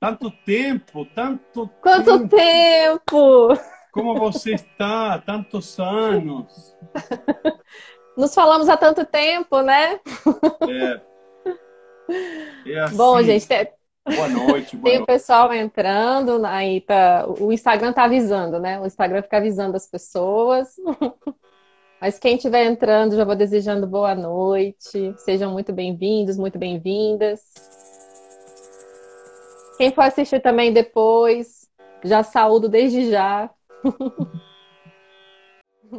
Tanto 0.00 0.30
tempo, 0.44 1.06
tanto 1.14 1.68
Quanto 1.80 2.28
tempo! 2.28 3.48
Como 3.92 4.18
você 4.18 4.54
está? 4.54 5.18
Tantos 5.18 5.78
anos. 5.78 6.76
Nos 8.16 8.34
falamos 8.34 8.68
há 8.68 8.76
tanto 8.76 9.04
tempo, 9.04 9.60
né? 9.60 10.00
É. 10.68 11.00
é 12.66 12.80
assim. 12.80 12.96
Bom, 12.96 13.22
gente, 13.22 13.46
Boa 14.04 14.28
noite. 14.28 14.76
Boa 14.76 14.90
Tem 14.90 15.00
o 15.00 15.06
pessoal 15.06 15.52
entrando, 15.52 16.44
aí 16.44 16.80
tá. 16.80 17.24
O 17.38 17.52
Instagram 17.52 17.92
tá 17.92 18.04
avisando, 18.04 18.58
né? 18.58 18.80
O 18.80 18.86
Instagram 18.86 19.22
fica 19.22 19.36
avisando 19.36 19.76
as 19.76 19.88
pessoas. 19.88 20.74
Mas 22.00 22.18
quem 22.18 22.34
estiver 22.34 22.64
entrando, 22.64 23.14
já 23.14 23.24
vou 23.24 23.36
desejando 23.36 23.86
boa 23.86 24.12
noite. 24.12 25.14
Sejam 25.18 25.52
muito 25.52 25.72
bem-vindos, 25.72 26.36
muito 26.36 26.58
bem-vindas. 26.58 27.40
Quem 29.76 29.92
for 29.92 30.02
assistir 30.02 30.40
também 30.40 30.72
depois, 30.72 31.68
já 32.04 32.22
saúdo 32.22 32.68
desde 32.68 33.10
já. 33.10 33.50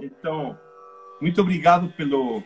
Então, 0.02 0.58
muito 1.22 1.42
obrigado 1.42 1.90
pelo, 1.96 2.42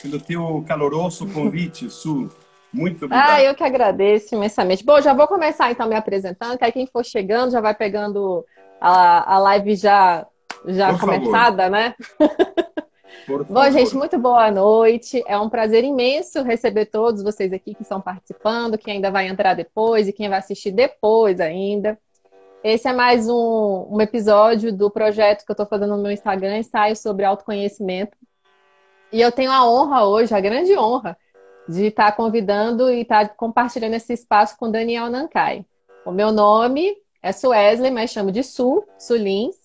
pelo 0.00 0.18
teu 0.20 0.64
caloroso 0.66 1.30
convite, 1.32 1.90
Su. 1.90 2.30
Muito 2.72 3.04
obrigado. 3.04 3.30
Ah, 3.30 3.42
eu 3.42 3.54
que 3.54 3.64
agradeço 3.64 4.34
imensamente. 4.34 4.84
Bom, 4.84 5.00
já 5.00 5.12
vou 5.12 5.26
começar 5.26 5.70
então 5.70 5.88
me 5.88 5.96
apresentando, 5.96 6.56
que 6.56 6.64
aí 6.64 6.72
quem 6.72 6.86
for 6.86 7.04
chegando 7.04 7.50
já 7.50 7.60
vai 7.60 7.74
pegando 7.74 8.44
a, 8.80 9.34
a 9.34 9.38
live 9.38 9.74
já, 9.76 10.26
já 10.66 10.96
começada, 10.96 11.64
favor. 11.64 11.70
né? 11.70 11.94
Bom, 13.26 13.70
gente, 13.70 13.94
muito 13.94 14.18
boa 14.18 14.50
noite. 14.50 15.22
É 15.26 15.38
um 15.38 15.48
prazer 15.48 15.84
imenso 15.84 16.42
receber 16.42 16.86
todos 16.86 17.22
vocês 17.22 17.52
aqui 17.52 17.74
que 17.74 17.82
estão 17.82 18.00
participando, 18.00 18.78
quem 18.78 18.94
ainda 18.94 19.10
vai 19.10 19.28
entrar 19.28 19.54
depois 19.54 20.08
e 20.08 20.12
quem 20.12 20.28
vai 20.28 20.38
assistir 20.38 20.72
depois 20.72 21.40
ainda. 21.40 21.98
Esse 22.62 22.88
é 22.88 22.92
mais 22.92 23.28
um, 23.28 23.86
um 23.90 24.00
episódio 24.00 24.72
do 24.72 24.90
projeto 24.90 25.44
que 25.44 25.50
eu 25.50 25.54
estou 25.54 25.66
fazendo 25.66 25.96
no 25.96 26.02
meu 26.02 26.12
Instagram, 26.12 26.58
ensaio 26.58 26.94
sobre 26.94 27.24
autoconhecimento. 27.24 28.16
E 29.12 29.20
eu 29.20 29.32
tenho 29.32 29.50
a 29.50 29.68
honra 29.68 30.04
hoje, 30.04 30.34
a 30.34 30.40
grande 30.40 30.76
honra, 30.76 31.16
de 31.68 31.86
estar 31.86 32.12
convidando 32.12 32.90
e 32.90 33.00
estar 33.00 33.30
compartilhando 33.30 33.94
esse 33.94 34.12
espaço 34.12 34.56
com 34.58 34.70
Daniel 34.70 35.08
Nankai. 35.08 35.64
O 36.04 36.12
meu 36.12 36.30
nome 36.32 36.96
é 37.22 37.32
Suesley, 37.32 37.90
mas 37.90 38.10
chamo 38.10 38.30
de 38.30 38.42
Su, 38.42 38.84
Sulins. 38.98 39.59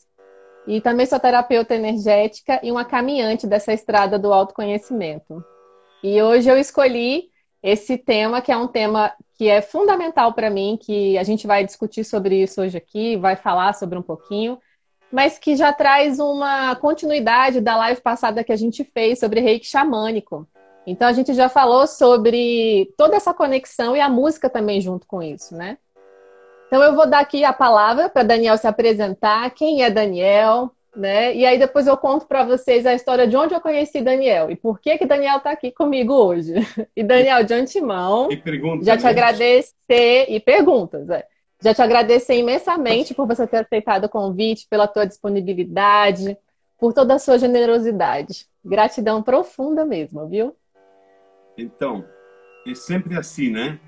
E 0.67 0.81
também 0.81 1.05
sou 1.05 1.19
terapeuta 1.19 1.75
energética 1.75 2.59
e 2.63 2.71
uma 2.71 2.83
caminhante 2.83 3.45
dessa 3.45 3.71
estrada 3.71 4.17
do 4.17 4.33
autoconhecimento. 4.33 5.44
E 6.03 6.21
hoje 6.21 6.49
eu 6.49 6.58
escolhi 6.58 7.30
esse 7.61 7.97
tema, 7.97 8.41
que 8.41 8.52
é 8.52 8.58
um 8.58 8.67
tema 8.67 9.13
que 9.36 9.47
é 9.47 9.61
fundamental 9.61 10.33
para 10.33 10.49
mim, 10.49 10.77
que 10.80 11.17
a 11.17 11.23
gente 11.23 11.45
vai 11.45 11.66
discutir 11.66 12.03
sobre 12.03 12.41
isso 12.41 12.61
hoje 12.61 12.77
aqui, 12.77 13.17
vai 13.17 13.36
falar 13.36 13.73
sobre 13.73 13.97
um 13.97 14.02
pouquinho, 14.02 14.59
mas 15.11 15.38
que 15.38 15.55
já 15.55 15.73
traz 15.73 16.19
uma 16.19 16.75
continuidade 16.75 17.61
da 17.61 17.75
live 17.75 18.02
passada 18.02 18.43
que 18.43 18.52
a 18.52 18.55
gente 18.55 18.83
fez 18.83 19.19
sobre 19.19 19.39
reiki 19.39 19.66
xamânico. 19.66 20.47
Então 20.86 21.08
a 21.08 21.13
gente 21.13 21.33
já 21.33 21.49
falou 21.49 21.88
sobre 21.88 22.93
toda 22.97 23.16
essa 23.16 23.33
conexão 23.33 23.95
e 23.95 23.99
a 23.99 24.09
música 24.09 24.49
também 24.49 24.80
junto 24.80 25.08
com 25.08 25.21
isso, 25.21 25.55
né? 25.55 25.77
Então 26.76 26.84
eu 26.84 26.94
vou 26.94 27.08
dar 27.08 27.20
aqui 27.20 27.45
a 27.45 27.54
palavra 27.54 28.09
para 28.09 28.22
Daniel 28.22 28.58
se 28.58 28.68
apresentar, 28.68 29.50
quem 29.52 29.81
é 29.81 29.90
Daniel, 29.90 30.70
né? 30.94 31.34
E 31.34 31.45
aí 31.45 31.58
depois 31.58 31.88
eu 31.88 31.95
conto 31.95 32.26
para 32.26 32.44
vocês 32.44 32.86
a 32.86 32.94
história 32.94 33.26
de 33.26 33.38
onde 33.38 33.54
eu 33.54 33.62
conheci 33.62 34.02
Daniel 34.02 34.52
e 34.52 34.58
por 34.58 34.82
que 34.82 34.98
que 34.98 35.06
Daniel 35.06 35.38
está 35.38 35.52
aqui 35.52 35.72
comigo 35.72 36.14
hoje. 36.14 36.54
E 36.94 37.02
Daniel, 37.02 37.45
de 37.45 37.54
antemão, 37.54 38.28
já 38.82 38.98
te 38.98 39.08
agradecer 39.08 40.26
e 40.28 40.38
perguntas, 40.42 41.09
é. 41.09 41.26
já 41.64 41.73
te 41.73 41.82
agradecer 41.82 42.36
imensamente 42.36 43.14
por 43.14 43.26
você 43.26 43.48
ter 43.48 43.60
aceitado 43.60 44.04
o 44.04 44.10
convite, 44.10 44.67
pela 44.70 44.86
tua 44.86 45.06
disponibilidade, 45.06 46.38
por 46.78 46.92
toda 46.92 47.14
a 47.14 47.20
sua 47.20 47.39
generosidade. 47.39 48.48
Gratidão 48.66 49.23
profunda 49.23 49.86
mesmo, 49.86 50.28
viu? 50.28 50.54
Então, 51.58 52.04
é 52.67 52.76
sempre 52.76 53.17
assim, 53.17 53.49
né? 53.49 53.80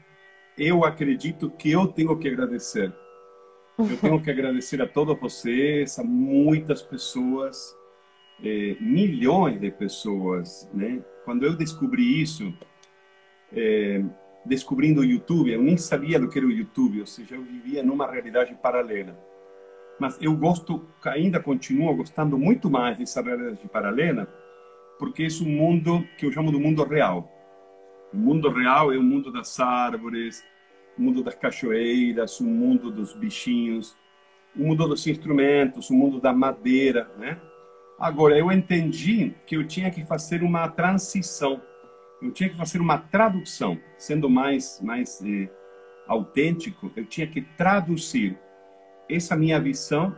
Eu 0.57 0.84
acredito 0.84 1.51
que 1.51 1.72
eu 1.72 1.88
tenho 1.88 2.18
que 2.18 2.28
agradecer. 2.28 2.91
Eu 3.78 3.97
tenho 4.01 4.22
que 4.22 4.31
agradecer 4.31 4.81
a 4.81 4.88
todos 4.88 5.19
vocês, 5.19 6.00
a 6.00 6.03
muitas 6.03 6.81
pessoas, 6.81 7.78
eh, 8.44 8.75
milhões 8.79 9.62
de 9.62 9.69
pessoas, 9.69 10.67
né? 10.73 11.00
Quando 11.25 11.46
eu 11.46 11.56
descobri 11.56 12.22
isso, 12.22 12.51
eh, 13.53 14.03
descobrindo 14.46 15.01
o 15.01 15.06
YouTube, 15.06 15.51
eu 15.51 15.62
nem 15.62 15.78
sabia 15.78 16.19
do 16.19 16.28
que 16.28 16.40
era 16.40 16.47
o 16.47 16.51
YouTube, 16.51 17.01
ou 17.01 17.06
seja, 17.06 17.35
eu 17.35 17.44
vivia 17.44 17.84
numa 17.84 18.09
realidade 18.09 18.56
paralela. 18.56 19.16
Mas 20.00 20.17
eu 20.19 20.35
gosto, 20.35 20.88
ainda 21.06 21.40
continuo 21.40 21.96
gostando 21.96 22.35
muito 22.35 22.67
mais 22.67 22.97
dessa 22.97 23.22
realidade 23.22 23.67
paralela, 23.67 24.25
porque 24.97 25.23
é 25.23 25.44
um 25.44 25.50
mundo 25.50 26.03
que 26.17 26.25
eu 26.25 26.31
chamo 26.31 26.51
do 26.51 26.59
mundo 26.59 26.84
real 26.84 27.36
o 28.17 28.19
mundo 28.19 28.50
real 28.50 28.91
é 28.91 28.97
o 28.97 29.03
mundo 29.03 29.31
das 29.31 29.59
árvores, 29.59 30.44
o 30.97 31.01
mundo 31.03 31.23
das 31.23 31.35
cachoeiras, 31.35 32.39
o 32.39 32.45
mundo 32.45 32.89
dos 32.89 33.13
bichinhos, 33.13 33.95
o 34.55 34.63
mundo 34.63 34.88
dos 34.88 35.05
instrumentos, 35.05 35.91
o 35.91 35.94
mundo 35.94 36.19
da 36.19 36.33
madeira, 36.33 37.11
né? 37.19 37.39
Agora, 38.00 38.35
eu 38.35 38.51
entendi 38.51 39.35
que 39.45 39.55
eu 39.55 39.67
tinha 39.67 39.91
que 39.91 40.03
fazer 40.03 40.41
uma 40.41 40.67
transição, 40.67 41.61
eu 42.19 42.31
tinha 42.31 42.50
que 42.50 42.57
fazer 42.57 42.81
uma 42.81 42.97
tradução, 42.97 43.79
sendo 44.00 44.28
mais, 44.28 44.81
mais 44.81 45.22
eh, 45.23 45.47
autêntico, 46.07 46.91
eu 46.95 47.05
tinha 47.05 47.28
que 47.28 47.41
traduzir 47.41 48.35
essa 49.07 49.35
minha 49.35 49.59
visão 49.59 50.16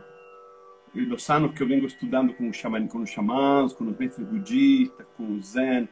dos 0.94 1.28
anos 1.28 1.52
que 1.52 1.62
eu 1.62 1.68
venho 1.68 1.84
estudando 1.84 2.32
com, 2.32 2.50
xamã, 2.50 2.86
com 2.86 3.02
os 3.02 3.10
xamãs, 3.10 3.74
com 3.74 3.84
os 3.84 3.96
mestres 3.98 4.26
budistas, 4.26 5.06
com 5.16 5.34
o 5.34 5.40
Zen, 5.40 5.86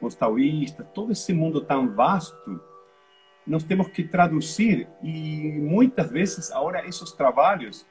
os 0.00 0.14
taoístas, 0.14 0.86
todo 0.94 1.12
esse 1.12 1.32
mundo 1.32 1.60
tão 1.60 1.94
vasto, 1.94 2.60
nós 3.46 3.62
temos 3.62 3.88
que 3.88 4.02
traduzir 4.02 4.88
e 5.02 5.52
muitas 5.60 6.10
vezes 6.10 6.50
agora 6.50 6.86
esses 6.86 7.12
trabalhos 7.12 7.86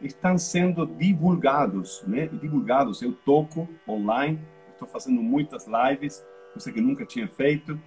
estão 0.00 0.36
sendo 0.36 0.86
divulgados, 0.86 2.02
né? 2.06 2.26
Divulgados. 2.26 3.02
Eu 3.02 3.12
toco 3.12 3.68
online, 3.88 4.40
estou 4.72 4.88
fazendo 4.88 5.22
muitas 5.22 5.66
lives, 5.66 6.24
coisa 6.52 6.72
que 6.72 6.80
nunca 6.80 7.04
tinha 7.04 7.28
feito, 7.28 7.80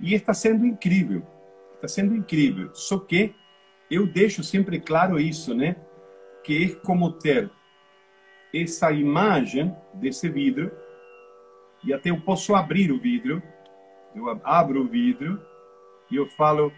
e 0.00 0.14
está 0.14 0.32
sendo 0.34 0.64
incrível. 0.64 1.22
Está 1.74 1.88
sendo 1.88 2.14
incrível. 2.14 2.70
Só 2.74 2.98
que 2.98 3.34
eu 3.90 4.06
deixo 4.06 4.42
sempre 4.42 4.80
claro 4.80 5.18
isso, 5.18 5.54
né? 5.54 5.76
Que 6.42 6.64
é 6.64 6.86
como 6.86 7.12
ter 7.12 7.50
essa 8.54 8.90
imagem 8.92 9.74
desse 9.94 10.28
vidro 10.28 10.70
e 11.86 11.94
até 11.94 12.10
eu 12.10 12.20
posso 12.20 12.54
abrir 12.54 12.90
o 12.90 12.98
vidro. 12.98 13.40
Eu 14.14 14.28
abro 14.44 14.82
o 14.82 14.88
vidro 14.88 15.40
e 16.10 16.16
eu 16.16 16.26
falo: 16.26 16.72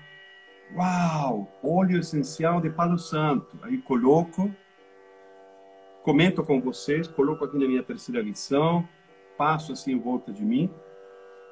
Uau, 0.76 1.50
óleo 1.62 1.98
essencial 1.98 2.60
de 2.60 2.68
Palo 2.68 2.98
Santo. 2.98 3.58
Aí 3.62 3.78
coloco, 3.78 4.54
comento 6.02 6.44
com 6.44 6.60
vocês, 6.60 7.08
coloco 7.08 7.44
aqui 7.44 7.58
na 7.58 7.66
minha 7.66 7.82
terceira 7.82 8.20
lição, 8.20 8.86
passo 9.38 9.72
assim 9.72 9.92
em 9.92 9.98
volta 9.98 10.30
de 10.30 10.44
mim. 10.44 10.70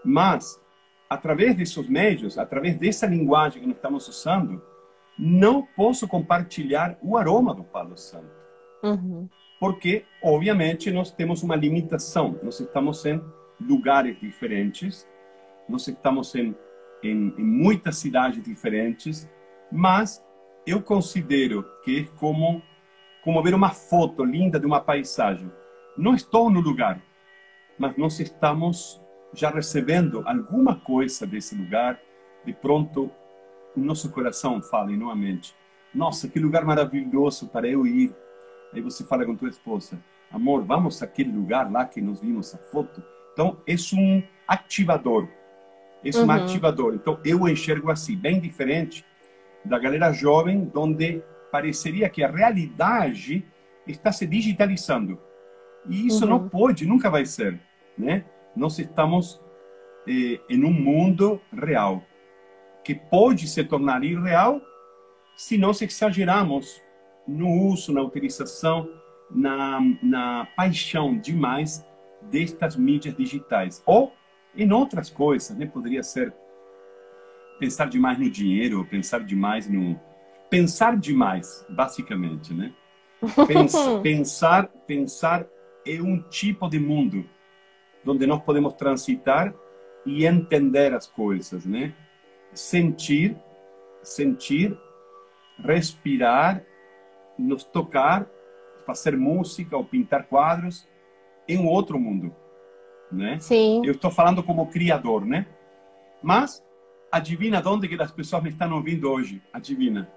Mas, 0.04 0.60
através 1.08 1.56
desses 1.56 1.88
médios, 1.88 2.38
através 2.38 2.76
dessa 2.76 3.06
linguagem 3.06 3.62
que 3.62 3.66
nós 3.66 3.76
estamos 3.76 4.08
usando, 4.08 4.62
não 5.18 5.62
posso 5.62 6.06
compartilhar 6.06 6.98
o 7.02 7.16
aroma 7.16 7.54
do 7.54 7.64
Palo 7.64 7.96
Santo. 7.96 8.36
Uhum. 8.82 9.28
Porque, 9.58 10.04
obviamente, 10.22 10.90
nós 10.90 11.10
temos 11.10 11.42
uma 11.42 11.56
limitação. 11.56 12.38
Nós 12.42 12.60
estamos 12.60 13.04
em 13.06 13.22
lugares 13.60 14.18
diferentes, 14.20 15.06
nós 15.68 15.86
estamos 15.88 16.34
em, 16.34 16.54
em, 17.02 17.34
em 17.36 17.44
muitas 17.44 17.96
cidades 17.98 18.42
diferentes, 18.42 19.28
mas 19.70 20.24
eu 20.66 20.82
considero 20.82 21.64
que 21.82 22.00
é 22.00 22.18
como, 22.18 22.62
como 23.22 23.42
ver 23.42 23.54
uma 23.54 23.70
foto 23.70 24.24
linda 24.24 24.58
de 24.58 24.66
uma 24.66 24.80
paisagem. 24.80 25.50
Não 25.96 26.14
estou 26.14 26.50
no 26.50 26.60
lugar, 26.60 27.00
mas 27.78 27.96
nós 27.96 28.18
estamos 28.20 29.00
já 29.32 29.50
recebendo 29.50 30.22
alguma 30.26 30.76
coisa 30.76 31.26
desse 31.26 31.54
lugar. 31.54 32.00
De 32.44 32.52
pronto, 32.52 33.10
o 33.76 33.80
nosso 33.80 34.10
coração 34.10 34.62
fala 34.62 34.92
em 34.92 34.96
nossa 34.96 35.16
mente: 35.16 35.54
Nossa, 35.94 36.28
que 36.28 36.38
lugar 36.38 36.64
maravilhoso 36.64 37.48
para 37.48 37.68
eu 37.68 37.86
ir. 37.86 38.14
Aí 38.72 38.80
você 38.80 39.04
fala 39.04 39.24
com 39.24 39.36
tua 39.36 39.48
esposa: 39.48 39.98
Amor, 40.30 40.64
vamos 40.64 41.02
àquele 41.02 41.30
lugar 41.32 41.70
lá 41.70 41.84
que 41.84 42.00
nós 42.00 42.20
vimos 42.20 42.54
a 42.54 42.58
foto. 42.58 43.02
Então, 43.36 43.58
é 43.66 43.74
um 43.94 44.22
ativador. 44.48 45.28
É 46.02 46.16
um 46.16 46.22
uhum. 46.22 46.30
ativador. 46.30 46.94
Então, 46.94 47.20
eu 47.22 47.46
enxergo 47.46 47.90
assim, 47.90 48.16
bem 48.16 48.40
diferente 48.40 49.04
da 49.62 49.78
galera 49.78 50.10
jovem, 50.10 50.72
onde 50.74 51.22
pareceria 51.52 52.08
que 52.08 52.24
a 52.24 52.30
realidade 52.30 53.44
está 53.86 54.10
se 54.10 54.26
digitalizando. 54.26 55.20
E 55.86 56.06
isso 56.06 56.24
uhum. 56.24 56.30
não 56.30 56.48
pode, 56.48 56.86
nunca 56.86 57.10
vai 57.10 57.26
ser. 57.26 57.60
Né? 57.98 58.24
Nós 58.56 58.78
estamos 58.78 59.38
eh, 60.08 60.40
em 60.48 60.64
um 60.64 60.72
mundo 60.72 61.38
real, 61.52 62.02
que 62.82 62.94
pode 62.94 63.46
se 63.48 63.62
tornar 63.64 64.02
irreal 64.02 64.62
se 65.36 65.58
nós 65.58 65.82
exageramos 65.82 66.80
no 67.28 67.50
uso, 67.50 67.92
na 67.92 68.00
utilização, 68.00 68.88
na, 69.30 69.78
na 70.02 70.48
paixão 70.56 71.18
demais 71.18 71.84
destas 72.30 72.76
mídias 72.76 73.16
digitais. 73.16 73.82
Ou 73.86 74.12
em 74.56 74.70
outras 74.72 75.10
coisas, 75.10 75.56
né? 75.56 75.66
Poderia 75.66 76.02
ser 76.02 76.34
pensar 77.58 77.88
demais 77.88 78.18
no 78.18 78.30
dinheiro, 78.30 78.84
pensar 78.86 79.20
demais 79.20 79.68
no... 79.68 79.98
Pensar 80.48 80.96
demais, 80.96 81.66
basicamente, 81.68 82.54
né? 82.54 82.72
Pensar, 83.48 84.02
pensar, 84.02 84.68
pensar 84.86 85.46
é 85.86 86.00
um 86.02 86.20
tipo 86.28 86.68
de 86.68 86.78
mundo 86.78 87.24
onde 88.06 88.26
nós 88.26 88.42
podemos 88.42 88.74
transitar 88.74 89.54
e 90.04 90.26
entender 90.26 90.94
as 90.94 91.06
coisas, 91.06 91.64
né? 91.64 91.94
Sentir, 92.52 93.36
sentir, 94.02 94.78
respirar, 95.58 96.62
nos 97.38 97.64
tocar, 97.64 98.28
fazer 98.84 99.16
música 99.16 99.76
ou 99.76 99.84
pintar 99.84 100.26
quadros 100.26 100.88
em 101.48 101.58
um 101.58 101.66
outro 101.66 101.98
mundo, 101.98 102.34
né? 103.10 103.38
Sim. 103.40 103.82
Eu 103.84 103.92
estou 103.92 104.10
falando 104.10 104.42
como 104.42 104.66
criador, 104.66 105.24
né? 105.24 105.46
Mas 106.22 106.64
adivinha 107.10 107.60
de 107.60 107.68
onde 107.68 107.88
que 107.88 108.00
as 108.00 108.10
pessoas 108.10 108.42
me 108.42 108.50
estão 108.50 108.72
ouvindo 108.74 109.10
hoje? 109.10 109.42
Adivinha? 109.52 110.08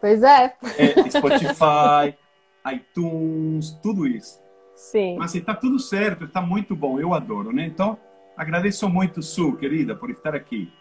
Pois 0.00 0.22
é. 0.22 0.56
é 0.78 1.10
Spotify, 1.10 2.16
iTunes, 2.72 3.72
tudo 3.82 4.06
isso. 4.06 4.40
Sim. 4.76 5.16
Mas 5.18 5.34
está 5.34 5.54
tudo 5.54 5.78
certo, 5.78 6.24
está 6.24 6.40
muito 6.40 6.76
bom, 6.76 7.00
eu 7.00 7.12
adoro, 7.12 7.52
né? 7.52 7.66
Então, 7.66 7.98
agradeço 8.36 8.88
muito, 8.88 9.22
Su, 9.22 9.56
querida, 9.56 9.96
por 9.96 10.10
estar 10.10 10.34
aqui. 10.34 10.72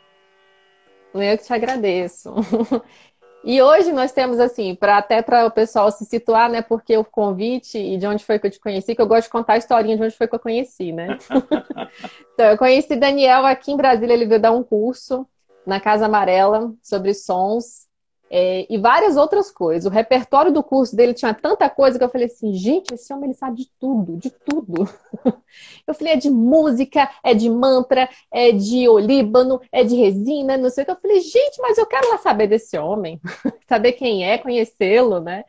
Eu 1.14 1.38
que 1.38 1.44
te 1.44 1.54
agradeço. 1.54 2.34
E 3.44 3.62
hoje 3.62 3.94
nós 3.94 4.12
temos 4.12 4.40
assim, 4.40 4.76
para 4.76 4.98
até 4.98 5.22
para 5.22 5.46
o 5.46 5.52
pessoal 5.52 5.90
se 5.92 6.06
situar, 6.06 6.50
né? 6.50 6.62
Porque 6.62 6.98
o 6.98 7.04
convite 7.04 7.78
e 7.78 7.98
de 7.98 8.06
onde 8.06 8.26
foi 8.26 8.40
que 8.40 8.48
eu 8.48 8.52
te 8.52 8.60
conheci, 8.60 8.94
que 8.94 9.02
eu 9.02 9.08
gosto 9.08 9.24
de 9.24 9.32
contar 9.32 9.54
a 9.54 9.58
historinha 9.58 9.96
de 9.96 10.04
onde 10.04 10.16
foi 10.18 10.28
que 10.28 10.36
eu 10.36 10.40
conheci, 10.40 10.92
né? 10.92 11.18
então, 12.34 12.48
eu 12.48 12.58
conheci 12.58 12.96
Daniel 12.96 13.46
aqui 13.46 13.72
em 13.72 13.78
Brasília, 13.78 14.14
ele 14.14 14.26
veio 14.26 14.42
dar 14.42 14.52
um 14.52 14.64
curso 14.64 15.26
na 15.66 15.80
Casa 15.80 16.06
Amarela 16.06 16.74
sobre 16.82 17.14
sons 17.14 17.87
é, 18.30 18.66
e 18.70 18.78
várias 18.78 19.16
outras 19.16 19.50
coisas. 19.52 19.86
O 19.86 19.94
repertório 19.94 20.52
do 20.52 20.64
curso 20.64 20.96
dele 20.96 21.14
tinha 21.14 21.34
tanta 21.34 21.70
coisa 21.70 21.98
que 21.98 22.04
eu 22.04 22.10
falei 22.10 22.28
assim, 22.28 22.54
gente, 22.54 22.94
esse 22.94 23.12
homem 23.14 23.26
ele 23.30 23.34
sabe 23.34 23.58
de 23.58 23.70
tudo, 23.80 24.18
de 24.18 24.30
tudo. 24.30 24.90
Eu 25.88 25.94
falei, 25.94 26.14
é 26.14 26.18
de 26.18 26.30
música, 26.30 27.10
é 27.24 27.34
de 27.34 27.50
mantra, 27.50 28.10
é 28.32 28.52
de 28.52 28.88
olíbano, 28.88 29.60
é 29.72 29.84
de 29.84 29.96
resina, 29.96 30.58
não 30.58 30.70
sei 30.70 30.84
o 30.84 30.86
que. 30.86 30.92
Eu 30.92 31.00
falei, 31.02 31.22
gente, 31.22 31.60
mas 31.62 31.78
eu 31.78 31.86
quero 31.86 32.10
lá 32.10 32.18
saber 32.18 32.48
desse 32.48 32.78
homem, 32.78 33.20
saber 33.68 33.94
quem 33.94 34.30
é, 34.30 34.38
conhecê-lo, 34.38 35.20
né? 35.20 35.46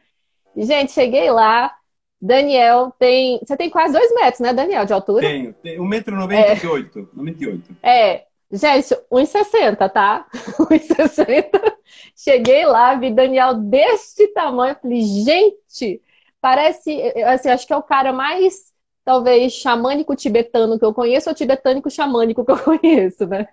E, 0.56 0.64
gente, 0.64 0.92
cheguei 0.92 1.30
lá, 1.30 1.74
Daniel 2.20 2.92
tem. 2.98 3.38
Você 3.38 3.56
tem 3.56 3.68
quase 3.68 3.92
dois 3.92 4.12
metros, 4.14 4.40
né, 4.40 4.52
Daniel, 4.52 4.84
de 4.84 4.92
altura? 4.92 5.26
Tenho, 5.26 5.52
tenho 5.54 5.82
1,98m. 5.82 6.32
É. 6.32 7.16
98. 7.16 7.76
É, 7.82 8.24
Gente, 8.50 8.94
1,60, 9.10 9.88
tá? 9.88 10.26
1,60. 10.70 11.76
Cheguei 12.16 12.64
lá, 12.64 12.94
vi 12.94 13.12
Daniel 13.12 13.54
deste 13.54 14.26
tamanho. 14.28 14.76
Falei, 14.80 15.02
gente, 15.02 16.02
parece. 16.40 16.90
Assim, 17.26 17.50
acho 17.50 17.66
que 17.66 17.72
é 17.72 17.76
o 17.76 17.82
cara 17.82 18.12
mais, 18.12 18.72
talvez, 19.04 19.52
xamânico 19.52 20.16
tibetano 20.16 20.78
que 20.78 20.84
eu 20.84 20.94
conheço 20.94 21.28
ou 21.28 21.34
tibetânico 21.34 21.90
xamânico 21.90 22.44
que 22.44 22.50
eu 22.52 22.58
conheço, 22.64 23.26
né? 23.26 23.46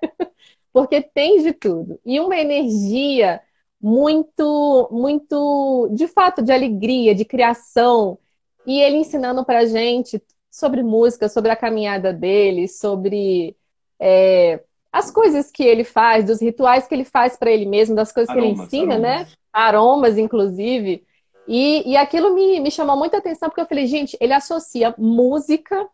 Porque 0.73 1.01
tem 1.01 1.41
de 1.43 1.53
tudo. 1.53 1.99
E 2.05 2.19
uma 2.19 2.37
energia 2.37 3.41
muito, 3.81 4.89
muito, 4.91 5.89
de 5.93 6.07
fato, 6.07 6.41
de 6.41 6.51
alegria, 6.51 7.15
de 7.15 7.25
criação. 7.25 8.17
E 8.65 8.79
ele 8.81 8.97
ensinando 8.97 9.45
pra 9.45 9.65
gente 9.65 10.21
sobre 10.51 10.83
música, 10.83 11.29
sobre 11.29 11.51
a 11.51 11.55
caminhada 11.55 12.13
dele, 12.13 12.67
sobre. 12.67 13.55
É, 13.99 14.63
as 14.95 15.11
coisas 15.11 15.51
que 15.51 15.61
ele 15.61 15.83
faz, 15.83 16.23
dos 16.23 16.41
rituais 16.41 16.87
que 16.87 16.95
ele 16.95 17.03
faz 17.03 17.35
para 17.35 17.51
ele 17.51 17.65
mesmo, 17.65 17.93
das 17.93 18.13
coisas 18.13 18.29
aromas, 18.29 18.69
que 18.69 18.77
ele 18.77 18.85
ensina, 18.85 18.97
né? 18.97 19.09
aromas. 19.09 19.27
né? 19.27 19.37
Aromas, 19.51 20.17
inclusive. 20.17 21.03
E, 21.45 21.91
e 21.91 21.97
aquilo 21.97 22.33
me, 22.33 22.61
me 22.61 22.71
chamou 22.71 22.95
muita 22.95 23.17
atenção, 23.17 23.49
porque 23.49 23.59
eu 23.59 23.65
falei, 23.65 23.87
gente, 23.87 24.17
ele 24.21 24.31
associa 24.31 24.95
música, 24.97 25.85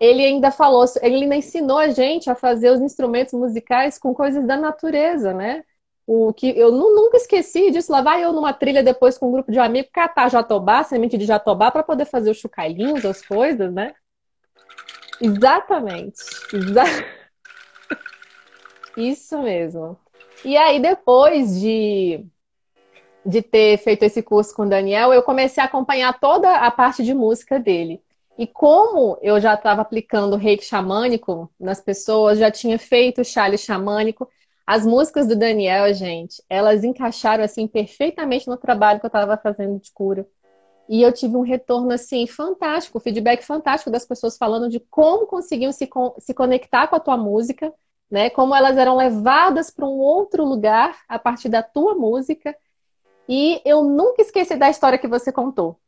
ele 0.00 0.24
ainda 0.24 0.50
falou, 0.50 0.82
ele 1.02 1.16
ainda 1.16 1.36
ensinou 1.36 1.76
a 1.76 1.88
gente 1.88 2.30
a 2.30 2.34
fazer 2.34 2.70
os 2.70 2.80
instrumentos 2.80 3.34
musicais 3.34 3.98
com 3.98 4.14
coisas 4.14 4.46
da 4.46 4.56
natureza, 4.56 5.34
né? 5.34 5.62
O 6.06 6.32
que 6.32 6.58
eu 6.58 6.72
nunca 6.72 7.18
esqueci 7.18 7.70
disso. 7.70 7.92
Lá 7.92 8.00
vai 8.00 8.24
eu 8.24 8.32
numa 8.32 8.54
trilha 8.54 8.82
depois 8.82 9.18
com 9.18 9.28
um 9.28 9.32
grupo 9.32 9.52
de 9.52 9.58
amigos 9.58 9.90
catar 9.92 10.30
jatobá, 10.30 10.82
semente 10.84 11.18
de 11.18 11.26
jatobá, 11.26 11.70
para 11.70 11.82
poder 11.82 12.06
fazer 12.06 12.30
os 12.30 12.38
chocalhinhos, 12.38 13.04
as 13.04 13.20
coisas, 13.20 13.70
né? 13.70 13.92
Exatamente. 15.20 16.16
Exatamente. 16.50 17.12
Isso 18.96 19.40
mesmo. 19.42 19.96
E 20.44 20.56
aí, 20.56 20.80
depois 20.80 21.60
de, 21.60 22.24
de 23.24 23.42
ter 23.42 23.78
feito 23.78 24.02
esse 24.02 24.22
curso 24.22 24.54
com 24.54 24.62
o 24.62 24.68
Daniel, 24.68 25.12
eu 25.12 25.22
comecei 25.22 25.62
a 25.62 25.66
acompanhar 25.66 26.18
toda 26.18 26.56
a 26.56 26.70
parte 26.70 27.02
de 27.02 27.14
música 27.14 27.58
dele. 27.58 28.02
E 28.38 28.46
como 28.46 29.18
eu 29.20 29.40
já 29.40 29.54
estava 29.54 29.82
aplicando 29.82 30.36
reiki 30.36 30.64
xamânico 30.64 31.50
nas 31.60 31.80
pessoas, 31.80 32.38
já 32.38 32.50
tinha 32.50 32.78
feito 32.78 33.24
chale 33.24 33.58
xamânico, 33.58 34.28
as 34.66 34.86
músicas 34.86 35.26
do 35.26 35.36
Daniel, 35.36 35.92
gente, 35.92 36.42
elas 36.48 36.82
encaixaram 36.82 37.44
assim 37.44 37.66
perfeitamente 37.66 38.48
no 38.48 38.56
trabalho 38.56 39.00
que 39.00 39.06
eu 39.06 39.08
estava 39.08 39.36
fazendo 39.36 39.78
de 39.78 39.92
cura. 39.92 40.26
E 40.88 41.02
eu 41.02 41.12
tive 41.12 41.36
um 41.36 41.42
retorno 41.42 41.92
assim 41.92 42.26
fantástico, 42.26 43.00
feedback 43.00 43.42
fantástico 43.42 43.90
das 43.90 44.04
pessoas 44.04 44.36
falando 44.36 44.68
de 44.68 44.80
como 44.80 45.26
conseguiam 45.26 45.72
se, 45.72 45.88
se 46.18 46.34
conectar 46.34 46.86
com 46.86 46.96
a 46.96 47.00
tua 47.00 47.16
música 47.16 47.72
né? 48.12 48.28
Como 48.28 48.54
elas 48.54 48.76
eram 48.76 48.94
levadas 48.94 49.70
para 49.70 49.86
um 49.86 49.98
outro 49.98 50.44
lugar 50.44 50.98
a 51.08 51.18
partir 51.18 51.48
da 51.48 51.62
tua 51.62 51.94
música. 51.94 52.54
E 53.26 53.62
eu 53.64 53.82
nunca 53.82 54.20
esqueci 54.20 54.54
da 54.54 54.68
história 54.68 54.98
que 54.98 55.08
você 55.08 55.32
contou 55.32 55.80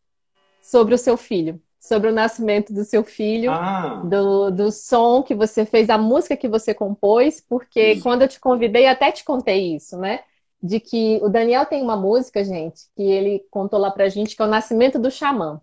sobre 0.62 0.94
o 0.94 0.98
seu 0.98 1.18
filho, 1.18 1.60
sobre 1.78 2.08
o 2.08 2.14
nascimento 2.14 2.72
do 2.72 2.82
seu 2.82 3.04
filho, 3.04 3.52
ah. 3.52 4.02
do, 4.06 4.50
do 4.50 4.72
som 4.72 5.22
que 5.22 5.34
você 5.34 5.66
fez, 5.66 5.90
a 5.90 5.98
música 5.98 6.34
que 6.34 6.48
você 6.48 6.72
compôs, 6.72 7.42
porque 7.46 7.92
isso. 7.92 8.02
quando 8.02 8.22
eu 8.22 8.28
te 8.28 8.40
convidei, 8.40 8.86
até 8.86 9.12
te 9.12 9.22
contei 9.22 9.76
isso, 9.76 9.98
né? 9.98 10.20
De 10.62 10.80
que 10.80 11.20
o 11.22 11.28
Daniel 11.28 11.66
tem 11.66 11.82
uma 11.82 11.96
música, 11.96 12.42
gente, 12.42 12.84
que 12.96 13.02
ele 13.02 13.44
contou 13.50 13.78
lá 13.78 13.90
pra 13.90 14.08
gente, 14.08 14.34
que 14.34 14.40
é 14.40 14.46
o 14.46 14.48
Nascimento 14.48 14.98
do 14.98 15.10
Xamã. 15.10 15.60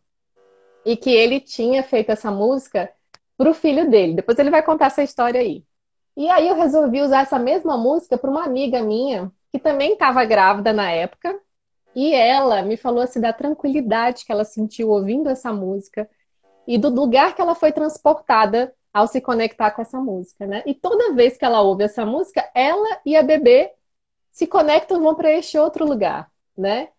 E 0.85 0.95
que 0.95 1.09
ele 1.09 1.39
tinha 1.39 1.81
feito 1.81 2.11
essa 2.11 2.29
música 2.29 2.87
pro 3.35 3.51
filho 3.51 3.89
dele. 3.89 4.13
Depois 4.13 4.37
ele 4.37 4.51
vai 4.51 4.61
contar 4.61 4.87
essa 4.87 5.01
história 5.01 5.41
aí. 5.41 5.63
E 6.15 6.29
aí 6.29 6.47
eu 6.47 6.55
resolvi 6.55 7.01
usar 7.01 7.21
essa 7.21 7.39
mesma 7.39 7.77
música 7.77 8.17
para 8.17 8.29
uma 8.29 8.43
amiga 8.43 8.81
minha 8.81 9.31
que 9.51 9.59
também 9.59 9.93
estava 9.93 10.23
grávida 10.25 10.73
na 10.73 10.89
época. 10.91 11.39
E 11.95 12.13
ela 12.13 12.61
me 12.61 12.77
falou 12.77 13.01
assim 13.01 13.19
da 13.19 13.33
tranquilidade 13.33 14.25
que 14.25 14.31
ela 14.31 14.45
sentiu 14.45 14.89
ouvindo 14.89 15.29
essa 15.29 15.51
música 15.51 16.09
e 16.65 16.77
do 16.77 16.89
lugar 16.89 17.35
que 17.35 17.41
ela 17.41 17.55
foi 17.55 17.71
transportada 17.71 18.73
ao 18.93 19.07
se 19.07 19.19
conectar 19.21 19.71
com 19.71 19.81
essa 19.81 19.99
música, 19.99 20.45
né? 20.45 20.63
E 20.65 20.73
toda 20.73 21.13
vez 21.13 21.37
que 21.37 21.45
ela 21.45 21.61
ouve 21.61 21.83
essa 21.83 22.05
música, 22.05 22.49
ela 22.53 22.99
e 23.05 23.15
a 23.15 23.23
bebê 23.23 23.73
se 24.31 24.47
conectam 24.47 25.01
vão 25.01 25.15
para 25.15 25.31
este 25.31 25.57
outro 25.57 25.85
lugar, 25.85 26.29
né? 26.57 26.89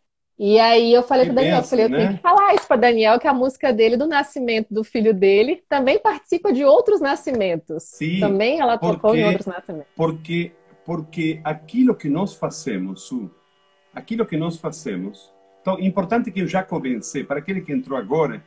E 0.44 0.58
aí 0.58 0.92
eu 0.92 1.04
falei 1.04 1.26
para 1.26 1.34
Daniel, 1.36 1.58
eu 1.58 1.62
falei, 1.62 1.84
eu 1.84 1.88
tenho 1.88 2.10
né? 2.10 2.16
que 2.16 2.20
falar 2.20 2.52
isso 2.56 2.66
para 2.66 2.76
Daniel, 2.76 3.20
que 3.20 3.28
a 3.28 3.32
música 3.32 3.72
dele, 3.72 3.96
do 3.96 4.08
nascimento 4.08 4.74
do 4.74 4.82
filho 4.82 5.14
dele, 5.14 5.62
também 5.68 6.00
participa 6.00 6.52
de 6.52 6.64
outros 6.64 7.00
nascimentos. 7.00 7.84
Sim, 7.84 8.18
também 8.18 8.58
ela 8.58 8.76
porque, 8.76 8.96
tocou 8.96 9.14
em 9.14 9.24
outros 9.24 9.46
nascimentos. 9.46 9.92
Porque, 9.94 10.50
porque 10.84 11.40
aquilo 11.44 11.94
que 11.94 12.08
nós 12.08 12.34
fazemos, 12.34 13.02
Su, 13.02 13.30
aquilo 13.94 14.26
que 14.26 14.36
nós 14.36 14.56
fazemos, 14.56 15.32
então, 15.60 15.78
importante 15.78 16.28
que 16.32 16.40
eu 16.40 16.48
já 16.48 16.64
comecei, 16.64 17.22
para 17.22 17.38
aquele 17.38 17.60
que 17.60 17.72
entrou 17.72 17.96
agora, 17.96 18.42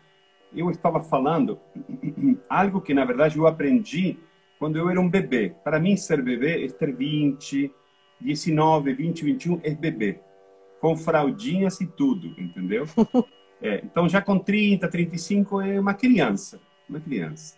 eu 0.53 0.69
estava 0.69 0.99
falando 0.99 1.57
algo 2.49 2.81
que, 2.81 2.93
na 2.93 3.05
verdade, 3.05 3.37
eu 3.37 3.47
aprendi 3.47 4.19
quando 4.59 4.77
eu 4.77 4.89
era 4.89 4.99
um 4.99 5.09
bebê. 5.09 5.55
Para 5.63 5.79
mim, 5.79 5.95
ser 5.95 6.21
bebê 6.21 6.65
é 6.65 6.67
ter 6.67 6.93
20, 6.93 7.71
19, 8.19 8.93
20, 8.93 9.23
21, 9.23 9.61
é 9.63 9.69
bebê 9.73 10.24
com 10.85 10.95
fraldinhas 10.95 11.81
e 11.81 11.87
tudo, 11.87 12.27
entendeu? 12.39 12.85
É, 13.61 13.81
então, 13.83 14.07
já 14.07 14.21
com 14.21 14.37
30, 14.37 14.85
35 14.85 15.61
é 15.61 15.79
uma 15.79 15.93
criança, 15.93 16.59
uma 16.89 16.99
criança. 16.99 17.57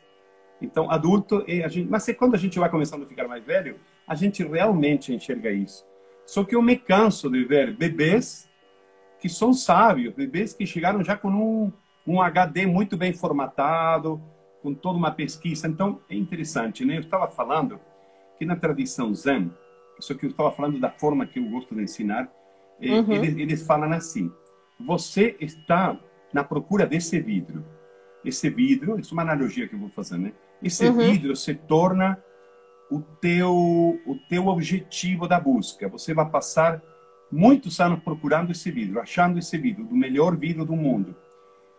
Então, 0.61 0.89
adulto 0.91 1.43
é 1.47 1.63
a 1.63 1.67
gente. 1.67 1.89
Mas 1.89 2.07
é 2.07 2.13
quando 2.13 2.35
a 2.35 2.37
gente 2.37 2.57
vai 2.59 2.69
começando 2.69 3.01
a 3.01 3.05
ficar 3.07 3.27
mais 3.27 3.43
velho, 3.43 3.77
a 4.07 4.13
gente 4.13 4.43
realmente 4.43 5.11
enxerga 5.11 5.51
isso. 5.51 5.83
Só 6.23 6.43
que 6.43 6.55
eu 6.55 6.61
me 6.61 6.77
canso 6.77 7.29
de 7.31 7.43
ver 7.43 7.75
bebês 7.75 8.47
que 9.19 9.27
são 9.27 9.51
sábios, 9.51 10.13
bebês 10.13 10.53
que 10.53 10.67
chegaram 10.67 11.03
já 11.03 11.17
com 11.17 11.29
um, 11.29 11.73
um 12.05 12.21
HD 12.21 12.67
muito 12.67 12.95
bem 12.95 13.11
formatado, 13.11 14.21
com 14.61 14.75
toda 14.75 14.99
uma 14.99 15.11
pesquisa. 15.11 15.67
Então, 15.67 15.99
é 16.07 16.15
interessante, 16.15 16.85
né? 16.85 16.97
Eu 16.97 17.01
estava 17.01 17.27
falando 17.27 17.79
que 18.37 18.45
na 18.45 18.55
tradição 18.55 19.13
Zen, 19.15 19.51
Isso 19.99 20.15
que 20.15 20.27
eu 20.27 20.29
estava 20.29 20.51
falando 20.51 20.79
da 20.79 20.91
forma 20.91 21.25
que 21.25 21.39
eu 21.39 21.49
gosto 21.49 21.75
de 21.75 21.81
ensinar. 21.81 22.31
Uhum. 22.81 23.13
Eles, 23.13 23.37
eles 23.37 23.61
falam 23.65 23.91
assim: 23.93 24.31
você 24.79 25.35
está 25.39 25.99
na 26.33 26.43
procura 26.43 26.85
desse 26.85 27.19
vidro. 27.19 27.65
Esse 28.23 28.49
vidro, 28.49 28.99
isso 28.99 29.13
é 29.13 29.15
uma 29.15 29.21
analogia 29.21 29.67
que 29.67 29.75
eu 29.75 29.79
vou 29.79 29.89
fazer, 29.89 30.17
né? 30.17 30.33
Esse 30.61 30.87
uhum. 30.87 30.97
vidro 30.97 31.35
se 31.35 31.53
torna 31.53 32.21
o 32.89 32.99
teu 32.99 33.53
o 33.53 34.15
teu 34.29 34.47
objetivo 34.47 35.27
da 35.27 35.39
busca. 35.39 35.87
Você 35.87 36.13
vai 36.13 36.29
passar 36.29 36.81
muitos 37.31 37.79
anos 37.79 37.99
procurando 38.03 38.51
esse 38.51 38.71
vidro, 38.71 38.99
achando 38.99 39.37
esse 39.37 39.57
vidro, 39.57 39.83
do 39.83 39.95
melhor 39.95 40.35
vidro 40.35 40.65
do 40.65 40.75
mundo. 40.75 41.15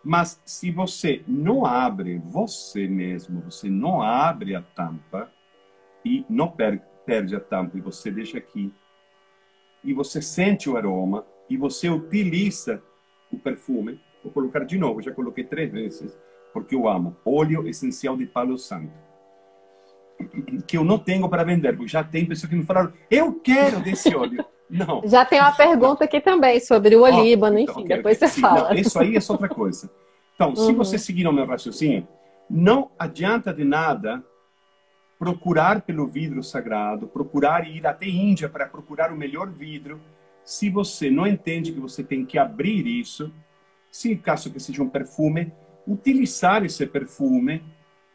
Mas 0.03 0.41
se 0.45 0.71
você 0.71 1.23
não 1.27 1.65
abre 1.65 2.21
você 2.25 2.87
mesmo, 2.87 3.41
você 3.41 3.69
não 3.69 4.01
abre 4.01 4.55
a 4.55 4.61
tampa 4.61 5.31
e 6.05 6.25
não 6.29 6.49
per 6.49 6.81
perde 7.05 7.35
a 7.35 7.39
tampa 7.39 7.75
e 7.75 7.81
você 7.81 8.11
deixa 8.11 8.37
aqui 8.37 8.71
e 9.83 9.93
você 9.93 10.21
sente 10.21 10.69
o 10.69 10.77
aroma 10.77 11.25
e 11.49 11.57
você 11.57 11.89
utiliza 11.89 12.81
o 13.31 13.37
perfume, 13.37 13.99
vou 14.23 14.31
colocar 14.31 14.63
de 14.63 14.77
novo, 14.77 15.01
já 15.01 15.11
coloquei 15.11 15.43
três 15.43 15.71
vezes, 15.71 16.17
porque 16.53 16.75
eu 16.75 16.87
amo 16.87 17.15
óleo 17.25 17.67
essencial 17.67 18.17
de 18.17 18.25
Palo 18.25 18.57
Santo 18.57 19.09
que 20.67 20.77
eu 20.77 20.83
não 20.83 20.97
tenho 20.97 21.27
para 21.29 21.43
vender, 21.43 21.75
porque 21.75 21.87
já 21.87 22.03
tem 22.03 22.25
pessoas 22.25 22.49
que 22.49 22.55
me 22.55 22.65
falaram, 22.65 22.93
eu 23.09 23.33
quero 23.35 23.79
desse 23.79 24.13
óleo. 24.15 24.43
Não. 24.69 25.01
Já 25.07 25.25
tem 25.25 25.39
uma 25.39 25.51
pergunta 25.51 26.03
aqui 26.03 26.21
também 26.21 26.59
sobre 26.59 26.95
o 26.95 27.01
olíbano, 27.01 27.57
então, 27.57 27.73
enfim, 27.73 27.85
okay, 27.85 27.97
depois 27.97 28.17
okay. 28.17 28.27
você 28.27 28.35
Sim, 28.35 28.41
fala. 28.41 28.69
Não, 28.69 28.75
isso 28.75 28.99
aí 28.99 29.15
é 29.15 29.19
outra 29.27 29.49
coisa. 29.49 29.89
Então, 30.35 30.49
uhum. 30.49 30.55
se 30.55 30.73
você 30.73 30.99
seguir 30.99 31.27
o 31.27 31.33
meu 31.33 31.47
raciocínio, 31.47 32.07
não 32.47 32.91
adianta 32.99 33.51
de 33.51 33.63
nada 33.63 34.23
procurar 35.19 35.81
pelo 35.81 36.07
vidro 36.07 36.41
sagrado, 36.41 37.05
procurar 37.05 37.69
ir 37.69 37.85
até 37.85 38.07
Índia 38.07 38.47
para 38.47 38.65
procurar 38.65 39.11
o 39.11 39.17
melhor 39.17 39.51
vidro, 39.51 39.99
se 40.45 40.69
você 40.69 41.11
não 41.11 41.27
entende 41.27 41.73
que 41.73 41.79
você 41.79 42.01
tem 42.01 42.25
que 42.25 42.37
abrir 42.37 42.87
isso, 42.87 43.31
se 43.91 44.15
caso 44.15 44.51
que 44.51 44.59
seja 44.59 44.81
um 44.81 44.89
perfume, 44.89 45.51
utilizar 45.85 46.63
esse 46.63 46.85
perfume 46.87 47.61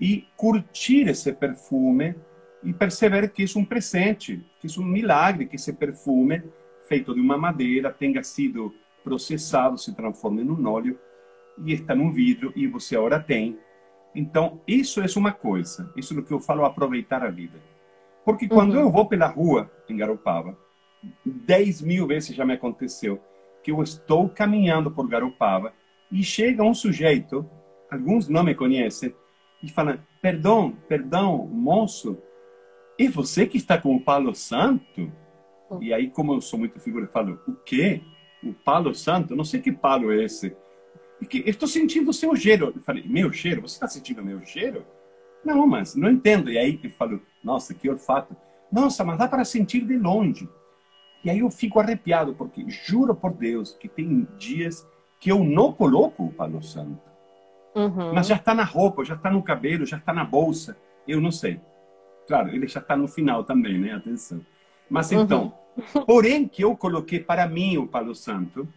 e 0.00 0.26
curtir 0.34 1.08
esse 1.08 1.30
perfume 1.32 2.14
e 2.62 2.72
perceber 2.72 3.28
que 3.28 3.42
isso 3.42 3.58
é 3.58 3.62
um 3.62 3.64
presente, 3.64 4.42
que 4.58 4.66
isso 4.66 4.80
é 4.80 4.84
um 4.84 4.88
milagre, 4.88 5.46
que 5.46 5.56
esse 5.56 5.74
perfume, 5.74 6.42
feito 6.88 7.14
de 7.14 7.20
uma 7.20 7.36
madeira, 7.36 7.92
tenha 7.92 8.22
sido 8.22 8.74
processado, 9.02 9.76
se 9.76 9.94
transforme 9.94 10.42
num 10.42 10.66
óleo 10.66 10.98
e 11.62 11.74
está 11.74 11.94
num 11.94 12.10
vidro 12.10 12.52
e 12.56 12.66
você 12.66 12.96
agora 12.96 13.20
tem. 13.20 13.58
Então, 14.14 14.60
isso 14.66 15.00
é 15.00 15.06
uma 15.16 15.32
coisa. 15.32 15.92
Isso 15.96 16.14
é 16.14 16.18
o 16.18 16.24
que 16.24 16.32
eu 16.32 16.40
falo, 16.40 16.64
aproveitar 16.64 17.22
a 17.22 17.30
vida. 17.30 17.60
Porque 18.24 18.48
quando 18.48 18.74
uhum. 18.74 18.80
eu 18.80 18.90
vou 18.90 19.06
pela 19.06 19.26
rua 19.26 19.70
em 19.88 19.96
Garopaba, 19.96 20.56
10 21.24 21.82
mil 21.82 22.06
vezes 22.06 22.34
já 22.34 22.44
me 22.44 22.54
aconteceu 22.54 23.20
que 23.62 23.70
eu 23.70 23.82
estou 23.82 24.28
caminhando 24.28 24.90
por 24.90 25.08
Garopaba 25.08 25.72
e 26.12 26.22
chega 26.22 26.62
um 26.62 26.74
sujeito, 26.74 27.48
alguns 27.90 28.28
não 28.28 28.44
me 28.44 28.54
conhecem, 28.54 29.14
e 29.62 29.68
fala: 29.68 29.98
Perdão, 30.20 30.76
perdão, 30.86 31.46
moço, 31.46 32.18
é 32.98 33.08
você 33.08 33.46
que 33.46 33.56
está 33.56 33.78
com 33.78 33.96
o 33.96 34.00
Palo 34.00 34.34
Santo? 34.34 35.10
Oh. 35.70 35.82
E 35.82 35.92
aí, 35.92 36.10
como 36.10 36.34
eu 36.34 36.40
sou 36.40 36.58
muito 36.58 36.78
figura, 36.78 37.06
eu 37.06 37.10
falo: 37.10 37.40
O 37.48 37.54
quê? 37.54 38.02
O 38.42 38.52
Palo 38.52 38.94
Santo? 38.94 39.34
Não 39.34 39.44
sei 39.44 39.60
que 39.60 39.72
palo 39.72 40.12
é 40.12 40.24
esse. 40.24 40.54
Porque 41.18 41.38
eu 41.38 41.50
estou 41.50 41.68
sentindo 41.68 42.10
o 42.10 42.14
seu 42.14 42.34
cheiro. 42.36 42.72
Eu 42.74 42.82
falei: 42.82 43.04
Meu 43.06 43.32
cheiro? 43.32 43.62
Você 43.62 43.74
está 43.74 43.88
sentindo 43.88 44.20
o 44.20 44.24
meu 44.24 44.44
cheiro? 44.44 44.84
Não, 45.44 45.66
mas 45.66 45.94
não 45.94 46.10
entendo. 46.10 46.50
E 46.50 46.58
aí 46.58 46.78
eu 46.82 46.90
falo: 46.90 47.20
Nossa, 47.42 47.74
que 47.74 47.88
olfato. 47.88 48.36
Nossa, 48.70 49.04
mas 49.04 49.18
dá 49.18 49.28
para 49.28 49.44
sentir 49.44 49.84
de 49.84 49.96
longe. 49.96 50.48
E 51.24 51.30
aí 51.30 51.38
eu 51.38 51.50
fico 51.50 51.80
arrepiado, 51.80 52.34
porque 52.34 52.64
juro 52.68 53.14
por 53.14 53.32
Deus 53.32 53.72
que 53.72 53.88
tem 53.88 54.26
dias 54.36 54.86
que 55.18 55.32
eu 55.32 55.42
não 55.42 55.72
coloco 55.72 56.24
o 56.24 56.32
Palo 56.32 56.62
Santo. 56.62 57.00
Uhum. 57.74 58.12
Mas 58.12 58.26
já 58.26 58.36
está 58.36 58.54
na 58.54 58.62
roupa, 58.62 59.04
já 59.04 59.14
está 59.14 59.30
no 59.30 59.42
cabelo, 59.42 59.86
já 59.86 59.96
está 59.96 60.12
na 60.12 60.24
bolsa. 60.24 60.76
Eu 61.08 61.20
não 61.20 61.30
sei. 61.30 61.60
Claro, 62.26 62.48
ele 62.50 62.66
já 62.66 62.80
está 62.80 62.96
no 62.96 63.08
final 63.08 63.42
também, 63.44 63.78
né? 63.78 63.92
Atenção. 63.92 64.44
Mas 64.88 65.10
então, 65.12 65.54
uhum. 65.76 66.04
porém 66.04 66.46
que 66.46 66.62
eu 66.62 66.76
coloquei 66.76 67.20
para 67.20 67.48
mim 67.48 67.78
o 67.78 67.86
Palo 67.86 68.14
Santo, 68.14 68.68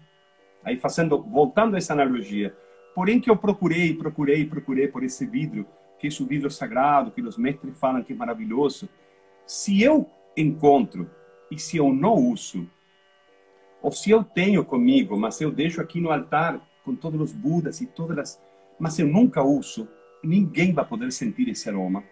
aí 0.67 0.75
fazendo, 0.75 1.23
voltando 1.23 1.75
a 1.75 1.77
essa 1.77 1.93
analogia, 1.93 2.53
porém 2.93 3.21
que 3.21 3.29
eu 3.29 3.37
procurei, 3.37 3.93
procurei, 3.93 4.45
procurei 4.45 4.89
por 4.89 5.01
esse 5.01 5.25
vidro, 5.25 5.65
que 5.97 6.07
é 6.07 6.09
o 6.21 6.25
vidro 6.25 6.51
sagrado, 6.51 7.09
que 7.09 7.21
os 7.21 7.37
mestres 7.37 7.79
falam 7.79 8.03
que 8.03 8.11
é 8.11 8.15
maravilhoso, 8.15 8.89
se 9.45 9.81
eu 9.81 10.09
encontro 10.35 11.09
e 11.49 11.57
se 11.57 11.77
eu 11.77 11.93
não 11.93 12.15
uso, 12.15 12.69
ou 13.81 13.93
se 13.93 14.11
eu 14.11 14.25
tenho 14.25 14.65
comigo, 14.65 15.17
mas 15.17 15.39
eu 15.39 15.49
deixo 15.51 15.79
aqui 15.79 16.01
no 16.01 16.11
altar 16.11 16.59
com 16.83 16.93
todos 16.93 17.21
os 17.21 17.31
Budas 17.31 17.79
e 17.79 17.87
todas 17.87 18.17
as 18.17 18.47
mas 18.79 18.99
eu 18.99 19.07
nunca 19.07 19.41
uso, 19.41 19.87
ninguém 20.23 20.71
vai 20.71 20.85
poder 20.85 21.11
sentir 21.11 21.49
esse 21.49 21.67
aroma, 21.67 22.03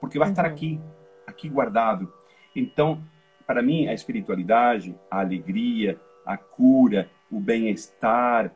porque 0.00 0.16
vai 0.18 0.30
estar 0.30 0.44
uhum. 0.44 0.52
aqui, 0.52 0.80
aqui 1.26 1.48
guardado. 1.48 2.12
Então, 2.54 3.02
para 3.46 3.62
mim, 3.62 3.88
a 3.88 3.94
espiritualidade, 3.94 4.94
a 5.10 5.20
alegria, 5.20 6.00
a 6.24 6.36
cura, 6.36 7.10
o 7.30 7.40
bem-estar, 7.40 8.54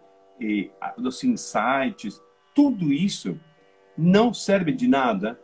os 0.96 1.24
insights, 1.24 2.20
tudo 2.54 2.92
isso 2.92 3.38
não 3.96 4.32
serve 4.32 4.72
de 4.72 4.86
nada 4.86 5.38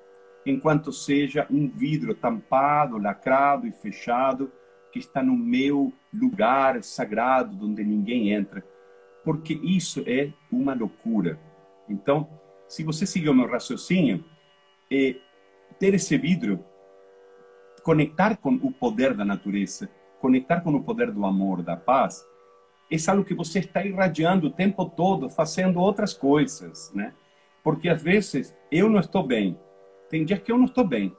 enquanto 0.47 0.93
seja 0.93 1.47
um 1.51 1.69
vidro 1.69 2.15
tampado, 2.15 2.99
lacrado 2.99 3.67
e 3.67 3.73
fechado 3.73 4.53
que 4.93 4.99
está 4.99 5.23
no 5.23 5.37
meu 5.37 5.93
lugar 6.13 6.81
sagrado 6.83 7.67
onde 7.67 7.83
ninguém 7.83 8.31
entra, 8.31 8.65
porque 9.25 9.55
isso 9.55 10.05
é 10.07 10.33
uma 10.53 10.75
loucura. 10.75 11.41
Então, 11.89 12.29
se 12.69 12.85
você 12.85 13.05
seguir 13.05 13.29
o 13.29 13.35
meu 13.35 13.51
raciocínio, 13.51 14.25
é, 14.93 15.17
ter 15.81 15.95
esse 15.95 16.17
vidro, 16.17 16.65
conectar 17.83 18.37
com 18.37 18.55
o 18.55 18.71
poder 18.71 19.15
da 19.15 19.25
natureza, 19.25 19.91
conectar 20.21 20.61
com 20.61 20.73
o 20.75 20.83
poder 20.83 21.11
do 21.11 21.27
amor, 21.27 21.63
da 21.63 21.77
paz, 21.77 22.25
é 22.91 23.11
algo 23.11 23.25
que 23.25 23.35
você 23.35 23.59
está 23.61 23.85
irradiando 23.85 24.47
o 24.47 24.51
tempo 24.51 24.85
todo, 24.87 25.29
fazendo 25.29 25.81
outras 25.81 26.13
coisas, 26.13 26.91
né? 26.95 27.13
Porque 27.63 27.89
às 27.89 28.03
vezes 28.03 28.57
eu 28.71 28.89
não 28.89 29.01
estou 29.01 29.27
bem, 29.27 29.59
tem 30.11 30.25
dias 30.25 30.41
que 30.41 30.53
eu 30.53 30.59
não 30.59 30.67
estou 30.67 30.87
bem, 30.87 31.15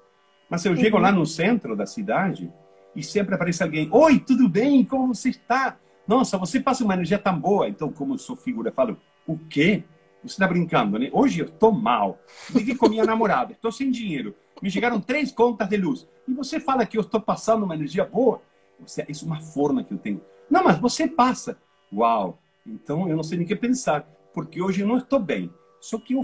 mas 0.49 0.63
eu 0.63 0.71
uhum. 0.71 0.77
chego 0.77 0.97
lá 0.97 1.11
no 1.11 1.25
centro 1.25 1.75
da 1.75 1.85
cidade 1.85 2.51
e 2.95 3.03
sempre 3.03 3.35
aparece 3.35 3.63
alguém: 3.63 3.89
Oi, 3.91 4.19
tudo 4.19 4.47
bem? 4.47 4.85
Como 4.85 5.13
você 5.13 5.29
está? 5.29 5.77
Nossa, 6.07 6.37
você 6.37 6.59
passa 6.59 6.83
uma 6.83 6.93
energia 6.93 7.17
tão 7.17 7.37
boa. 7.39 7.67
Então, 7.67 7.91
como 7.91 8.13
eu 8.13 8.17
sou 8.17 8.35
figura, 8.35 8.69
eu 8.69 8.73
falo: 8.73 8.97
O 9.27 9.37
quê? 9.37 9.83
Você 10.23 10.33
está 10.33 10.47
brincando, 10.47 10.97
né? 10.97 11.09
Hoje 11.11 11.39
eu 11.39 11.45
estou 11.45 11.71
mal. 11.71 12.19
Liguei 12.53 12.75
com 12.75 12.89
minha 12.89 13.05
namorada, 13.05 13.53
estou 13.53 13.71
sem 13.71 13.91
dinheiro. 13.91 14.35
Me 14.61 14.71
chegaram 14.71 14.99
três 14.99 15.31
contas 15.31 15.67
de 15.67 15.77
luz. 15.77 16.07
E 16.27 16.33
você 16.33 16.59
fala 16.59 16.85
que 16.85 16.97
eu 16.97 17.01
estou 17.01 17.21
passando 17.21 17.63
uma 17.63 17.75
energia 17.75 18.05
boa? 18.05 18.41
Você, 18.79 19.05
isso 19.07 19.25
é 19.25 19.27
uma 19.27 19.41
forma 19.41 19.83
que 19.83 19.93
eu 19.93 19.97
tenho. 19.97 20.21
Não, 20.49 20.63
mas 20.63 20.79
você 20.79 21.07
passa. 21.07 21.57
Uau! 21.91 22.39
Então 22.65 23.07
eu 23.09 23.15
não 23.15 23.23
sei 23.23 23.37
nem 23.37 23.45
o 23.45 23.47
que 23.47 23.55
pensar, 23.55 24.01
porque 24.33 24.61
hoje 24.61 24.81
eu 24.81 24.87
não 24.87 24.97
estou 24.97 25.19
bem. 25.19 25.51
Só 25.79 25.99
que 25.99 26.13
eu 26.13 26.21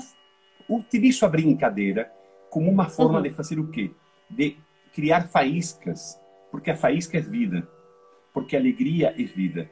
utilizo 0.69 1.25
a 1.25 1.29
brincadeira 1.29 2.11
como 2.49 2.69
uma 2.69 2.89
forma 2.89 3.17
uhum. 3.17 3.23
de 3.23 3.29
fazer 3.31 3.59
o 3.59 3.67
quê? 3.67 3.91
De 4.29 4.57
criar 4.93 5.27
faíscas, 5.27 6.19
porque 6.49 6.71
a 6.71 6.75
faísca 6.75 7.17
é 7.17 7.21
vida, 7.21 7.67
porque 8.33 8.55
a 8.55 8.59
alegria 8.59 9.13
é 9.17 9.23
vida, 9.23 9.69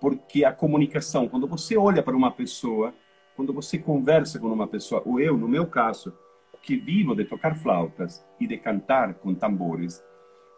porque 0.00 0.44
a 0.44 0.52
comunicação, 0.52 1.28
quando 1.28 1.46
você 1.46 1.76
olha 1.76 2.02
para 2.02 2.16
uma 2.16 2.30
pessoa, 2.30 2.94
quando 3.36 3.52
você 3.52 3.78
conversa 3.78 4.38
com 4.38 4.48
uma 4.48 4.66
pessoa, 4.66 5.02
ou 5.04 5.20
eu, 5.20 5.36
no 5.36 5.48
meu 5.48 5.66
caso, 5.66 6.12
que 6.62 6.76
vivo 6.76 7.14
de 7.14 7.24
tocar 7.24 7.56
flautas 7.56 8.24
e 8.38 8.46
de 8.46 8.56
cantar 8.58 9.14
com 9.14 9.34
tambores, 9.34 10.02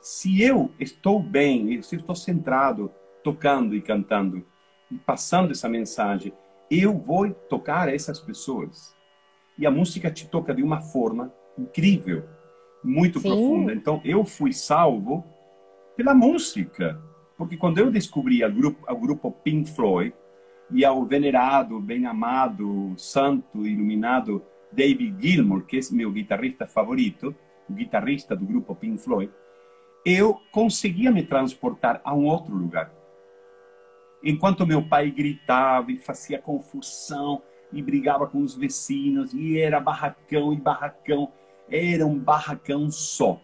se 0.01 0.43
eu 0.43 0.73
estou 0.81 1.21
bem, 1.21 1.81
se 1.83 1.95
eu 1.95 2.01
estou 2.01 2.17
centrado, 2.17 2.91
tocando 3.23 3.75
e 3.75 3.81
cantando, 3.81 4.45
e 4.91 4.97
passando 4.97 5.53
essa 5.53 5.69
mensagem, 5.69 6.33
eu 6.71 6.97
vou 6.97 7.31
tocar 7.31 7.93
essas 7.93 8.19
pessoas. 8.19 8.95
E 9.59 9.67
a 9.67 9.71
música 9.71 10.11
te 10.11 10.27
toca 10.29 10.55
de 10.55 10.63
uma 10.63 10.81
forma 10.81 11.33
incrível, 11.59 12.25
muito 12.83 13.21
Sim. 13.21 13.29
profunda. 13.29 13.73
Então, 13.73 14.01
eu 14.05 14.25
fui 14.25 14.53
salvo 14.53 15.25
pela 15.97 16.15
música. 16.15 17.01
Porque 17.37 17.57
quando 17.57 17.79
eu 17.79 17.91
descobri 17.91 18.45
o 18.45 18.53
grupo, 18.53 18.93
o 18.93 18.97
grupo 18.97 19.31
Pink 19.31 19.71
Floyd, 19.71 20.15
e 20.71 20.85
ao 20.85 21.05
venerado, 21.05 21.79
bem-amado, 21.81 22.95
santo, 22.97 23.67
iluminado 23.67 24.43
David 24.71 25.15
Gilmour, 25.21 25.67
que 25.67 25.77
é 25.77 25.81
meu 25.91 26.11
guitarrista 26.11 26.67
favorito, 26.67 27.35
o 27.69 27.75
guitarrista 27.75 28.35
do 28.35 28.47
grupo 28.47 28.75
Pink 28.75 28.99
Floyd, 28.99 29.31
eu 30.05 30.41
conseguia 30.51 31.11
me 31.11 31.23
transportar 31.23 32.01
a 32.03 32.15
um 32.15 32.25
outro 32.25 32.55
lugar. 32.55 32.91
Enquanto 34.25 34.67
meu 34.67 34.83
pai 34.83 35.11
gritava 35.11 35.91
e 35.91 35.99
fazia 35.99 36.39
confusão 36.39 37.43
e 37.73 37.83
brigava 37.83 38.27
com 38.27 38.41
os 38.41 38.55
vecinos, 38.55 39.33
e 39.35 39.59
era 39.59 39.81
barracão 39.81 40.53
e 40.53 40.57
barracão, 40.57 41.33
era 41.69 42.07
um 42.07 42.19
barracão 42.19 42.91
só. 42.91 43.41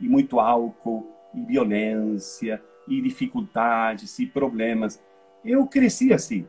E 0.00 0.08
muito 0.08 0.38
álcool, 0.40 1.06
e 1.34 1.42
violência, 1.44 2.62
e 2.88 3.00
dificuldades, 3.02 4.18
e 4.18 4.26
problemas. 4.26 5.02
Eu 5.44 5.66
cresci 5.66 6.12
assim. 6.12 6.46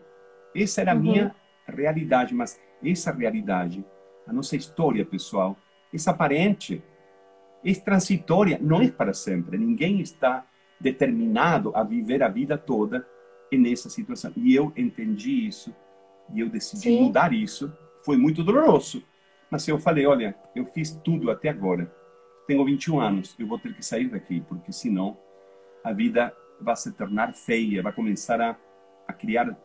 Essa 0.56 0.82
era 0.82 0.92
a 0.92 0.96
uhum. 0.96 1.02
minha 1.02 1.36
realidade, 1.68 2.34
mas 2.34 2.60
essa 2.84 3.12
realidade, 3.12 3.84
a 4.26 4.32
nossa 4.32 4.56
história 4.56 5.04
pessoal, 5.04 5.58
é 5.94 6.10
aparente, 6.10 6.84
é 7.66 7.74
transitória, 7.74 8.60
não 8.62 8.82
é 8.82 8.90
para 8.90 9.14
sempre. 9.14 9.58
Ninguém 9.58 10.00
está 10.00 10.46
determinado 10.80 11.76
a 11.76 11.84
viver 11.84 12.22
a 12.22 12.30
vida 12.30 12.58
toda 12.58 13.06
nessa 13.56 13.90
situação. 13.90 14.32
E 14.36 14.56
eu 14.56 14.74
entendi 14.76 15.48
isso 15.48 15.74
e 16.34 16.40
eu 16.40 16.50
decidi 16.50 16.84
Sim. 16.84 17.04
mudar 17.04 17.32
isso. 17.32 17.72
Foi 18.04 18.18
muito 18.18 18.44
doloroso. 18.44 19.04
Mas 19.50 19.68
eu 19.68 19.78
falei, 19.78 20.06
olha, 20.06 20.36
eu 20.56 20.66
fiz 20.66 20.92
tudo 21.04 21.32
até 21.32 21.50
agora. 21.50 21.92
Tenho 22.48 22.64
21 22.66 23.00
anos, 23.00 23.36
eu 23.38 23.48
vou 23.48 23.60
ter 23.60 23.74
que 23.74 23.84
sair 23.84 24.10
daqui, 24.10 24.42
porque 24.42 24.72
senão 24.72 25.18
a 25.84 25.92
vida 25.92 26.34
vai 26.62 26.76
se 26.76 26.92
tornar 26.94 27.34
feia, 27.34 27.84
vai 27.84 27.92
começar 27.92 28.42
a, 28.42 28.56
a 29.08 29.14
criar 29.14 29.56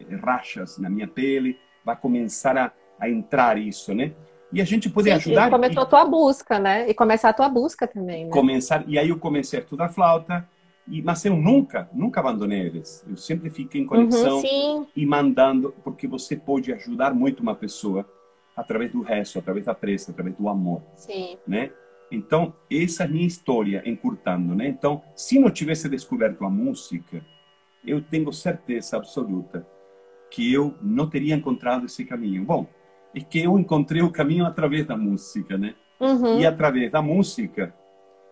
eh, 0.00 0.16
rachas 0.16 0.78
na 0.78 0.90
minha 0.90 1.08
pele, 1.08 1.56
vai 1.84 1.96
começar 1.96 2.56
a, 2.56 2.72
a 2.98 3.08
entrar 3.08 3.58
isso, 3.58 3.94
né? 3.94 4.12
E 4.52 4.60
a 4.60 4.64
gente 4.64 4.90
poder 4.90 5.10
Sim, 5.10 5.16
ajudar. 5.16 5.48
E 5.48 5.50
começou 5.50 5.82
a 5.82 5.86
tua 5.86 6.04
busca, 6.04 6.58
né? 6.58 6.88
E 6.88 6.94
começar 6.94 7.30
a 7.30 7.32
tua 7.32 7.48
busca 7.48 7.86
também, 7.86 8.26
né? 8.26 8.30
Começar, 8.30 8.84
e 8.86 8.98
aí 8.98 9.08
eu 9.08 9.18
comecei 9.18 9.58
a 9.58 9.62
estudar 9.62 9.88
flauta, 9.88 10.48
e, 10.92 11.00
mas 11.00 11.24
eu 11.24 11.34
nunca, 11.34 11.88
nunca 11.94 12.20
abandonei 12.20 12.60
eles. 12.60 13.02
Eu 13.08 13.16
sempre 13.16 13.48
fiquei 13.48 13.80
em 13.80 13.86
conexão 13.86 14.42
uhum, 14.42 14.86
e 14.94 15.06
mandando, 15.06 15.74
porque 15.82 16.06
você 16.06 16.36
pode 16.36 16.70
ajudar 16.70 17.14
muito 17.14 17.40
uma 17.40 17.54
pessoa 17.54 18.06
através 18.54 18.92
do 18.92 19.00
resto, 19.00 19.38
através 19.38 19.64
da 19.64 19.74
pressa, 19.74 20.10
através 20.10 20.36
do 20.36 20.50
amor. 20.50 20.82
Sim. 20.94 21.38
Né? 21.46 21.70
Então, 22.10 22.52
essa 22.70 23.04
é 23.04 23.06
a 23.06 23.08
minha 23.08 23.26
história, 23.26 23.82
encurtando, 23.86 24.54
né? 24.54 24.68
Então, 24.68 25.02
se 25.16 25.38
não 25.38 25.50
tivesse 25.50 25.88
descoberto 25.88 26.44
a 26.44 26.50
música, 26.50 27.24
eu 27.82 28.02
tenho 28.02 28.30
certeza 28.30 28.98
absoluta 28.98 29.66
que 30.30 30.52
eu 30.52 30.74
não 30.82 31.08
teria 31.08 31.34
encontrado 31.34 31.86
esse 31.86 32.04
caminho. 32.04 32.44
Bom, 32.44 32.66
é 33.14 33.20
que 33.20 33.42
eu 33.42 33.58
encontrei 33.58 34.02
o 34.02 34.12
caminho 34.12 34.44
através 34.44 34.86
da 34.86 34.94
música, 34.94 35.56
né? 35.56 35.74
Uhum. 35.98 36.38
E 36.38 36.44
através 36.44 36.92
da 36.92 37.00
música, 37.00 37.74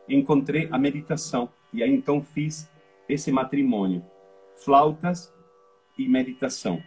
encontrei 0.06 0.68
a 0.70 0.78
meditação. 0.78 1.48
E 1.72 1.82
aí 1.82 1.92
então 1.92 2.20
fiz 2.20 2.70
esse 3.08 3.30
matrimônio, 3.30 4.04
flautas 4.56 5.32
e 5.98 6.08
meditação. 6.08 6.82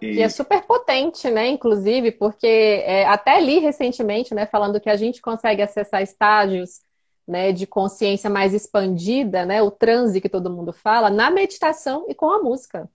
E 0.00 0.20
é 0.20 0.28
super 0.28 0.62
potente, 0.62 1.28
né? 1.28 1.48
Inclusive, 1.48 2.12
porque 2.12 2.46
é, 2.46 3.04
até 3.06 3.40
li 3.40 3.58
recentemente, 3.58 4.32
né, 4.32 4.46
falando 4.46 4.80
que 4.80 4.88
a 4.88 4.96
gente 4.96 5.20
consegue 5.20 5.60
acessar 5.60 6.02
estágios 6.02 6.82
né, 7.26 7.52
de 7.52 7.66
consciência 7.66 8.30
mais 8.30 8.54
expandida, 8.54 9.44
né, 9.44 9.60
o 9.60 9.70
transe 9.70 10.20
que 10.20 10.28
todo 10.28 10.50
mundo 10.50 10.72
fala, 10.72 11.10
na 11.10 11.30
meditação 11.30 12.06
e 12.08 12.14
com 12.14 12.30
a 12.30 12.40
música. 12.40 12.88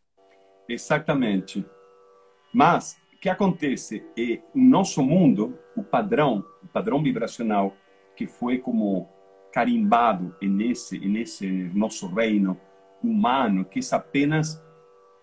Exatamente. 0.68 1.64
Mas 2.54 2.98
o 3.14 3.20
que 3.20 3.30
acontece 3.30 4.04
é 4.18 4.40
o 4.56 4.60
nosso 4.60 5.04
mundo, 5.04 5.60
o 5.76 5.84
padrão, 5.84 6.44
o 6.64 6.68
padrão 6.68 7.04
vibracional 7.04 7.74
que 8.16 8.26
foi 8.26 8.58
como 8.58 9.10
carimbado 9.54 10.36
nesse 10.42 11.00
nesse 11.00 11.48
nosso 11.74 12.08
reino 12.08 12.60
humano, 13.04 13.64
que 13.64 13.80
é 13.80 13.96
apenas 13.96 14.62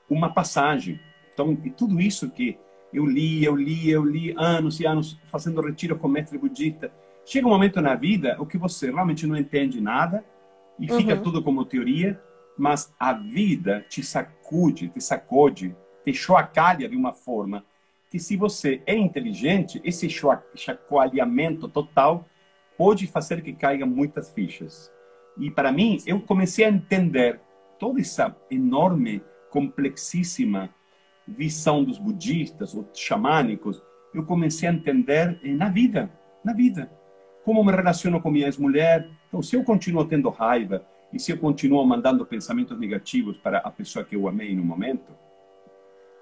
uma 0.08 0.32
passagem. 0.32 1.00
Então, 1.32 1.56
tudo 1.76 2.00
isso 2.00 2.30
que 2.30 2.56
eu 2.92 3.04
li, 3.04 3.44
eu 3.44 3.56
li, 3.56 3.90
eu 3.90 4.04
li 4.04 4.34
anos 4.36 4.78
e 4.80 4.86
anos 4.86 5.18
fazendo 5.26 5.60
retiro 5.60 5.98
com 5.98 6.08
mestre 6.08 6.38
budista, 6.38 6.92
chega 7.24 7.46
um 7.46 7.50
momento 7.50 7.80
na 7.80 7.94
vida 7.94 8.36
o 8.38 8.46
que 8.46 8.58
você 8.58 8.90
realmente 8.90 9.26
não 9.26 9.36
entende 9.36 9.80
nada 9.80 10.24
e 10.78 10.86
fica 10.86 11.14
uhum. 11.14 11.22
tudo 11.22 11.42
como 11.42 11.64
teoria, 11.64 12.20
mas 12.56 12.92
a 12.98 13.12
vida 13.12 13.84
te 13.88 14.02
sacude, 14.02 14.88
te 14.88 15.00
sacode, 15.00 15.74
te 16.04 16.12
chacoalha 16.12 16.88
de 16.88 16.96
uma 16.96 17.12
forma 17.12 17.64
que 18.08 18.18
se 18.18 18.36
você 18.36 18.82
é 18.86 18.96
inteligente, 18.96 19.80
esse 19.84 20.08
chacoalhamento 20.08 21.68
total 21.68 22.26
pode 22.80 23.06
fazer 23.06 23.42
que 23.42 23.52
caiam 23.52 23.86
muitas 23.86 24.30
fichas. 24.30 24.90
E 25.36 25.50
para 25.50 25.70
mim, 25.70 25.98
eu 26.06 26.18
comecei 26.18 26.64
a 26.64 26.70
entender 26.70 27.38
toda 27.78 28.00
essa 28.00 28.34
enorme, 28.50 29.22
complexíssima 29.50 30.74
visão 31.28 31.84
dos 31.84 31.98
budistas 31.98 32.74
ou 32.74 32.88
xamânicos. 32.94 33.82
Eu 34.14 34.24
comecei 34.24 34.66
a 34.66 34.72
entender 34.72 35.38
na 35.44 35.68
vida, 35.68 36.10
na 36.42 36.54
vida. 36.54 36.90
Como 37.44 37.62
me 37.62 37.70
relaciono 37.70 38.18
com 38.18 38.30
minha 38.30 38.46
ex-mulher. 38.46 39.06
Então, 39.28 39.42
se 39.42 39.56
eu 39.56 39.62
continuo 39.62 40.06
tendo 40.06 40.30
raiva 40.30 40.82
e 41.12 41.18
se 41.18 41.32
eu 41.32 41.36
continuo 41.36 41.84
mandando 41.84 42.24
pensamentos 42.24 42.80
negativos 42.80 43.36
para 43.36 43.58
a 43.58 43.70
pessoa 43.70 44.06
que 44.06 44.16
eu 44.16 44.26
amei 44.26 44.56
no 44.56 44.64
momento, 44.64 45.12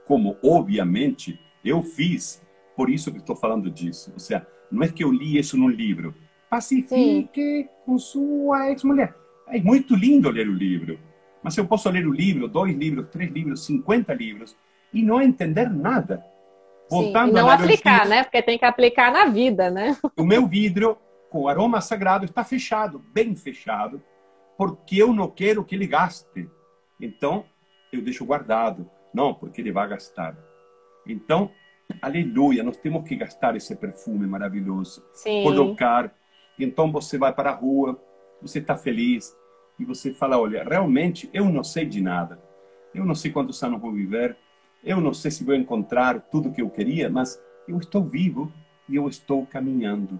como 0.04 0.36
obviamente 0.42 1.38
eu 1.64 1.84
fiz, 1.84 2.44
por 2.76 2.90
isso 2.90 3.12
que 3.12 3.18
estou 3.18 3.36
falando 3.36 3.70
disso. 3.70 4.10
Ou 4.12 4.18
seja, 4.18 4.44
não 4.72 4.82
é 4.82 4.88
que 4.88 5.04
eu 5.04 5.12
li 5.12 5.38
isso 5.38 5.56
num 5.56 5.68
livro, 5.68 6.12
pacifique 6.48 7.62
Sim. 7.62 7.68
com 7.84 7.98
sua 7.98 8.70
ex-mulher. 8.70 9.14
É 9.48 9.60
muito 9.60 9.94
lindo 9.94 10.30
ler 10.30 10.48
o 10.48 10.52
livro. 10.52 10.98
Mas 11.42 11.56
eu 11.56 11.66
posso 11.66 11.88
ler 11.88 12.06
o 12.06 12.12
livro, 12.12 12.48
dois 12.48 12.74
livros, 12.76 13.08
três 13.10 13.30
livros, 13.30 13.64
cinquenta 13.64 14.12
livros, 14.12 14.56
e 14.92 15.02
não 15.02 15.22
entender 15.22 15.70
nada. 15.70 16.22
Voltando 16.90 17.32
Sim, 17.32 17.38
e 17.38 17.40
não 17.40 17.50
aplicar, 17.50 18.06
né? 18.08 18.24
Porque 18.24 18.42
tem 18.42 18.58
que 18.58 18.64
aplicar 18.64 19.12
na 19.12 19.26
vida, 19.26 19.70
né? 19.70 19.96
O 20.16 20.24
meu 20.24 20.46
vidro 20.46 20.98
com 21.30 21.46
aroma 21.46 21.80
sagrado 21.80 22.24
está 22.24 22.42
fechado, 22.42 23.04
bem 23.12 23.34
fechado, 23.34 24.02
porque 24.56 24.96
eu 24.96 25.12
não 25.12 25.30
quero 25.30 25.64
que 25.64 25.74
ele 25.74 25.86
gaste. 25.86 26.48
Então, 27.00 27.44
eu 27.92 28.02
deixo 28.02 28.24
guardado. 28.24 28.90
Não, 29.14 29.32
porque 29.32 29.60
ele 29.60 29.72
vai 29.72 29.88
gastar. 29.88 30.36
Então, 31.06 31.50
aleluia, 32.02 32.62
nós 32.62 32.76
temos 32.78 33.06
que 33.06 33.16
gastar 33.16 33.56
esse 33.56 33.74
perfume 33.76 34.26
maravilhoso. 34.26 35.04
Sim. 35.12 35.42
Colocar 35.42 36.12
então 36.64 36.90
você 36.90 37.16
vai 37.16 37.32
para 37.32 37.50
a 37.50 37.54
rua, 37.54 38.00
você 38.40 38.58
está 38.58 38.76
feliz 38.76 39.36
e 39.78 39.84
você 39.84 40.12
fala: 40.12 40.38
olha, 40.38 40.64
realmente 40.64 41.30
eu 41.32 41.44
não 41.46 41.62
sei 41.62 41.84
de 41.86 42.00
nada. 42.00 42.40
Eu 42.94 43.04
não 43.04 43.14
sei 43.14 43.30
quantos 43.30 43.62
anos 43.62 43.80
vou 43.80 43.92
viver. 43.92 44.36
Eu 44.82 45.00
não 45.00 45.12
sei 45.12 45.30
se 45.30 45.44
vou 45.44 45.54
encontrar 45.54 46.20
tudo 46.20 46.52
que 46.52 46.62
eu 46.62 46.70
queria, 46.70 47.10
mas 47.10 47.40
eu 47.66 47.78
estou 47.78 48.02
vivo 48.02 48.52
e 48.88 48.96
eu 48.96 49.08
estou 49.08 49.46
caminhando. 49.46 50.18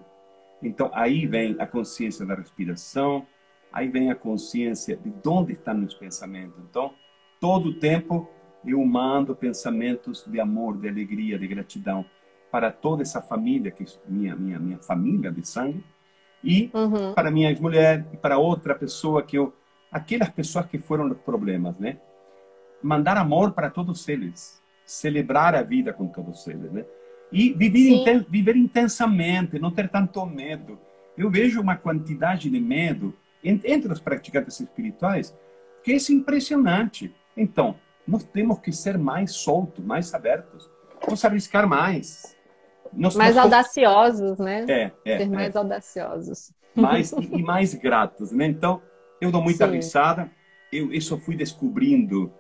Então 0.63 0.91
aí 0.93 1.27
vem 1.27 1.57
a 1.59 1.67
consciência 1.67 2.27
da 2.27 2.35
respiração, 2.35 3.27
aí 3.73 3.89
vem 3.89 4.11
a 4.11 4.15
consciência 4.15 4.97
de 4.97 5.13
onde 5.29 5.53
estão 5.53 5.75
meus 5.75 5.95
pensamentos. 5.95 6.59
Então, 6.69 6.93
todo 7.41 7.71
o 7.71 7.75
tempo 7.79 8.29
eu 8.65 8.85
mando 8.85 9.35
pensamentos 9.35 10.25
de 10.27 10.41
amor, 10.41 10.77
de 10.77 10.89
alegria, 10.89 11.39
de 11.39 11.47
gratidão 11.47 12.05
para 12.51 12.73
toda 12.73 13.03
essa 13.03 13.23
família 13.23 13.71
que 13.71 13.85
é 13.85 13.87
minha 14.09 14.35
minha 14.35 14.59
minha 14.59 14.79
família 14.79 15.31
de 15.31 15.47
sangue 15.47 15.85
e 16.43 16.71
uhum. 16.73 17.15
para 17.15 17.31
minha 17.31 17.55
mulher 17.61 18.07
e 18.13 18.17
para 18.17 18.39
outra 18.39 18.75
pessoa 18.75 19.23
que 19.23 19.37
eu 19.37 19.53
aquelas 19.91 20.29
pessoas 20.29 20.67
que 20.67 20.79
foram 20.79 21.11
os 21.11 21.19
problemas, 21.19 21.79
né? 21.79 21.99
Mandar 22.83 23.17
amor 23.17 23.53
para 23.53 23.71
todos 23.71 24.07
eles, 24.09 24.63
celebrar 24.85 25.55
a 25.55 25.63
vida 25.63 25.93
com 25.93 26.07
todos 26.07 26.47
eles, 26.47 26.71
né? 26.71 26.85
E 27.33 27.53
viver, 27.53 27.91
inten 27.91 28.27
viver 28.29 28.57
intensamente, 28.57 29.59
não 29.59 29.71
ter 29.71 29.89
tanto 29.89 30.25
medo. 30.27 30.79
Eu 31.17 31.31
vejo 31.31 31.61
uma 31.61 31.77
quantidade 31.77 32.49
de 32.49 32.61
medo 32.61 33.15
entre 33.43 33.93
os 33.93 34.01
praticantes 34.01 34.61
espirituais 34.61 35.35
que 35.83 35.93
é 35.93 36.13
impressionante. 36.13 37.15
Então, 37.37 37.77
nós 38.07 38.23
temos 38.25 38.59
que 38.59 38.73
ser 38.73 38.99
mais 38.99 39.33
soltos, 39.33 39.85
mais 39.85 40.13
abertos, 40.15 40.69
vamos 41.05 41.25
arriscar 41.25 41.69
mais, 41.69 42.37
nós, 42.93 43.17
mais 43.17 43.35
nós... 43.35 43.45
audaciosos, 43.45 44.39
né? 44.39 44.65
É, 44.69 44.93
é. 45.05 45.19
Ser 45.19 45.31
mais 45.31 45.55
é. 45.55 45.59
audaciosos. 45.59 46.53
Mais, 46.75 47.13
e, 47.13 47.43
mais 47.43 47.75
gratos, 47.75 48.33
né? 48.33 48.47
Então, 48.47 48.83
eu 49.21 49.31
dou 49.31 49.43
muita 49.43 49.67
Sim. 49.67 49.75
risada. 49.75 50.31
Eu 50.73 50.93
isso 50.93 51.19
fui 51.19 51.35
descobrindo, 51.37 52.33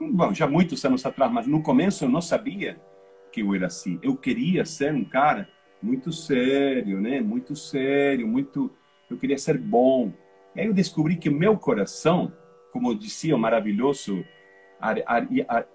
bom, 0.00 0.32
já 0.32 0.46
muitos 0.46 0.84
anos 0.84 1.04
atrás, 1.04 1.32
mas 1.32 1.46
no 1.46 1.62
começo 1.62 2.04
eu 2.04 2.08
não 2.08 2.20
sabia 2.20 2.80
que 3.32 3.42
eu 3.42 3.54
era 3.54 3.66
assim. 3.66 3.98
Eu 4.02 4.16
queria 4.16 4.64
ser 4.64 4.94
um 4.94 5.04
cara 5.04 5.48
muito 5.82 6.12
sério, 6.12 7.00
né? 7.00 7.20
Muito 7.20 7.54
sério, 7.54 8.26
muito. 8.26 8.70
Eu 9.10 9.16
queria 9.16 9.38
ser 9.38 9.58
bom. 9.58 10.12
E 10.54 10.60
aí 10.60 10.66
eu 10.66 10.72
descobri 10.72 11.16
que 11.16 11.28
meu 11.28 11.56
coração, 11.58 12.32
como 12.72 12.94
dizia 12.94 13.36
o 13.36 13.38
maravilhoso 13.38 14.24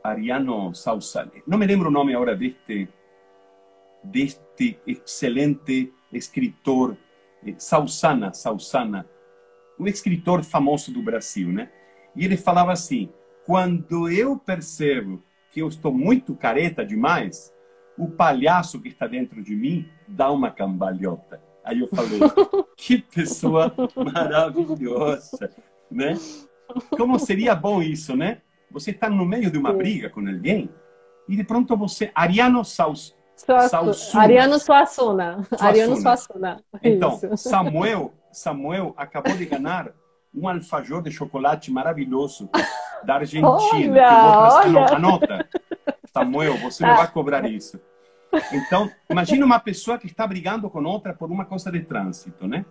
Ariano 0.03 0.73
Sausale, 0.73 1.43
não 1.47 1.57
me 1.57 1.65
lembro 1.65 1.89
o 1.89 1.91
nome 1.91 2.13
agora 2.13 2.35
deste 2.35 2.87
deste 4.03 4.79
excelente 4.85 5.93
escritor 6.11 6.97
eh, 7.45 7.55
Sausana, 7.57 8.33
Sausana, 8.33 9.07
um 9.79 9.87
escritor 9.87 10.43
famoso 10.43 10.91
do 10.91 11.01
Brasil, 11.01 11.49
né? 11.49 11.69
E 12.15 12.25
ele 12.25 12.37
falava 12.37 12.71
assim: 12.71 13.09
quando 13.45 14.09
eu 14.09 14.37
percebo 14.37 15.21
que 15.51 15.61
eu 15.61 15.67
estou 15.67 15.93
muito 15.93 16.35
careta 16.35 16.85
demais, 16.85 17.53
o 17.97 18.07
palhaço 18.07 18.79
que 18.81 18.87
está 18.89 19.07
dentro 19.07 19.43
de 19.43 19.55
mim 19.55 19.87
dá 20.07 20.31
uma 20.31 20.49
cambalhota. 20.49 21.41
Aí 21.63 21.79
eu 21.79 21.87
falei, 21.87 22.19
que 22.75 22.99
pessoa 22.99 23.73
maravilhosa, 23.95 25.51
né? 25.89 26.15
Como 26.97 27.19
seria 27.19 27.53
bom 27.53 27.81
isso, 27.81 28.15
né? 28.15 28.41
Você 28.71 28.91
está 28.91 29.09
no 29.09 29.25
meio 29.25 29.51
de 29.51 29.57
uma 29.57 29.73
briga 29.73 30.09
com 30.09 30.25
alguém 30.25 30.69
e 31.27 31.35
de 31.35 31.43
pronto 31.43 31.75
você, 31.75 32.11
Ariano 32.15 32.63
Saus, 32.63 33.15
Suassuna. 33.45 34.23
Ariano 34.23 34.59
Suassuna. 34.59 35.47
Ariano 35.59 35.95
Suassuna. 35.97 36.63
Então, 36.83 37.19
Samuel, 37.35 38.13
Samuel 38.31 38.93
acabou 38.97 39.35
de 39.35 39.45
ganhar 39.45 39.91
um 40.33 40.47
alfajor 40.47 41.01
de 41.01 41.11
chocolate 41.11 41.71
maravilhoso 41.71 42.49
da 43.03 43.15
Argentina. 43.15 43.49
Olha, 43.49 44.55
olha. 44.65 44.95
Anota. 44.95 45.49
Samuel, 46.13 46.57
você 46.57 46.85
não 46.85 46.95
vai 46.95 47.07
cobrar 47.09 47.45
isso. 47.45 47.79
Então, 48.53 48.89
imagina 49.09 49.45
uma 49.45 49.59
pessoa 49.59 49.97
que 49.97 50.07
está 50.07 50.25
brigando 50.25 50.69
com 50.69 50.83
outra 50.83 51.13
por 51.13 51.29
uma 51.29 51.45
coisa 51.45 51.71
de 51.71 51.81
trânsito, 51.81 52.47
né? 52.47 52.65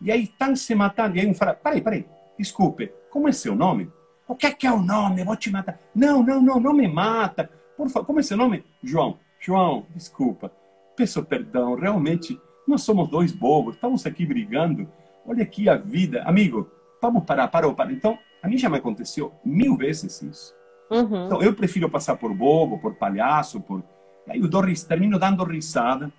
E 0.00 0.12
aí 0.12 0.24
estão 0.24 0.54
se 0.54 0.74
matando. 0.74 1.16
E 1.16 1.20
aí 1.20 1.26
um 1.26 1.34
fala, 1.34 1.54
peraí, 1.54 1.80
peraí, 1.80 2.06
desculpe, 2.38 2.92
como 3.10 3.28
é 3.28 3.32
seu 3.32 3.54
nome? 3.54 3.90
O 4.26 4.34
que 4.34 4.46
é, 4.46 4.50
que 4.50 4.66
é 4.66 4.72
o 4.72 4.82
nome? 4.82 5.22
Eu 5.22 5.24
vou 5.24 5.36
te 5.36 5.50
matar. 5.50 5.80
Não, 5.94 6.22
não, 6.22 6.40
não, 6.42 6.60
não 6.60 6.72
me 6.74 6.86
mata. 6.86 7.50
Por 7.76 7.88
favor, 7.88 8.06
como 8.06 8.20
é 8.20 8.22
seu 8.22 8.36
nome? 8.36 8.64
João. 8.82 9.18
João, 9.38 9.86
desculpa. 9.94 10.52
Peço 10.96 11.22
perdão, 11.24 11.74
realmente, 11.74 12.40
nós 12.66 12.82
somos 12.82 13.08
dois 13.08 13.32
bobos, 13.32 13.74
estamos 13.74 14.04
aqui 14.04 14.26
brigando. 14.26 14.88
Olha 15.26 15.42
aqui 15.42 15.68
a 15.68 15.76
vida. 15.76 16.22
Amigo, 16.24 16.70
vamos 17.00 17.24
parar, 17.24 17.48
parou, 17.48 17.74
parou. 17.74 17.92
Então, 17.92 18.18
a 18.42 18.48
mim 18.48 18.58
já 18.58 18.68
me 18.68 18.78
aconteceu 18.78 19.32
mil 19.44 19.76
vezes 19.76 20.20
isso. 20.22 20.54
Uhum. 20.90 21.26
Então, 21.26 21.42
eu 21.42 21.54
prefiro 21.54 21.88
passar 21.88 22.16
por 22.16 22.34
bobo, 22.34 22.78
por 22.78 22.94
palhaço, 22.94 23.60
por... 23.60 23.82
Aí 24.28 24.40
eu 24.40 24.48
dou, 24.48 24.62
termino 24.86 25.18
dando 25.18 25.44
risada 25.44 26.12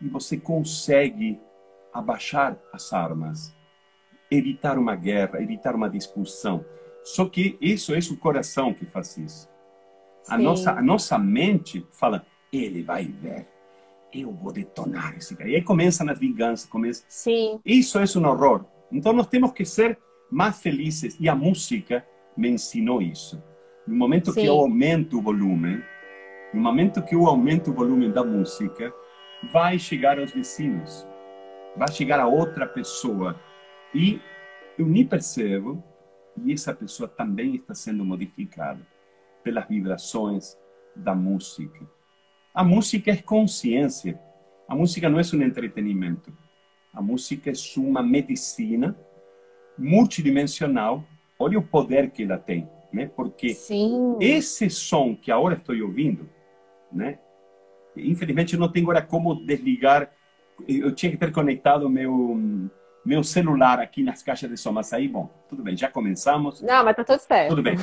e 0.00 0.08
você 0.08 0.36
consegue 0.36 1.40
abaixar 1.92 2.56
as 2.72 2.92
armas, 2.92 3.56
evitar 4.30 4.78
uma 4.78 4.94
guerra, 4.94 5.42
evitar 5.42 5.74
uma 5.74 5.88
discussão. 5.88 6.64
Só 7.02 7.24
que 7.26 7.56
isso 7.60 7.94
é 7.94 7.98
o 7.98 8.16
coração 8.16 8.74
que 8.74 8.84
faz 8.84 9.16
isso. 9.16 9.48
A 10.28 10.36
nossa, 10.36 10.72
a 10.72 10.82
nossa 10.82 11.18
mente 11.18 11.86
fala, 11.92 12.26
ele 12.64 12.82
vai 12.82 13.04
ver, 13.04 13.46
eu 14.12 14.32
vou 14.32 14.52
detonar 14.52 15.16
esse 15.16 15.36
cara. 15.36 15.50
E 15.50 15.56
aí 15.56 15.62
começa 15.62 16.04
na 16.04 16.12
vingança, 16.12 16.68
começa. 16.68 17.04
Sim. 17.08 17.60
Isso 17.64 17.98
é 17.98 18.04
um 18.16 18.26
horror. 18.26 18.64
Então 18.90 19.12
nós 19.12 19.26
temos 19.26 19.52
que 19.52 19.64
ser 19.64 19.98
mais 20.30 20.60
felizes 20.60 21.16
e 21.20 21.28
a 21.28 21.34
música 21.34 22.06
me 22.36 22.48
ensinou 22.48 23.00
isso. 23.00 23.42
No 23.86 23.96
momento 23.96 24.32
Sim. 24.32 24.40
que 24.40 24.46
eu 24.46 24.54
aumento 24.54 25.18
o 25.18 25.22
volume, 25.22 25.82
no 26.52 26.60
momento 26.60 27.02
que 27.02 27.14
eu 27.14 27.26
aumento 27.26 27.70
o 27.70 27.74
volume 27.74 28.10
da 28.10 28.24
música, 28.24 28.92
vai 29.52 29.78
chegar 29.78 30.18
aos 30.18 30.32
vizinhos, 30.32 31.06
vai 31.76 31.90
chegar 31.90 32.18
a 32.20 32.26
outra 32.26 32.66
pessoa 32.66 33.38
e 33.94 34.20
eu 34.78 34.86
nem 34.86 35.06
percebo 35.06 35.82
e 36.44 36.52
essa 36.52 36.74
pessoa 36.74 37.08
também 37.08 37.54
está 37.54 37.74
sendo 37.74 38.04
modificada 38.04 38.80
pelas 39.42 39.66
vibrações 39.68 40.58
da 40.94 41.14
música. 41.14 41.86
A 42.56 42.64
música 42.64 43.10
é 43.10 43.16
consciência. 43.18 44.18
A 44.66 44.74
música 44.74 45.10
não 45.10 45.20
é 45.20 45.22
um 45.34 45.42
entretenimento. 45.42 46.32
A 46.90 47.02
música 47.02 47.50
é 47.50 47.54
uma 47.76 48.02
medicina 48.02 48.98
multidimensional. 49.76 51.04
Olha 51.38 51.58
o 51.58 51.62
poder 51.62 52.10
que 52.10 52.22
ela 52.22 52.38
tem, 52.38 52.66
né? 52.90 53.10
Porque 53.14 53.50
Sim. 53.50 54.16
esse 54.22 54.70
som 54.70 55.14
que 55.14 55.30
agora 55.30 55.56
estou 55.56 55.76
ouvindo, 55.76 56.30
né? 56.90 57.18
Infelizmente 57.94 58.56
não 58.56 58.72
tenho 58.72 58.86
agora 58.86 59.02
como 59.02 59.34
desligar. 59.34 60.10
Eu 60.66 60.94
tinha 60.94 61.12
que 61.12 61.18
ter 61.18 61.30
conectado 61.32 61.90
meu 61.90 62.70
meu 63.04 63.22
celular 63.22 63.80
aqui 63.80 64.02
nas 64.02 64.22
caixas 64.22 64.48
de 64.48 64.56
som, 64.56 64.72
mas 64.72 64.94
aí, 64.94 65.06
bom, 65.06 65.28
tudo 65.46 65.62
bem, 65.62 65.76
já 65.76 65.90
começamos. 65.90 66.62
Não, 66.62 66.82
mas 66.82 66.96
tá 66.96 67.04
tudo 67.04 67.20
certo. 67.20 67.50
Tudo 67.50 67.62
bem. 67.62 67.76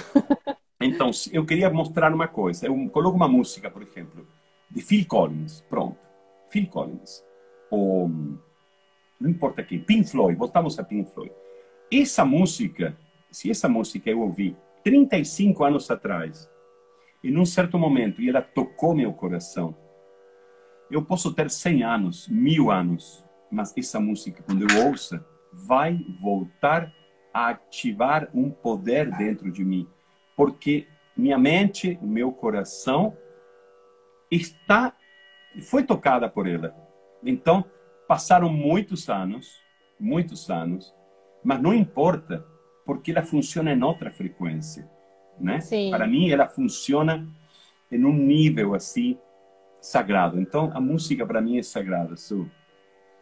Então, 0.82 1.12
eu 1.32 1.46
queria 1.46 1.70
mostrar 1.70 2.14
uma 2.14 2.28
coisa. 2.28 2.66
Eu 2.66 2.90
coloco 2.90 3.16
uma 3.16 3.28
música, 3.28 3.72
por 3.72 3.84
exemplo, 3.84 4.28
de 4.74 4.82
Phil 4.82 5.06
Collins. 5.06 5.62
Pronto. 5.70 5.98
Phil 6.50 6.68
Collins. 6.68 7.24
Ou, 7.70 8.10
não 9.20 9.30
importa 9.30 9.64
quem, 9.64 9.80
Pink 9.80 10.10
Floyd. 10.10 10.38
Voltamos 10.38 10.78
a 10.80 10.84
Pink 10.84 11.12
Floyd. 11.12 11.34
Essa 11.92 12.26
música, 12.26 12.98
se 13.32 13.50
essa 13.50 13.70
música 13.70 14.10
eu 14.10 14.22
ouvi 14.22 14.58
35 14.84 15.64
anos 15.64 15.90
atrás, 15.90 16.50
em 17.24 17.38
um 17.38 17.46
certo 17.46 17.78
momento, 17.78 18.22
e 18.22 18.30
ela 18.30 18.42
tocou 18.42 18.94
meu 18.94 19.14
coração, 19.14 19.76
eu 20.92 21.04
posso 21.04 21.34
ter 21.34 21.50
100 21.50 21.84
anos, 21.84 22.28
mil 22.28 22.70
anos, 22.70 23.24
mas 23.50 23.74
essa 23.78 24.00
música, 24.00 24.44
quando 24.44 24.68
eu 24.70 24.88
ouça, 24.88 25.26
vai 25.52 26.00
voltar 26.20 26.92
a 27.34 27.50
ativar 27.50 28.30
um 28.34 28.50
poder 28.50 29.10
dentro 29.16 29.52
de 29.52 29.64
mim. 29.64 29.88
Porque 30.36 30.88
minha 31.16 31.38
mente, 31.38 31.98
meu 32.02 32.32
coração, 32.32 33.16
está 34.36 34.94
foi 35.62 35.84
tocada 35.84 36.28
por 36.28 36.48
ela. 36.48 36.76
Então, 37.24 37.64
passaram 38.08 38.50
muitos 38.50 39.10
anos, 39.10 39.62
muitos 40.00 40.50
anos, 40.50 40.94
mas 41.44 41.62
não 41.62 41.74
importa, 41.74 42.46
porque 42.86 43.12
ela 43.12 43.22
funciona 43.22 43.72
em 43.72 43.84
outra 43.84 44.12
frequência, 44.12 44.90
né? 45.40 45.60
Sim. 45.62 45.92
Para 45.92 46.08
mim, 46.08 46.30
ela 46.30 46.48
funciona 46.48 47.28
em 47.92 48.04
um 48.04 48.14
nível 48.14 48.74
assim 48.74 49.18
sagrado. 49.82 50.40
Então, 50.40 50.72
a 50.74 50.82
música 50.82 51.26
para 51.26 51.42
mim 51.42 51.58
é 51.58 51.64
sagrada, 51.64 52.16
Su. 52.16 52.50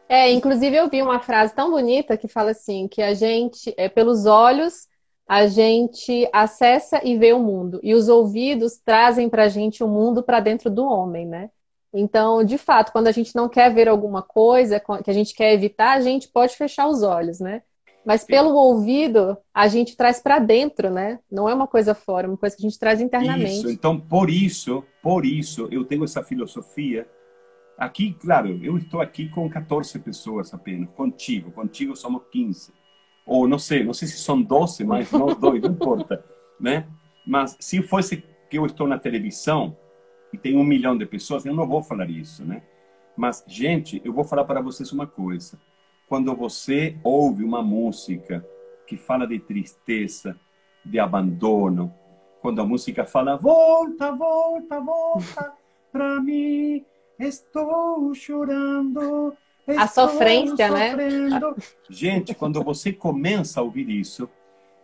É, 0.08 0.32
inclusive 0.32 0.76
eu 0.76 0.89
vi 0.89 1.02
uma 1.02 1.19
frase 1.19 1.56
tão 1.56 1.71
bonita 1.71 2.17
que 2.17 2.28
fala 2.28 2.52
assim, 2.52 2.88
que 2.88 3.02
a 3.02 3.13
gente, 3.13 3.74
é 3.78 3.88
pelos 3.88 4.26
olhos, 4.26 4.89
a 5.28 5.48
gente 5.48 6.28
acessa 6.34 7.02
e 7.04 7.18
vê 7.18 7.34
o 7.34 7.40
mundo. 7.40 7.80
E 7.82 7.94
os 7.94 8.10
ouvidos 8.10 8.78
trazem 8.84 9.30
para 9.30 9.44
a 9.44 9.50
gente 9.50 9.84
o 9.84 9.88
mundo 9.88 10.22
para 10.22 10.40
dentro 10.40 10.70
do 10.70 10.86
homem, 10.86 11.26
né? 11.26 11.50
Então, 11.94 12.44
de 12.44 12.58
fato, 12.58 12.92
quando 12.92 13.08
a 13.08 13.12
gente 13.12 13.36
não 13.36 13.50
quer 13.50 13.74
ver 13.74 13.88
alguma 13.88 14.22
coisa 14.22 14.82
que 15.04 15.10
a 15.10 15.14
gente 15.14 15.34
quer 15.34 15.54
evitar, 15.54 15.98
a 15.98 16.02
gente 16.02 16.30
pode 16.30 16.56
fechar 16.56 16.88
os 16.88 17.04
olhos, 17.04 17.40
né? 17.40 17.62
Mas 18.06 18.24
pelo 18.24 18.56
ouvido, 18.56 19.38
a 19.54 19.68
gente 19.68 19.96
traz 19.96 20.20
para 20.20 20.40
dentro, 20.40 20.90
né? 20.90 21.20
Não 21.32 21.48
é 21.48 21.54
uma 21.54 21.68
coisa 21.68 21.94
fora, 21.94 22.26
é 22.26 22.30
uma 22.30 22.38
coisa 22.38 22.56
que 22.56 22.66
a 22.66 22.68
gente 22.68 22.80
traz 22.80 23.00
internamente. 23.00 23.60
Isso, 23.60 23.70
então 23.70 24.00
por 24.00 24.30
isso, 24.30 24.84
por 25.04 25.26
isso 25.26 25.68
eu 25.72 25.86
tenho 25.86 26.04
essa 26.04 26.24
filosofia. 26.24 27.08
Aqui, 27.78 28.14
claro, 28.14 28.60
eu 28.64 28.78
estou 28.78 29.02
aqui 29.02 29.30
com 29.30 29.50
14 29.50 30.00
pessoas 30.00 30.54
apenas, 30.54 30.90
contigo, 30.92 31.52
contigo 31.52 31.96
somos 31.96 32.24
15 32.32 32.81
ou 33.26 33.48
não 33.48 33.60
sei, 33.60 33.84
não 33.84 33.94
sei 33.94 34.08
se 34.08 34.18
são 34.18 34.42
12, 34.42 34.84
mas 34.84 35.12
nós 35.12 35.38
dois, 35.38 35.62
não 35.62 35.72
importa, 35.72 36.24
né? 36.60 36.88
Mas 37.26 37.56
se 37.60 37.82
fosse 37.82 38.24
que 38.50 38.58
eu 38.58 38.66
estou 38.66 38.88
na 38.88 38.98
televisão 38.98 39.78
e 40.34 40.38
tem 40.38 40.58
um 40.58 40.64
milhão 40.64 40.98
de 40.98 41.06
pessoas, 41.06 41.46
eu 41.46 41.54
não 41.54 41.68
vou 41.68 41.82
falar 41.82 42.10
isso, 42.10 42.44
né? 42.46 42.64
Mas, 43.16 43.44
gente, 43.48 44.02
eu 44.04 44.14
vou 44.14 44.24
falar 44.24 44.46
para 44.46 44.62
vocês 44.62 44.92
uma 44.92 45.06
coisa. 45.06 45.60
Quando 46.08 46.36
você 46.36 46.98
ouve 47.04 47.44
uma 47.44 47.62
música 47.62 48.46
que 48.88 48.98
fala 48.98 49.28
de 49.28 49.40
tristeza, 49.40 50.38
de 50.84 51.00
abandono, 51.00 51.94
quando 52.42 52.62
a 52.62 52.66
música 52.66 53.06
fala 53.06 53.38
volta, 53.38 54.12
volta, 54.12 54.80
volta 54.80 55.54
para 55.92 56.20
mim, 56.22 56.84
estou 57.20 58.14
chorando, 58.16 59.36
a 59.67 59.88
sofrência, 59.88 60.69
né? 60.69 60.95
Gente, 61.89 62.34
quando 62.34 62.63
você 62.63 62.91
começa 62.91 63.60
a 63.60 63.63
ouvir 63.63 63.89
isso, 63.89 64.30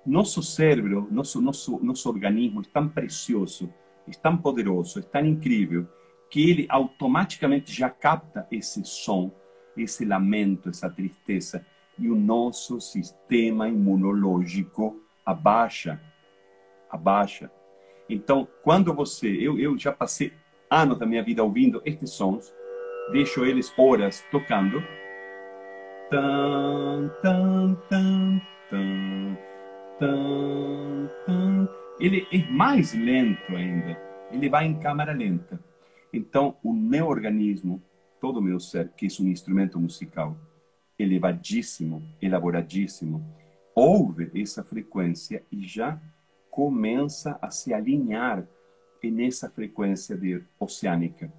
nosso 0.05 0.41
cérebro, 0.41 1.07
nosso, 1.11 1.41
nosso, 1.41 1.79
nosso 1.83 2.09
organismo 2.09 2.61
é 2.61 2.63
tão 2.71 2.87
precioso, 2.87 3.73
é 4.07 4.11
tão 4.11 4.37
poderoso, 4.37 4.99
é 4.99 5.01
tão 5.01 5.25
incrível, 5.25 5.87
que 6.29 6.49
ele 6.49 6.65
automaticamente 6.69 7.71
já 7.73 7.89
capta 7.89 8.47
esse 8.51 8.83
som, 8.83 9.31
esse 9.75 10.05
lamento, 10.05 10.69
essa 10.69 10.89
tristeza, 10.89 11.65
e 11.97 12.09
o 12.09 12.15
nosso 12.15 12.79
sistema 12.79 13.67
imunológico 13.67 15.01
abaixa. 15.25 16.01
Abaixa. 16.89 17.51
Então, 18.09 18.47
quando 18.63 18.93
você. 18.93 19.27
Eu, 19.27 19.59
eu 19.59 19.77
já 19.77 19.91
passei 19.91 20.31
anos 20.69 20.97
da 20.97 21.05
minha 21.05 21.23
vida 21.23 21.43
ouvindo 21.43 21.81
estes 21.83 22.11
sons, 22.11 22.53
deixo 23.12 23.46
eles 23.46 23.72
horas 23.78 24.24
tocando. 24.32 24.82
Tan, 26.10 27.10
tan, 27.22 27.76
tan, 27.89 28.41
tan, 28.70 29.38
tan, 30.00 31.10
tan. 31.26 31.70
Ele 32.00 32.28
é 32.32 32.52
mais 32.52 32.93
lento 32.93 33.56
ainda. 33.56 33.98
Ele 34.32 34.50
vai 34.50 34.65
em 34.65 34.80
câmera 34.80 35.13
lenta. 35.13 35.60
Então, 36.13 36.58
o 36.63 36.72
meu 36.72 37.08
organismo, 37.08 37.82
todo 38.20 38.38
o 38.38 38.41
meu 38.41 38.60
ser, 38.60 38.89
que 38.96 39.08
é 39.08 39.24
um 39.24 39.28
instrumento 39.28 39.80
musical 39.80 40.38
elevadíssimo, 40.98 42.02
elaboradíssimo, 42.22 43.24
ouve 43.76 44.32
essa 44.36 44.63
frequência 44.63 45.43
e 45.52 45.67
já 45.67 46.02
começa 46.50 47.38
a 47.41 47.52
se 47.52 47.74
alinhar 47.74 48.48
nessa 49.04 49.50
frequência 49.50 50.17
de 50.17 50.43
oceânica. 50.60 51.32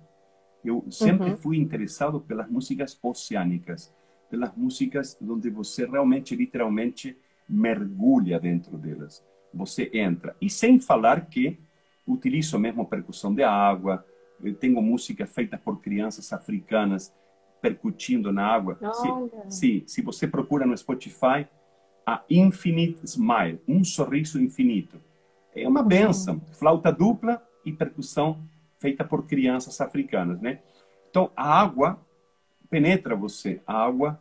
Eu 0.69 0.85
sempre 0.91 1.31
uhum. 1.31 1.37
fui 1.37 1.57
interessado 1.57 2.21
pelas 2.21 2.51
músicas 2.51 2.99
oceânicas, 3.03 3.91
pelas 4.31 4.55
músicas 4.55 5.17
onde 5.23 5.49
você 5.49 5.87
realmente, 5.87 6.37
literalmente, 6.37 7.17
mergulha 7.49 8.39
dentro 8.39 8.77
delas. 8.77 9.25
Você 9.55 9.91
entra. 9.95 10.37
E 10.43 10.51
sem 10.51 10.79
falar 10.79 11.25
que 11.27 11.59
utilizo 12.07 12.59
mesmo 12.59 12.85
percussão 12.85 13.35
de 13.35 13.43
água, 13.43 14.05
eu 14.45 14.55
tenho 14.55 14.83
música 14.83 15.27
feita 15.27 15.57
por 15.57 15.81
crianças 15.81 16.31
africanas 16.35 17.15
percutindo 17.63 18.31
na 18.31 18.47
água. 18.47 18.79
Se, 18.93 19.09
se, 19.49 19.85
se 19.87 20.03
você 20.03 20.29
procura 20.29 20.67
no 20.67 20.77
Spotify, 20.77 21.49
a 22.07 22.23
Infinite 22.29 23.01
Smile, 23.05 23.59
um 23.67 23.83
sorriso 23.83 24.39
infinito. 24.39 25.01
É 25.55 25.67
uma 25.67 25.83
benção. 25.83 26.43
Flauta 26.53 26.93
dupla 26.93 27.43
e 27.65 27.73
percussão 27.73 28.47
feita 28.79 29.05
por 29.05 29.27
crianças 29.27 29.81
africanas, 29.81 30.41
né? 30.41 30.61
Então, 31.11 31.31
a 31.37 31.61
água 31.61 31.99
penetra 32.71 33.17
você, 33.17 33.61
a 33.67 33.85
água 33.85 34.21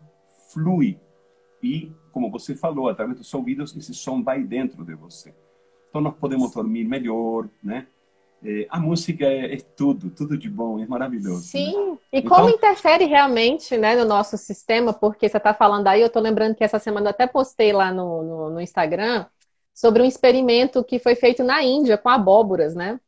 flui. 0.51 0.99
E, 1.61 1.91
como 2.11 2.31
você 2.31 2.55
falou, 2.55 2.87
através 2.87 3.17
dos 3.17 3.33
ouvidos, 3.33 3.75
esse 3.75 3.93
som 3.93 4.23
vai 4.23 4.43
dentro 4.43 4.85
de 4.85 4.95
você. 4.95 5.33
Então, 5.89 6.01
nós 6.01 6.15
podemos 6.15 6.53
dormir 6.53 6.85
melhor, 6.85 7.49
né? 7.63 7.87
É, 8.43 8.67
a 8.69 8.79
música 8.79 9.25
é, 9.25 9.55
é, 9.55 9.57
tudo, 9.57 10.11
tudo 10.11 10.37
de 10.37 10.49
bom, 10.49 10.79
é 10.79 10.85
maravilhoso. 10.85 11.37
Né? 11.37 11.41
Sim, 11.41 11.91
né? 11.91 11.97
e 12.13 12.19
então... 12.19 12.37
como 12.37 12.49
interfere 12.49 13.05
realmente 13.05 13.75
né, 13.77 13.95
no 13.95 14.05
nosso 14.05 14.37
sistema, 14.37 14.93
porque 14.93 15.27
você 15.27 15.37
está 15.37 15.53
falando 15.53 15.87
aí, 15.87 16.01
eu 16.01 16.07
estou 16.07 16.21
lembrando 16.21 16.55
que 16.55 16.63
essa 16.63 16.77
semana 16.77 17.07
eu 17.07 17.11
até 17.11 17.25
postei 17.25 17.73
lá 17.73 17.91
no, 17.91 18.21
no, 18.21 18.49
no, 18.51 18.61
Instagram 18.61 19.25
sobre 19.73 20.03
um 20.03 20.05
experimento 20.05 20.83
que 20.83 20.99
foi 20.99 21.15
feito 21.15 21.43
na 21.43 21.63
Índia 21.63 21.97
com 21.97 22.09
abóboras, 22.09 22.75
né? 22.75 22.99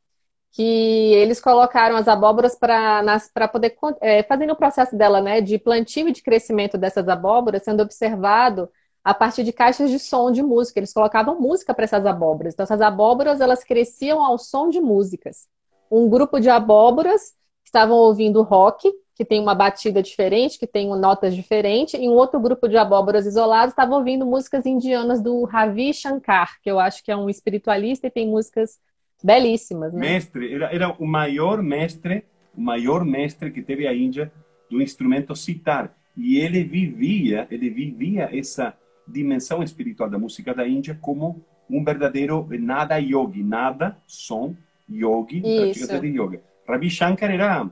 Que 0.51 1.13
eles 1.13 1.39
colocaram 1.39 1.95
as 1.95 2.07
abóboras 2.07 2.55
para 2.55 3.47
poder 3.51 3.75
é, 4.01 4.23
fazer 4.23 4.49
o 4.51 4.55
processo 4.55 4.95
dela, 4.95 5.21
né? 5.21 5.41
De 5.41 5.57
plantio 5.57 6.07
e 6.07 6.11
de 6.11 6.23
crescimento 6.23 6.77
dessas 6.77 7.07
abóboras, 7.07 7.63
sendo 7.63 7.83
observado 7.83 8.69
a 9.03 9.13
partir 9.13 9.43
de 9.43 9.53
caixas 9.53 9.89
de 9.89 9.99
som 9.99 10.31
de 10.31 10.43
música. 10.43 10.79
Eles 10.79 10.93
colocavam 10.93 11.39
música 11.39 11.73
para 11.73 11.85
essas 11.85 12.05
abóboras. 12.05 12.53
Então, 12.53 12.63
essas 12.63 12.81
abóboras 12.81 13.41
elas 13.41 13.63
cresciam 13.63 14.23
ao 14.23 14.37
som 14.37 14.69
de 14.69 14.81
músicas. 14.81 15.47
Um 15.89 16.09
grupo 16.09 16.39
de 16.39 16.49
abóboras 16.49 17.33
estavam 17.63 17.97
ouvindo 17.97 18.41
rock, 18.41 18.91
que 19.15 19.25
tem 19.25 19.39
uma 19.39 19.53
batida 19.53 20.01
diferente, 20.01 20.57
que 20.57 20.65
tem 20.65 20.87
notas 20.97 21.35
diferentes, 21.35 21.99
e 21.99 22.07
um 22.07 22.13
outro 22.13 22.39
grupo 22.39 22.67
de 22.67 22.77
abóboras 22.77 23.25
isolados 23.25 23.73
estava 23.73 23.95
ouvindo 23.95 24.25
músicas 24.25 24.65
indianas 24.65 25.21
do 25.21 25.43
Ravi 25.43 25.93
Shankar, 25.93 26.57
que 26.61 26.71
eu 26.71 26.79
acho 26.79 27.03
que 27.03 27.11
é 27.11 27.17
um 27.17 27.29
espiritualista 27.29 28.07
e 28.07 28.11
tem 28.11 28.27
músicas 28.27 28.79
belíssimas. 29.23 29.93
Né? 29.93 29.99
Mestre, 29.99 30.53
era, 30.53 30.73
era 30.73 30.95
o 30.99 31.05
maior 31.05 31.61
mestre, 31.61 32.23
o 32.55 32.61
maior 32.61 33.03
mestre 33.05 33.51
que 33.51 33.61
teve 33.61 33.87
a 33.87 33.93
Índia 33.93 34.31
do 34.69 34.81
instrumento 34.81 35.35
sitar. 35.35 35.95
E 36.15 36.37
ele 36.37 36.63
vivia, 36.63 37.47
ele 37.49 37.69
vivia 37.69 38.29
essa 38.31 38.73
dimensão 39.07 39.63
espiritual 39.63 40.09
da 40.09 40.19
música 40.19 40.53
da 40.53 40.67
Índia 40.67 40.97
como 41.01 41.43
um 41.69 41.83
verdadeiro 41.83 42.47
nada 42.59 42.97
yogi, 42.97 43.43
nada 43.43 43.97
som 44.07 44.55
yogi, 44.89 45.41
prática 45.41 45.99
de 45.99 46.07
yoga. 46.07 46.41
Ravi 46.67 46.89
Shankar 46.89 47.31
era, 47.31 47.69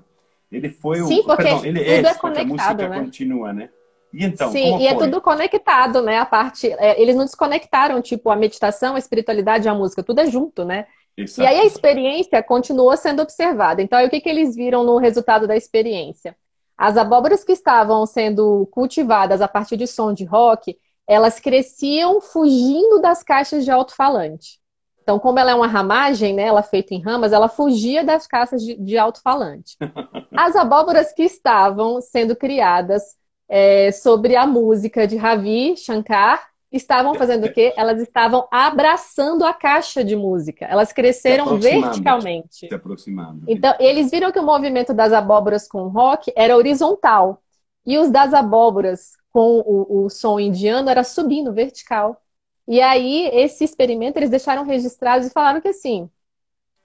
ele 0.52 0.70
foi 0.70 0.98
Sim, 1.02 1.20
o, 1.20 1.24
porque 1.24 1.44
perdão, 1.44 1.66
ele 1.66 1.82
é, 1.82 2.00
é 2.00 2.14
porque 2.14 2.40
a 2.40 2.46
música 2.46 2.90
né? 2.90 3.00
continua, 3.00 3.54
né? 3.54 3.70
E 4.14 4.24
então, 4.24 4.52
Sim, 4.52 4.78
e 4.80 4.88
é 4.88 4.96
tudo 4.96 5.20
conectado, 5.20 6.02
né? 6.02 6.18
A 6.18 6.26
parte, 6.26 6.72
é, 6.72 7.00
eles 7.02 7.16
não 7.16 7.26
desconectaram, 7.26 8.02
tipo, 8.02 8.30
a 8.30 8.36
meditação, 8.36 8.96
a 8.96 9.00
espiritualidade 9.00 9.68
e 9.68 9.70
a 9.70 9.74
música, 9.74 10.02
tudo 10.02 10.22
é 10.22 10.26
junto, 10.30 10.64
né? 10.64 10.88
Exato. 11.18 11.42
E 11.42 11.46
aí 11.48 11.60
a 11.60 11.66
experiência 11.66 12.44
continua 12.44 12.96
sendo 12.96 13.24
observada. 13.24 13.82
Então, 13.82 14.04
o 14.06 14.10
que, 14.10 14.22
que 14.22 14.30
eles 14.30 14.56
viram 14.56 14.84
no 14.84 14.98
resultado 14.98 15.48
da 15.48 15.58
experiência? 15.58 16.36
As 16.78 16.96
abóboras 16.96 17.44
que 17.44 17.54
estavam 17.54 18.06
sendo 18.06 18.68
cultivadas 18.68 19.42
a 19.42 19.48
partir 19.48 19.78
de 19.78 19.88
som 19.88 20.14
de 20.14 20.24
rock, 20.24 20.78
elas 21.08 21.40
cresciam 21.40 22.22
fugindo 22.22 23.02
das 23.02 23.24
caixas 23.24 23.66
de 23.66 23.72
alto-falante. 23.72 24.60
Então, 25.02 25.18
como 25.18 25.40
ela 25.40 25.52
é 25.52 25.56
uma 25.56 25.68
ramagem, 25.68 26.36
né, 26.36 26.44
ela 26.44 26.60
é 26.60 26.64
feita 26.64 26.94
em 26.94 27.02
ramas, 27.02 27.32
ela 27.32 27.48
fugia 27.48 28.04
das 28.04 28.28
caixas 28.28 28.62
de, 28.62 28.76
de 28.76 28.98
alto-falante. 28.98 29.76
As 30.36 30.56
abóboras 30.56 31.14
que 31.14 31.24
estavam 31.24 32.00
sendo 32.02 32.36
criadas 32.36 33.16
é, 33.50 33.92
sobre 33.92 34.36
a 34.36 34.46
música 34.46 35.08
de 35.08 35.16
Ravi 35.16 35.76
Shankar 35.78 36.46
estavam 36.72 37.16
fazendo 37.16 37.46
o 37.46 37.54
quê? 37.54 37.74
Elas 37.78 38.02
estavam 38.02 38.48
abraçando 38.52 39.46
a 39.46 39.54
caixa 39.54 40.04
de 40.04 40.16
música. 40.16 40.66
Elas 40.66 40.92
cresceram 40.92 41.58
verticalmente. 41.58 42.68
Se 42.68 42.74
aproximando. 42.74 43.46
Então, 43.48 43.74
eles 43.80 44.12
viram 44.12 44.32
que 44.32 44.40
o 44.40 44.46
movimento 44.46 44.94
das 44.94 45.14
abóboras 45.14 45.68
com 45.68 45.88
rock 45.88 46.32
era 46.36 46.56
horizontal. 46.56 47.42
E 47.86 47.98
os 47.98 48.12
das 48.12 48.34
abóboras 48.34 49.14
com 49.32 49.60
o, 49.60 50.06
o 50.06 50.10
som 50.10 50.40
indiano 50.40 50.90
era 50.90 51.04
subindo, 51.04 51.54
vertical. 51.54 52.22
E 52.68 52.82
aí, 52.82 53.30
esse 53.34 53.64
experimento, 53.64 54.20
eles 54.20 54.30
deixaram 54.30 54.66
registrados 54.66 55.28
e 55.28 55.32
falaram 55.32 55.62
que, 55.62 55.70
assim, 55.70 56.10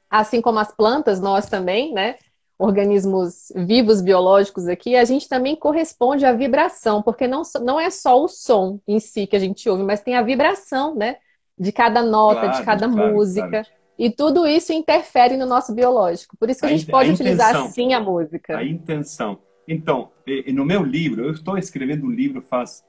assim 0.09 0.41
como 0.41 0.61
as 0.61 0.71
plantas, 0.71 1.21
nós 1.21 1.47
também, 1.47 1.93
né? 1.93 2.19
Organismos 2.63 3.53
vivos 3.55 4.01
biológicos 4.01 4.69
aqui, 4.69 4.95
a 4.95 5.05
gente 5.05 5.29
também 5.29 5.57
corresponde 5.57 6.25
à 6.25 6.33
vibração, 6.33 7.03
porque 7.03 7.27
não, 7.27 7.43
não 7.61 7.81
é 7.81 7.91
só 7.91 8.23
o 8.23 8.29
som 8.29 8.79
em 8.87 9.01
si 9.01 9.27
que 9.27 9.35
a 9.35 9.39
gente 9.39 9.69
ouve, 9.69 9.83
mas 9.83 10.01
tem 10.01 10.15
a 10.15 10.23
vibração, 10.23 10.95
né? 10.95 11.17
De 11.59 11.73
cada 11.73 12.03
nota, 12.03 12.41
claro, 12.41 12.57
de 12.57 12.65
cada 12.65 12.89
claro, 12.89 13.15
música. 13.15 13.49
Claro. 13.49 13.67
E 13.99 14.11
tudo 14.11 14.47
isso 14.47 14.73
interfere 14.73 15.37
no 15.37 15.45
nosso 15.45 15.75
biológico. 15.75 16.37
Por 16.37 16.49
isso 16.49 16.61
que 16.61 16.67
a, 16.67 16.69
a 16.69 16.73
gente 16.73 16.91
pode 16.91 17.11
a 17.11 17.13
utilizar 17.13 17.69
sim 17.69 17.95
a 17.95 18.01
música. 18.01 18.57
A 18.57 18.65
intenção. 18.65 19.39
Então, 19.67 20.11
no 20.53 20.65
meu 20.65 20.83
livro, 20.83 21.25
eu 21.25 21.33
estou 21.33 21.59
escrevendo 21.59 22.07
um 22.07 22.11
livro 22.11 22.43
faz 22.43 22.85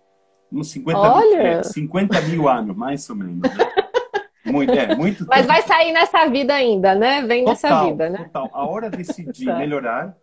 uns 0.51 0.69
50, 0.69 0.99
mil, 0.99 1.63
50 1.63 2.21
mil 2.21 2.47
anos, 2.47 2.75
mais 2.75 3.09
ou 3.09 3.15
menos. 3.15 3.41
Né? 3.41 3.49
Muito, 4.45 4.71
é, 4.71 4.95
muito 4.95 5.25
Mas 5.29 5.45
vai 5.45 5.61
sair 5.61 5.91
nessa 5.91 6.27
vida 6.27 6.53
ainda, 6.53 6.93
né? 6.95 7.21
Vem 7.21 7.45
total, 7.45 7.53
nessa 7.53 7.85
vida, 7.85 8.09
né? 8.09 8.17
Total. 8.25 8.49
A 8.53 8.65
hora 8.67 8.89
decidi 8.89 9.45
tá. 9.45 9.57
melhorar, 9.57 10.17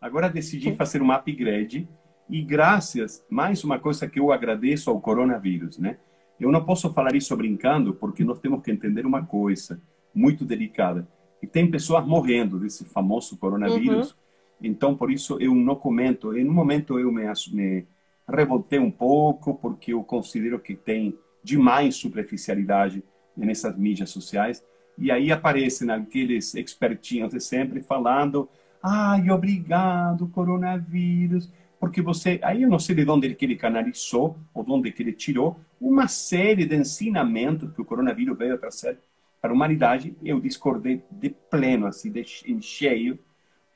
agora 0.00 0.28
decidi 0.28 0.74
fazer 0.74 1.02
um 1.02 1.12
upgrade 1.12 1.88
e 2.28 2.42
graças, 2.42 3.24
mais 3.30 3.62
uma 3.64 3.78
coisa 3.78 4.08
que 4.08 4.18
eu 4.18 4.32
agradeço 4.32 4.90
ao 4.90 5.00
coronavírus, 5.00 5.78
né? 5.78 5.98
Eu 6.38 6.50
não 6.50 6.64
posso 6.64 6.92
falar 6.92 7.14
isso 7.14 7.34
brincando, 7.36 7.94
porque 7.94 8.24
nós 8.24 8.40
temos 8.40 8.62
que 8.62 8.70
entender 8.70 9.06
uma 9.06 9.24
coisa 9.24 9.80
muito 10.14 10.44
delicada. 10.44 11.06
E 11.42 11.46
tem 11.46 11.70
pessoas 11.70 12.06
morrendo 12.06 12.58
desse 12.58 12.84
famoso 12.84 13.36
coronavírus. 13.38 14.10
Uhum 14.10 14.26
então, 14.60 14.96
por 14.96 15.10
isso, 15.10 15.38
eu 15.40 15.54
não 15.54 15.74
comento. 15.74 16.36
Em 16.36 16.48
um 16.48 16.52
momento, 16.52 16.98
eu 16.98 17.12
me, 17.12 17.24
me 17.52 17.86
revoltei 18.28 18.78
um 18.78 18.90
pouco, 18.90 19.54
porque 19.54 19.92
eu 19.92 20.02
considero 20.02 20.58
que 20.58 20.74
tem 20.74 21.16
demais 21.42 21.96
superficialidade 21.96 23.04
nessas 23.36 23.76
mídias 23.76 24.10
sociais. 24.10 24.64
E 24.98 25.10
aí 25.10 25.30
aparecem 25.30 25.90
aqueles 25.90 26.54
expertinhos 26.54 27.30
de 27.30 27.40
sempre 27.40 27.80
falando: 27.80 28.48
ai, 28.82 29.30
obrigado, 29.30 30.28
coronavírus. 30.28 31.50
Porque 31.78 32.00
você, 32.00 32.40
aí 32.42 32.62
eu 32.62 32.70
não 32.70 32.78
sei 32.78 32.94
de 32.94 33.08
onde 33.08 33.36
ele 33.38 33.56
canalizou, 33.56 34.38
ou 34.54 34.64
de 34.64 34.72
onde 34.72 34.94
ele 34.98 35.12
tirou, 35.12 35.60
uma 35.78 36.08
série 36.08 36.64
de 36.64 36.74
ensinamentos 36.74 37.70
que 37.72 37.82
o 37.82 37.84
coronavírus 37.84 38.36
veio 38.36 38.56
trazer 38.56 38.98
para 39.40 39.50
a 39.50 39.54
humanidade. 39.54 40.16
Eu 40.24 40.40
discordei 40.40 41.02
de 41.10 41.28
pleno, 41.28 41.86
assim, 41.86 42.10
de, 42.10 42.24
em 42.46 42.60
cheio 42.62 43.18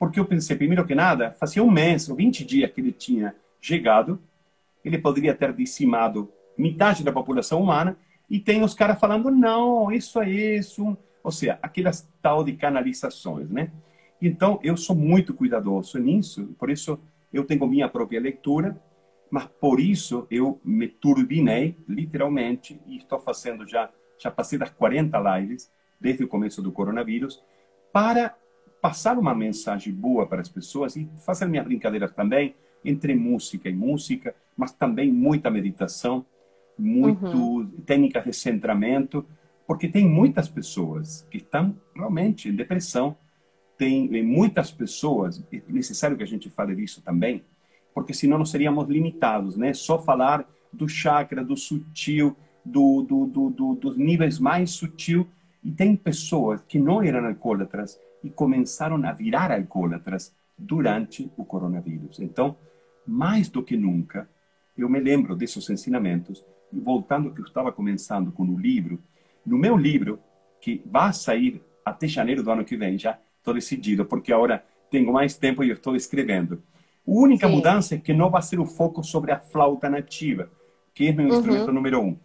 porque 0.01 0.19
eu 0.19 0.25
pensei, 0.25 0.55
primeiro 0.55 0.83
que 0.83 0.95
nada, 0.95 1.29
fazia 1.29 1.63
um 1.63 1.69
mês 1.69 2.09
ou 2.09 2.15
20 2.15 2.43
dias 2.43 2.71
que 2.71 2.81
ele 2.81 2.91
tinha 2.91 3.35
chegado, 3.61 4.19
ele 4.83 4.97
poderia 4.97 5.35
ter 5.35 5.53
dizimado 5.53 6.27
metade 6.57 7.03
da 7.03 7.11
população 7.11 7.61
humana, 7.61 7.95
e 8.31 8.39
tem 8.39 8.63
os 8.63 8.73
caras 8.73 8.97
falando, 8.97 9.29
não, 9.29 9.91
isso 9.91 10.21
é 10.21 10.29
isso, 10.29 10.97
ou 11.21 11.31
seja, 11.33 11.59
aquelas 11.61 12.09
tal 12.21 12.45
de 12.45 12.53
canalizações, 12.53 13.49
né? 13.49 13.69
Então, 14.21 14.57
eu 14.63 14.77
sou 14.77 14.95
muito 14.95 15.33
cuidadoso 15.33 15.99
nisso, 15.99 16.55
por 16.57 16.69
isso 16.69 16.97
eu 17.33 17.43
tenho 17.43 17.67
minha 17.67 17.89
própria 17.89 18.21
leitura, 18.21 18.81
mas 19.29 19.47
por 19.59 19.81
isso 19.81 20.27
eu 20.31 20.61
me 20.63 20.87
turbinei, 20.87 21.75
literalmente, 21.85 22.79
e 22.87 22.95
estou 22.95 23.19
fazendo 23.19 23.67
já, 23.67 23.89
já 24.17 24.31
passei 24.31 24.57
das 24.57 24.69
40 24.69 25.19
lives, 25.37 25.69
desde 25.99 26.23
o 26.23 26.27
começo 26.29 26.61
do 26.61 26.71
coronavírus, 26.71 27.43
para 27.91 28.33
passar 28.81 29.17
uma 29.19 29.35
mensagem 29.35 29.93
boa 29.93 30.25
para 30.25 30.39
as 30.39 30.47
pessoas 30.47 30.95
e 30.95 31.05
fazer 31.25 31.47
minhas 31.47 31.65
brincadeiras 31.65 32.13
também 32.13 32.55
entre 32.83 33.13
música 33.13 33.67
e 33.67 33.73
música, 33.73 34.33
mas 34.55 34.71
também 34.71 35.11
muita 35.11 35.51
meditação, 35.51 36.25
muito 36.81 37.37
uhum. 37.37 37.71
técnicas 37.85 38.23
de 38.23 38.33
centramento, 38.33 39.25
porque 39.67 39.87
tem 39.87 40.07
muitas 40.07 40.49
pessoas 40.49 41.25
que 41.29 41.37
estão 41.37 41.75
realmente 41.95 42.49
em 42.49 42.55
depressão, 42.55 43.15
tem 43.77 44.09
muitas 44.23 44.71
pessoas, 44.71 45.43
é 45.51 45.61
necessário 45.69 46.17
que 46.17 46.23
a 46.23 46.27
gente 46.27 46.49
fale 46.49 46.75
disso 46.75 47.01
também, 47.01 47.43
porque 47.93 48.13
senão 48.13 48.37
nós 48.37 48.49
seríamos 48.49 48.87
limitados, 48.87 49.55
né? 49.57 49.73
Só 49.73 49.99
falar 49.99 50.47
do 50.71 50.87
chakra, 50.87 51.43
do 51.43 51.57
sutil, 51.57 52.35
do, 52.63 53.01
do, 53.01 53.25
do, 53.25 53.49
do 53.49 53.75
dos 53.75 53.97
níveis 53.97 54.39
mais 54.39 54.71
sutil, 54.71 55.27
e 55.63 55.71
tem 55.71 55.95
pessoas 55.95 56.61
que 56.67 56.79
não 56.79 57.01
eram 57.01 57.25
alcoólatras, 57.25 57.99
e 58.23 58.29
começaram 58.29 59.03
a 59.03 59.11
virar 59.11 59.51
alcoólatras 59.51 60.33
durante 60.57 61.31
o 61.35 61.43
coronavírus. 61.43 62.19
Então, 62.19 62.55
mais 63.05 63.49
do 63.49 63.63
que 63.63 63.75
nunca, 63.75 64.29
eu 64.77 64.87
me 64.87 64.99
lembro 64.99 65.35
desses 65.35 65.69
ensinamentos 65.69 66.45
voltando 66.71 67.29
ao 67.29 67.33
que 67.33 67.41
eu 67.41 67.45
estava 67.45 67.71
começando 67.71 68.31
com 68.31 68.43
o 68.43 68.59
livro, 68.59 68.99
no 69.45 69.57
meu 69.57 69.75
livro, 69.75 70.19
que 70.59 70.81
vai 70.85 71.11
sair 71.13 71.61
até 71.83 72.07
janeiro 72.07 72.43
do 72.43 72.51
ano 72.51 72.63
que 72.63 72.77
vem, 72.77 72.97
já 72.97 73.19
estou 73.37 73.53
decidido, 73.53 74.05
porque 74.05 74.31
agora 74.31 74.63
tenho 74.89 75.11
mais 75.11 75.35
tempo 75.37 75.63
e 75.63 75.69
eu 75.69 75.73
estou 75.73 75.95
escrevendo. 75.95 76.61
A 77.07 77.11
única 77.11 77.47
Sim. 77.47 77.55
mudança 77.55 77.95
é 77.95 77.97
que 77.97 78.13
não 78.13 78.29
vai 78.29 78.41
ser 78.41 78.59
o 78.59 78.65
foco 78.65 79.03
sobre 79.03 79.31
a 79.31 79.39
flauta 79.39 79.89
nativa, 79.89 80.49
que 80.93 81.07
é 81.07 81.11
meu 81.11 81.27
uhum. 81.27 81.35
instrumento 81.35 81.71
número 81.71 82.01
um. 82.01 82.17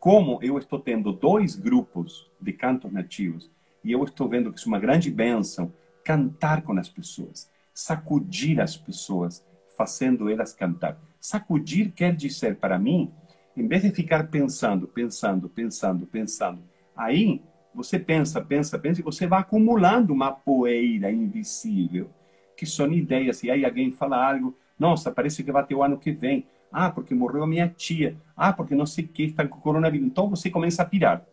Como 0.00 0.38
eu 0.42 0.58
estou 0.58 0.78
tendo 0.78 1.12
dois 1.12 1.54
grupos 1.54 2.30
de 2.40 2.52
cantos 2.52 2.92
nativos, 2.92 3.50
e 3.82 3.92
eu 3.92 4.02
estou 4.02 4.28
vendo 4.28 4.52
que 4.52 4.60
é 4.60 4.66
uma 4.66 4.78
grande 4.78 5.10
bênção 5.10 5.72
cantar 6.02 6.62
com 6.62 6.76
as 6.78 6.88
pessoas, 6.88 7.50
sacudir 7.72 8.60
as 8.60 8.76
pessoas, 8.76 9.44
fazendo 9.76 10.28
elas 10.28 10.52
cantar. 10.52 10.98
Sacudir 11.20 11.92
quer 11.92 12.14
dizer 12.14 12.56
para 12.56 12.78
mim, 12.78 13.12
em 13.56 13.66
vez 13.66 13.82
de 13.82 13.90
ficar 13.90 14.28
pensando, 14.28 14.86
pensando, 14.88 15.48
pensando, 15.48 16.06
pensando, 16.06 16.62
aí 16.96 17.40
você 17.74 17.98
pensa, 17.98 18.40
pensa, 18.40 18.78
pensa 18.78 19.00
e 19.00 19.04
você 19.04 19.26
vai 19.26 19.40
acumulando 19.40 20.12
uma 20.12 20.30
poeira 20.30 21.10
invisível, 21.10 22.08
que 22.56 22.64
são 22.64 22.92
ideias. 22.92 23.42
E 23.42 23.50
aí 23.50 23.64
alguém 23.64 23.90
fala 23.90 24.32
algo, 24.32 24.56
nossa, 24.78 25.10
parece 25.10 25.42
que 25.42 25.50
vai 25.50 25.66
ter 25.66 25.74
o 25.74 25.82
ano 25.82 25.98
que 25.98 26.12
vem. 26.12 26.46
Ah, 26.70 26.90
porque 26.90 27.14
morreu 27.14 27.42
a 27.42 27.46
minha 27.46 27.68
tia. 27.68 28.16
Ah, 28.36 28.52
porque 28.52 28.74
não 28.74 28.86
sei 28.86 29.04
o 29.04 29.08
que, 29.08 29.24
está 29.24 29.46
com 29.46 29.60
coronavírus. 29.60 30.06
Então 30.06 30.30
você 30.30 30.50
começa 30.50 30.82
a 30.82 30.86
pirar. 30.86 31.24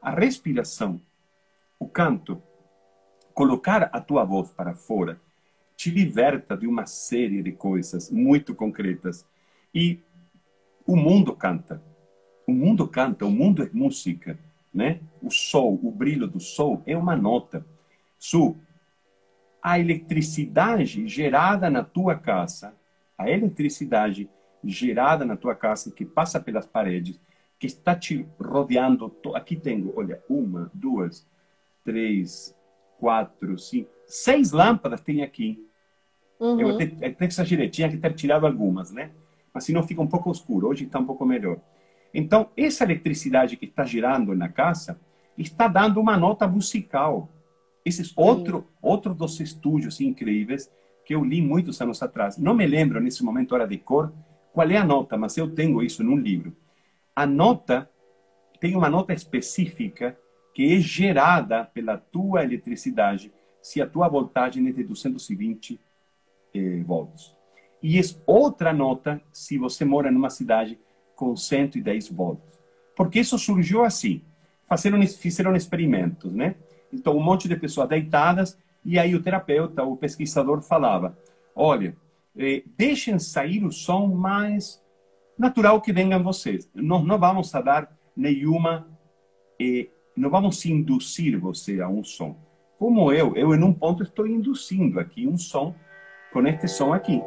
A 0.00 0.10
respiração, 0.10 1.00
o 1.78 1.88
canto, 1.88 2.40
colocar 3.34 3.90
a 3.92 4.00
tua 4.00 4.24
voz 4.24 4.50
para 4.50 4.72
fora, 4.72 5.20
te 5.76 5.90
liberta 5.90 6.56
de 6.56 6.66
uma 6.66 6.86
série 6.86 7.42
de 7.42 7.52
coisas 7.52 8.10
muito 8.10 8.54
concretas. 8.54 9.26
E 9.74 10.00
o 10.92 10.96
mundo 10.96 11.34
canta. 11.34 11.82
O 12.46 12.52
mundo 12.52 12.86
canta, 12.88 13.24
o 13.24 13.30
mundo 13.30 13.62
é 13.62 13.70
música 13.72 14.38
né? 14.72 15.00
O 15.20 15.30
sol, 15.30 15.78
o 15.82 15.90
brilho 15.90 16.26
do 16.26 16.40
sol 16.40 16.82
é 16.86 16.96
uma 16.96 17.16
nota. 17.16 17.64
Su, 18.18 18.56
a 19.62 19.78
eletricidade 19.78 21.06
gerada 21.08 21.68
na 21.68 21.82
tua 21.82 22.14
casa, 22.14 22.74
a 23.18 23.28
eletricidade 23.28 24.30
gerada 24.62 25.24
na 25.24 25.36
tua 25.36 25.54
casa 25.54 25.90
que 25.90 26.04
passa 26.04 26.40
pelas 26.40 26.66
paredes, 26.66 27.20
que 27.58 27.66
está 27.66 27.94
te 27.94 28.26
rodeando. 28.40 29.14
Aqui 29.34 29.56
tenho, 29.56 29.92
olha, 29.96 30.22
uma, 30.28 30.70
duas, 30.72 31.26
três, 31.84 32.56
quatro, 32.98 33.58
cinco, 33.58 33.90
seis 34.06 34.52
lâmpadas 34.52 35.00
tem 35.00 35.22
aqui. 35.22 35.66
Uhum. 36.38 36.60
Eu 36.60 36.74
até, 36.74 37.06
até 37.06 37.24
exagerei, 37.26 37.68
tinha 37.68 37.88
que 37.90 37.98
ter 37.98 38.14
tirado 38.14 38.46
algumas, 38.46 38.90
né? 38.90 39.10
Mas 39.52 39.64
senão 39.64 39.82
fica 39.82 40.00
um 40.00 40.06
pouco 40.06 40.30
escuro. 40.30 40.68
Hoje 40.68 40.84
está 40.84 40.98
um 40.98 41.06
pouco 41.06 41.24
melhor. 41.24 41.58
Então, 42.12 42.50
essa 42.56 42.84
eletricidade 42.84 43.56
que 43.56 43.66
está 43.66 43.84
girando 43.84 44.34
na 44.34 44.48
casa 44.48 45.00
está 45.36 45.68
dando 45.68 46.00
uma 46.00 46.16
nota 46.16 46.46
musical. 46.46 47.28
Esses 47.84 48.12
outro 48.16 48.66
outro 48.82 49.14
dos 49.14 49.40
estúdios 49.40 50.00
incríveis 50.00 50.70
que 51.04 51.14
eu 51.14 51.24
li 51.24 51.40
muitos 51.40 51.80
anos 51.80 52.02
atrás. 52.02 52.36
Não 52.36 52.54
me 52.54 52.66
lembro 52.66 53.00
nesse 53.00 53.24
momento 53.24 53.52
hora 53.52 53.66
de 53.66 53.78
cor 53.78 54.12
qual 54.52 54.68
é 54.70 54.76
a 54.76 54.84
nota, 54.84 55.16
mas 55.16 55.36
eu 55.36 55.50
tenho 55.50 55.82
isso 55.82 56.04
num 56.04 56.16
livro. 56.16 56.56
A 57.14 57.26
nota 57.26 57.88
tem 58.60 58.76
uma 58.76 58.90
nota 58.90 59.12
específica 59.12 60.16
que 60.54 60.74
é 60.74 60.80
gerada 60.80 61.64
pela 61.64 61.96
tua 61.96 62.44
eletricidade 62.44 63.32
se 63.62 63.80
a 63.80 63.86
tua 63.86 64.08
voltagem 64.08 64.66
é 64.68 64.72
de 64.72 64.84
220 64.84 65.80
eh, 66.54 66.82
volts. 66.84 67.36
E 67.82 67.98
é 67.98 68.02
outra 68.26 68.72
nota 68.72 69.20
se 69.32 69.56
você 69.56 69.84
mora 69.84 70.10
numa 70.10 70.30
cidade 70.30 70.78
com 71.16 71.34
110 71.34 72.08
volts. 72.08 72.60
Porque 72.96 73.20
isso 73.20 73.38
surgiu 73.38 73.84
assim. 73.84 74.22
Fizeram, 74.68 75.06
fizeram 75.06 75.56
experimentos, 75.56 76.32
né? 76.32 76.54
Então, 76.92 77.16
um 77.16 77.22
monte 77.22 77.48
de 77.48 77.56
pessoas 77.56 77.88
deitadas, 77.88 78.58
e 78.84 78.98
aí 78.98 79.14
o 79.14 79.22
terapeuta, 79.22 79.82
o 79.82 79.96
pesquisador 79.96 80.60
falava, 80.62 81.16
olha, 81.54 81.96
eh, 82.36 82.62
deixem 82.76 83.18
sair 83.18 83.64
o 83.64 83.72
som 83.72 84.06
mais 84.08 84.82
natural 85.38 85.80
que 85.80 85.92
venham 85.92 86.22
vocês. 86.22 86.68
Nós 86.74 87.04
não 87.04 87.18
vamos 87.18 87.50
dar 87.52 87.96
nenhuma, 88.16 88.86
eh, 89.60 89.88
não 90.16 90.30
vamos 90.30 90.64
induzir 90.66 91.38
você 91.38 91.80
a 91.80 91.88
um 91.88 92.04
som. 92.04 92.36
Como 92.78 93.12
eu, 93.12 93.36
eu 93.36 93.54
em 93.54 93.62
um 93.62 93.72
ponto 93.72 94.02
estou 94.02 94.26
induzindo 94.26 94.98
aqui 94.98 95.26
um 95.26 95.36
som 95.36 95.74
com 96.32 96.46
este 96.46 96.68
som 96.68 96.92
aqui. 96.92 97.22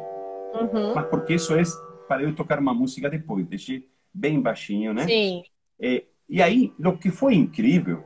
Uhum. 0.54 0.94
Mas 0.94 1.06
porque 1.08 1.34
isso 1.34 1.54
é 1.54 1.62
para 2.06 2.22
eu 2.22 2.34
tocar 2.34 2.58
uma 2.58 2.72
música 2.72 3.10
depois. 3.10 3.46
Deixei 3.46 3.88
bem 4.12 4.40
baixinho, 4.40 4.94
né? 4.94 5.06
Sim. 5.06 5.42
É, 5.80 6.04
e 6.28 6.40
aí, 6.40 6.72
o 6.78 6.96
que 6.96 7.10
foi 7.10 7.34
incrível, 7.34 8.02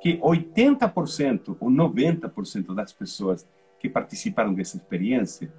que 0.00 0.18
80% 0.18 1.56
ou 1.58 1.70
90% 1.70 2.74
das 2.74 2.92
pessoas 2.92 3.48
que 3.80 3.88
participaram 3.88 4.54
dessa 4.54 4.76
experiência, 4.76 5.52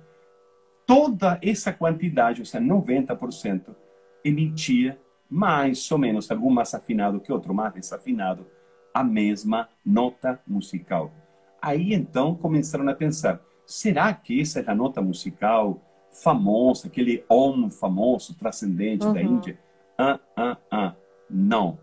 toda 0.85 1.39
essa 1.41 1.73
quantidade, 1.73 2.41
ou 2.41 2.45
seja, 2.45 2.63
90%, 2.63 3.75
emitia 4.23 4.97
mais 5.29 5.91
ou 5.91 5.97
menos, 5.97 6.31
algum 6.31 6.49
mais 6.49 6.73
afinado 6.73 7.19
que 7.19 7.31
outro, 7.31 7.53
mais 7.53 7.73
desafinado, 7.73 8.47
a 8.93 9.03
mesma 9.03 9.69
nota 9.85 10.39
musical. 10.47 11.11
Aí 11.61 11.93
então 11.93 12.35
começaram 12.35 12.87
a 12.87 12.93
pensar: 12.93 13.41
será 13.65 14.13
que 14.13 14.39
essa 14.39 14.61
é 14.61 14.63
a 14.67 14.75
nota 14.75 15.01
musical 15.01 15.81
famosa, 16.11 16.87
aquele 16.87 17.23
Om 17.29 17.69
famoso, 17.69 18.35
transcendente 18.35 19.05
uhum. 19.05 19.13
da 19.13 19.21
Índia. 19.21 19.59
Ah, 19.97 20.19
ah, 20.35 20.57
ah. 20.71 20.95
Não. 21.29 21.79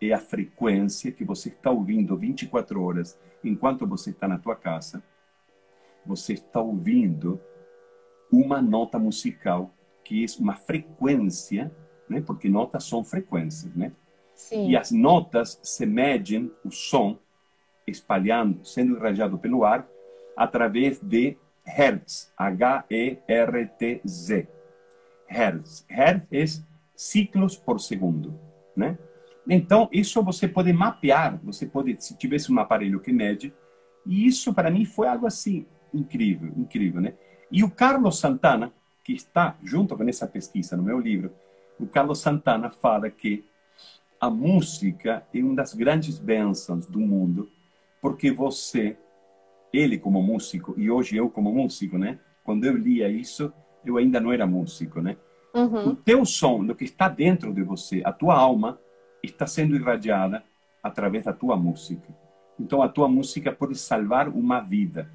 É 0.00 0.12
a 0.12 0.18
frequência 0.18 1.10
que 1.10 1.24
você 1.24 1.48
está 1.48 1.70
ouvindo 1.70 2.16
24 2.16 2.82
horas 2.82 3.18
enquanto 3.42 3.86
você 3.86 4.10
está 4.10 4.28
na 4.28 4.38
tua 4.38 4.54
casa. 4.54 5.02
Você 6.04 6.34
está 6.34 6.60
ouvindo 6.60 7.40
uma 8.30 8.60
nota 8.60 8.98
musical 8.98 9.72
que 10.04 10.22
é 10.22 10.26
uma 10.38 10.54
frequência, 10.54 11.74
né? 12.08 12.20
porque 12.20 12.48
notas 12.48 12.84
são 12.84 13.02
frequências, 13.02 13.74
né? 13.74 13.92
Sim. 14.34 14.68
E 14.68 14.76
as 14.76 14.90
notas 14.90 15.58
se 15.62 15.86
medem 15.86 16.52
o 16.64 16.70
som 16.70 17.18
espalhando, 17.86 18.64
sendo 18.64 18.96
irradiado 18.96 19.38
pelo 19.38 19.64
ar 19.64 19.88
através 20.36 21.00
de 21.00 21.38
Hertz, 21.64 22.32
H-E-R-T-Z. 22.36 23.28
Hertz. 25.26 25.86
Hertz 25.88 26.32
é 26.32 26.44
ciclos 26.94 27.56
por 27.56 27.80
segundo, 27.80 28.38
né? 28.76 28.98
Então, 29.48 29.88
isso 29.92 30.22
você 30.22 30.48
pode 30.48 30.72
mapear, 30.72 31.38
você 31.42 31.66
pode, 31.66 31.96
se 32.02 32.16
tivesse 32.16 32.52
um 32.52 32.58
aparelho 32.58 33.00
que 33.00 33.12
mede, 33.12 33.52
e 34.06 34.26
isso 34.26 34.54
para 34.54 34.70
mim 34.70 34.84
foi 34.84 35.06
algo 35.08 35.26
assim 35.26 35.66
incrível, 35.92 36.52
incrível, 36.56 37.00
né? 37.00 37.14
E 37.50 37.62
o 37.62 37.70
Carlos 37.70 38.18
Santana, 38.18 38.72
que 39.02 39.12
está 39.12 39.56
junto 39.62 39.96
com 39.96 40.08
essa 40.08 40.26
pesquisa 40.26 40.76
no 40.76 40.82
meu 40.82 40.98
livro, 40.98 41.32
o 41.78 41.86
Carlos 41.86 42.20
Santana 42.20 42.70
fala 42.70 43.10
que 43.10 43.44
a 44.20 44.30
música 44.30 45.26
é 45.34 45.38
uma 45.38 45.56
das 45.56 45.74
grandes 45.74 46.18
bênçãos 46.18 46.86
do 46.86 46.98
mundo, 46.98 47.50
porque 48.00 48.30
você 48.30 48.96
ele 49.74 49.98
como 49.98 50.22
músico 50.22 50.74
e 50.76 50.90
hoje 50.90 51.16
eu 51.16 51.28
como 51.28 51.52
músico, 51.52 51.98
né? 51.98 52.18
Quando 52.44 52.64
eu 52.64 52.76
lia 52.76 53.08
isso, 53.08 53.52
eu 53.84 53.96
ainda 53.96 54.20
não 54.20 54.32
era 54.32 54.46
músico, 54.46 55.00
né? 55.00 55.16
Uhum. 55.54 55.88
O 55.88 55.96
teu 55.96 56.24
som, 56.24 56.62
o 56.62 56.74
que 56.74 56.84
está 56.84 57.08
dentro 57.08 57.52
de 57.52 57.62
você, 57.62 58.02
a 58.04 58.12
tua 58.12 58.34
alma, 58.34 58.78
está 59.22 59.46
sendo 59.46 59.74
irradiada 59.74 60.44
através 60.82 61.24
da 61.24 61.32
tua 61.32 61.56
música. 61.56 62.14
Então 62.58 62.82
a 62.82 62.88
tua 62.88 63.08
música 63.08 63.50
pode 63.52 63.74
salvar 63.76 64.28
uma 64.28 64.60
vida. 64.60 65.10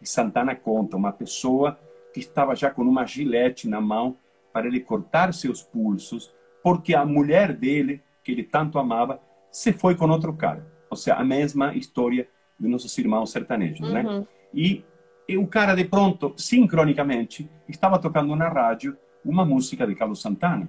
E 0.00 0.08
Santana 0.08 0.56
conta 0.56 0.96
uma 0.96 1.12
pessoa 1.12 1.78
que 2.12 2.20
estava 2.20 2.56
já 2.56 2.70
com 2.70 2.82
uma 2.82 3.06
gilete 3.06 3.68
na 3.68 3.80
mão 3.80 4.16
para 4.52 4.66
ele 4.66 4.80
cortar 4.80 5.32
seus 5.32 5.62
pulsos, 5.62 6.32
porque 6.62 6.94
a 6.94 7.04
mulher 7.04 7.52
dele, 7.52 8.02
que 8.24 8.32
ele 8.32 8.42
tanto 8.42 8.78
amava, 8.78 9.20
se 9.50 9.72
foi 9.72 9.94
com 9.94 10.08
outro 10.08 10.32
cara. 10.32 10.66
Ou 10.88 10.96
seja, 10.96 11.16
a 11.16 11.24
mesma 11.24 11.74
história 11.76 12.28
de 12.60 12.68
nossos 12.68 12.96
irmãos 12.98 13.32
sertanejos, 13.32 13.90
né? 13.90 14.02
uhum. 14.02 14.20
né? 14.20 14.26
E, 14.52 14.84
e 15.26 15.38
o 15.38 15.46
cara, 15.46 15.74
de 15.74 15.84
pronto, 15.84 16.34
sincronicamente, 16.36 17.48
estava 17.68 17.98
tocando 17.98 18.36
na 18.36 18.48
rádio 18.48 18.96
uma 19.24 19.44
música 19.44 19.86
de 19.86 19.94
Carlos 19.94 20.20
Santana. 20.20 20.68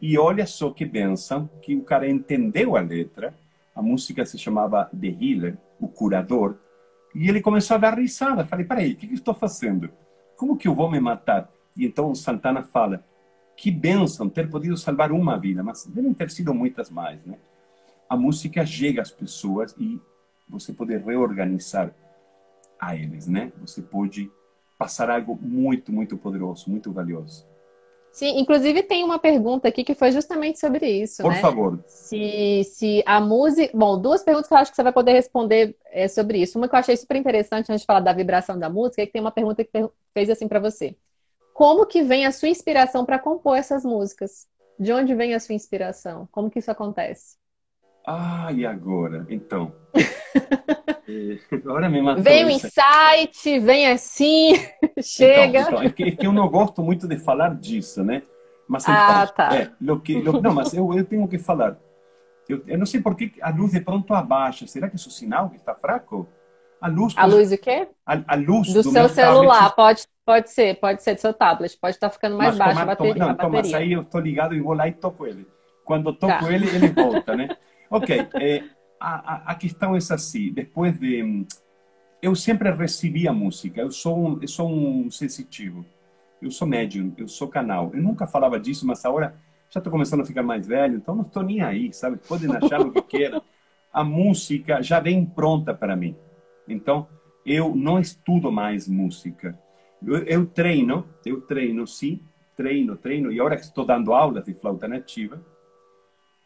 E 0.00 0.16
olha 0.16 0.46
só 0.46 0.70
que 0.70 0.84
benção 0.84 1.50
que 1.60 1.74
o 1.74 1.82
cara 1.82 2.08
entendeu 2.08 2.76
a 2.76 2.80
letra. 2.80 3.34
A 3.74 3.82
música 3.82 4.24
se 4.24 4.38
chamava 4.38 4.84
The 4.86 5.08
Healer, 5.08 5.58
o 5.80 5.88
curador. 5.88 6.56
E 7.14 7.28
ele 7.28 7.40
começou 7.40 7.74
a 7.76 7.78
dar 7.78 7.98
risada. 7.98 8.44
Falei, 8.44 8.64
peraí, 8.64 8.92
o 8.92 8.96
que, 8.96 9.08
que 9.08 9.14
estou 9.14 9.34
fazendo? 9.34 9.90
Como 10.36 10.56
que 10.56 10.68
eu 10.68 10.74
vou 10.74 10.90
me 10.90 11.00
matar? 11.00 11.50
E 11.76 11.84
então 11.84 12.14
Santana 12.14 12.62
fala, 12.62 13.04
que 13.56 13.72
benção 13.72 14.28
ter 14.28 14.48
podido 14.48 14.76
salvar 14.76 15.10
uma 15.10 15.36
vida, 15.36 15.64
mas 15.64 15.84
devem 15.86 16.14
ter 16.14 16.30
sido 16.30 16.54
muitas 16.54 16.90
mais, 16.90 17.24
né? 17.24 17.36
A 18.08 18.16
música 18.16 18.64
chega 18.64 19.02
às 19.02 19.10
pessoas 19.10 19.74
e 19.76 20.00
você 20.48 20.72
pode 20.72 20.96
reorganizar 20.96 21.94
a 22.80 22.94
eles, 22.94 23.26
né? 23.26 23.52
Você 23.60 23.82
pode 23.82 24.30
passar 24.78 25.10
algo 25.10 25.38
muito, 25.40 25.92
muito 25.92 26.16
poderoso, 26.16 26.70
muito 26.70 26.92
valioso. 26.92 27.46
Sim, 28.12 28.38
inclusive 28.40 28.82
tem 28.82 29.04
uma 29.04 29.18
pergunta 29.18 29.68
aqui 29.68 29.84
que 29.84 29.94
foi 29.94 30.10
justamente 30.10 30.58
sobre 30.58 30.88
isso, 30.88 31.22
Por 31.22 31.32
né? 31.32 31.40
favor. 31.40 31.78
Se, 31.86 32.64
se 32.64 33.02
a 33.06 33.20
música... 33.20 33.76
Bom, 33.76 34.00
duas 34.00 34.22
perguntas 34.22 34.48
que 34.48 34.54
eu 34.54 34.58
acho 34.58 34.70
que 34.70 34.76
você 34.76 34.82
vai 34.82 34.92
poder 34.92 35.12
responder 35.12 35.76
é, 35.92 36.08
sobre 36.08 36.38
isso. 36.38 36.58
Uma 36.58 36.68
que 36.68 36.74
eu 36.74 36.78
achei 36.78 36.96
super 36.96 37.16
interessante 37.16 37.70
antes 37.70 37.82
de 37.82 37.86
falar 37.86 38.00
da 38.00 38.12
vibração 38.12 38.58
da 38.58 38.68
música, 38.68 39.02
é 39.02 39.06
que 39.06 39.12
tem 39.12 39.20
uma 39.20 39.30
pergunta 39.30 39.62
que 39.62 39.70
fez 40.14 40.30
assim 40.30 40.48
para 40.48 40.58
você. 40.58 40.96
Como 41.52 41.86
que 41.86 42.02
vem 42.02 42.24
a 42.24 42.32
sua 42.32 42.48
inspiração 42.48 43.04
para 43.04 43.18
compor 43.18 43.56
essas 43.56 43.84
músicas? 43.84 44.46
De 44.78 44.92
onde 44.92 45.14
vem 45.14 45.34
a 45.34 45.40
sua 45.40 45.54
inspiração? 45.54 46.28
Como 46.32 46.50
que 46.50 46.60
isso 46.60 46.70
acontece? 46.70 47.36
Ah, 48.10 48.50
e 48.52 48.64
agora? 48.64 49.26
Então. 49.28 49.72
É, 51.10 51.38
agora 51.56 51.88
me 51.88 52.02
matou. 52.02 52.22
Vem 52.22 52.44
o 52.44 52.50
insight, 52.50 53.58
vem 53.60 53.90
assim, 53.90 54.52
chega. 55.00 55.60
Então, 55.60 55.72
então, 55.72 55.82
é, 55.82 55.88
que, 55.88 56.02
é, 56.02 56.10
que, 56.10 56.26
eu 56.26 56.32
não 56.32 56.46
gosto 56.50 56.82
muito 56.82 57.08
de 57.08 57.16
falar 57.16 57.54
disso, 57.54 58.04
né? 58.04 58.22
Mas 58.68 58.86
ah, 58.86 59.22
então, 59.24 59.34
tá. 59.34 59.56
É, 59.56 59.70
lo 59.80 60.00
que, 60.00 60.20
lo, 60.20 60.38
não, 60.42 60.52
mas 60.52 60.74
eu, 60.74 60.92
eu 60.92 61.06
tenho 61.06 61.26
que 61.26 61.38
falar. 61.38 61.78
Eu, 62.46 62.62
eu 62.66 62.76
não 62.76 62.84
sei 62.84 63.00
por 63.00 63.16
que 63.16 63.32
a 63.40 63.48
luz 63.48 63.72
de 63.72 63.80
pronto 63.80 64.12
abaixa. 64.12 64.66
Será 64.66 64.90
que 64.90 64.96
isso 64.96 65.08
é 65.08 65.12
sinal 65.12 65.48
que 65.48 65.56
está 65.56 65.74
fraco? 65.74 66.28
A 66.78 66.88
luz. 66.88 67.14
A 67.16 67.24
luz 67.24 67.52
o 67.52 67.56
quê? 67.56 67.88
A, 68.04 68.22
a 68.28 68.36
luz 68.36 68.70
do, 68.74 68.82
do 68.82 68.90
seu 68.90 69.08
celular. 69.08 69.70
Tablet. 69.70 69.76
Pode, 69.76 70.06
pode 70.26 70.50
ser, 70.50 70.78
pode 70.78 71.02
ser 71.02 71.14
do 71.14 71.20
seu 71.22 71.32
tablet. 71.32 71.74
Pode 71.80 71.96
estar 71.96 72.10
ficando 72.10 72.36
mais 72.36 72.50
mas, 72.50 72.58
baixa 72.58 72.82
a 72.82 72.84
bateria. 72.84 73.14
Toma, 73.14 73.26
não, 73.28 73.32
então, 73.32 73.50
mas 73.50 73.72
aí 73.72 73.92
eu 73.92 74.02
estou 74.02 74.20
ligado 74.20 74.54
e 74.54 74.60
vou 74.60 74.74
lá 74.74 74.86
e 74.86 74.92
toco 74.92 75.26
ele. 75.26 75.46
Quando 75.86 76.12
toco 76.12 76.44
tá. 76.44 76.52
ele, 76.52 76.68
ele 76.68 76.88
volta, 76.88 77.34
né? 77.34 77.48
Ok. 77.90 78.28
É, 78.34 78.64
a, 79.00 79.52
a, 79.52 79.54
questão 79.54 79.94
é 79.94 79.98
assim. 79.98 80.52
Depois 80.52 80.98
de... 80.98 81.46
Eu 82.20 82.34
sempre 82.34 82.70
recebi 82.70 83.28
a 83.28 83.32
música. 83.32 83.80
Eu 83.80 83.90
sou 83.90 84.18
um, 84.18 84.38
eu 84.40 84.48
sou 84.48 84.68
um 84.68 85.10
sensitivo. 85.10 85.84
Eu 86.42 86.50
sou 86.50 86.66
médium. 86.66 87.12
Eu 87.16 87.28
sou 87.28 87.48
canal. 87.48 87.90
Eu 87.94 88.02
nunca 88.02 88.26
falava 88.26 88.58
disso, 88.58 88.86
mas 88.86 89.04
agora 89.04 89.34
já 89.70 89.80
estou 89.80 89.90
começando 89.90 90.22
a 90.22 90.24
ficar 90.24 90.42
mais 90.42 90.66
velho, 90.66 90.96
então 90.96 91.14
não 91.14 91.22
estou 91.22 91.42
nem 91.42 91.60
aí, 91.60 91.92
sabe? 91.92 92.16
Podem 92.26 92.50
achar 92.56 92.80
o 92.80 92.90
que 92.90 93.02
queiram. 93.02 93.42
A 93.92 94.02
música 94.02 94.82
já 94.82 94.98
vem 94.98 95.24
pronta 95.24 95.74
para 95.74 95.94
mim. 95.94 96.16
Então, 96.66 97.06
eu 97.44 97.74
não 97.74 97.98
estudo 97.98 98.50
mais 98.50 98.88
música. 98.88 99.58
Eu, 100.04 100.18
eu 100.24 100.46
treino, 100.46 101.06
eu 101.24 101.40
treino 101.40 101.86
sim, 101.86 102.22
treino, 102.56 102.96
treino. 102.96 103.30
E 103.30 103.38
agora 103.38 103.56
que 103.56 103.62
estou 103.62 103.84
dando 103.84 104.12
aulas 104.12 104.44
de 104.44 104.54
flauta 104.54 104.88
nativa, 104.88 105.40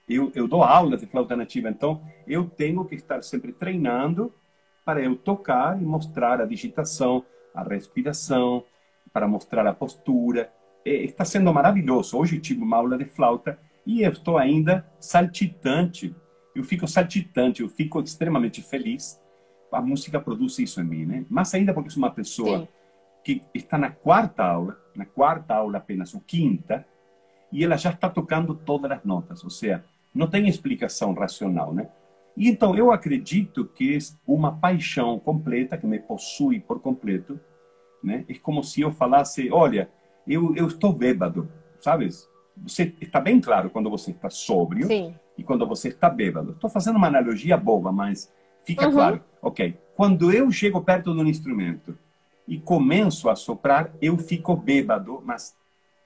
eu, 0.09 0.33
eu 0.35 0.49
dou 0.49 0.63
aulas 0.63 1.01
de 1.01 1.07
flauta 1.07 1.37
nativa, 1.37 1.69
então 1.69 2.03
eu 2.27 2.45
tenho 2.49 2.85
que 2.85 2.95
estar 2.95 3.23
sempre 3.23 3.53
treinando 3.53 4.33
para 4.85 5.01
eu 5.01 5.17
tocar 5.17 5.81
e 5.81 5.85
mostrar 5.85 6.41
a 6.41 6.47
digitação, 6.47 7.25
a 7.55 7.63
respiração, 7.63 8.65
para 9.13 9.29
mostrar 9.29 9.67
a 9.67 9.75
postura. 9.75 10.53
É, 10.85 11.05
está 11.05 11.25
sendo 11.25 11.53
maravilhoso. 11.53 12.19
Hoje 12.19 12.41
tive 12.41 12.63
uma 12.63 12.77
aula 12.77 12.99
de 12.99 13.05
flauta 13.05 13.59
e 13.87 14.03
eu 14.03 14.11
estou 14.11 14.39
ainda 14.39 14.87
saltitante. 14.99 16.15
Eu 16.55 16.65
fico 16.65 16.87
saltitante, 16.89 17.63
eu 17.63 17.69
fico 17.69 18.01
extremamente 18.01 18.61
feliz. 18.63 19.21
A 19.71 19.81
música 19.81 20.21
produz 20.21 20.59
isso 20.59 20.81
em 20.81 20.85
mim, 20.85 21.07
né? 21.07 21.25
Mas 21.31 21.55
ainda 21.55 21.73
porque 21.73 21.91
sou 21.91 22.03
uma 22.03 22.11
pessoa 22.11 22.61
Sim. 22.61 22.69
que 23.25 23.43
está 23.55 23.79
na 23.79 23.91
quarta 23.91 24.45
aula, 24.45 24.79
na 24.95 25.07
quarta 25.07 25.55
aula 25.55 25.79
apenas, 25.79 26.13
ou 26.13 26.21
quinta, 26.21 26.87
e 27.51 27.65
ela 27.65 27.77
já 27.77 27.91
está 27.91 28.11
tocando 28.11 28.55
todas 28.55 28.91
as 28.91 29.05
notas. 29.05 29.43
Ou 29.45 29.51
seja, 29.51 29.83
não 30.15 30.27
tem 30.27 30.49
explicação 30.49 31.13
racional, 31.13 31.73
né? 31.73 31.89
E 32.37 32.49
então 32.49 32.77
eu 32.77 32.91
acredito 32.91 33.65
que 33.65 33.97
é 33.97 33.99
uma 34.27 34.53
paixão 34.53 35.19
completa 35.19 35.77
que 35.77 35.87
me 35.87 35.99
possui 35.99 36.61
por 36.61 36.81
completo, 36.81 37.39
né? 38.03 38.25
É 38.29 38.35
como 38.35 38.63
se 38.63 38.81
eu 38.81 38.91
falasse, 38.91 39.51
olha, 39.51 39.91
eu, 40.27 40.55
eu 40.57 40.67
estou 40.67 40.93
bêbado, 40.93 41.49
sabes? 41.81 42.29
Você 42.57 42.95
está 43.01 43.21
bem 43.21 43.41
claro 43.41 43.71
quando 43.71 43.91
você 43.91 44.11
está 44.11 44.29
sóbrio 44.29 44.87
Sim. 44.87 45.15
e 45.37 45.43
quando 45.43 45.67
você 45.67 45.89
está 45.89 46.09
bêbado. 46.09 46.53
Estou 46.53 46.69
fazendo 46.69 46.97
uma 46.97 47.07
analogia 47.07 47.57
boba, 47.57 47.91
mas 47.91 48.33
fica 48.65 48.87
uhum. 48.87 48.93
claro. 48.93 49.25
Ok. 49.41 49.77
Quando 49.95 50.33
eu 50.33 50.51
chego 50.51 50.81
perto 50.83 51.15
de 51.15 51.21
um 51.21 51.27
instrumento 51.27 51.97
e 52.47 52.59
começo 52.59 53.29
a 53.29 53.37
soprar, 53.37 53.93
eu 54.01 54.17
fico 54.19 54.57
bêbado, 54.57 55.23
mas 55.25 55.57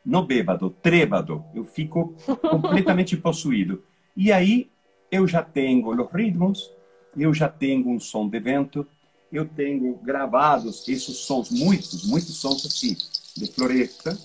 não 0.05 0.25
bêbado, 0.25 0.71
trêbado. 0.71 1.45
Eu 1.55 1.65
fico 1.65 2.15
completamente 2.49 3.17
possuído. 3.17 3.83
E 4.17 4.33
aí 4.33 4.71
eu 5.11 5.29
já 5.29 5.43
tenho 5.43 5.89
os 5.89 6.13
ritmos, 6.13 6.73
eu 7.17 7.35
já 7.35 7.49
tenho 7.49 7.89
um 7.89 8.01
som 8.01 8.29
de 8.29 8.41
vento, 8.41 8.87
eu 9.31 9.47
tenho 9.47 9.95
gravados 9.97 10.89
esses 10.89 11.17
sons, 11.19 11.51
muitos, 11.51 12.07
muitos 12.07 12.37
sons 12.37 12.65
assim, 12.65 12.97
de 13.37 13.53
floresta, 13.53 14.17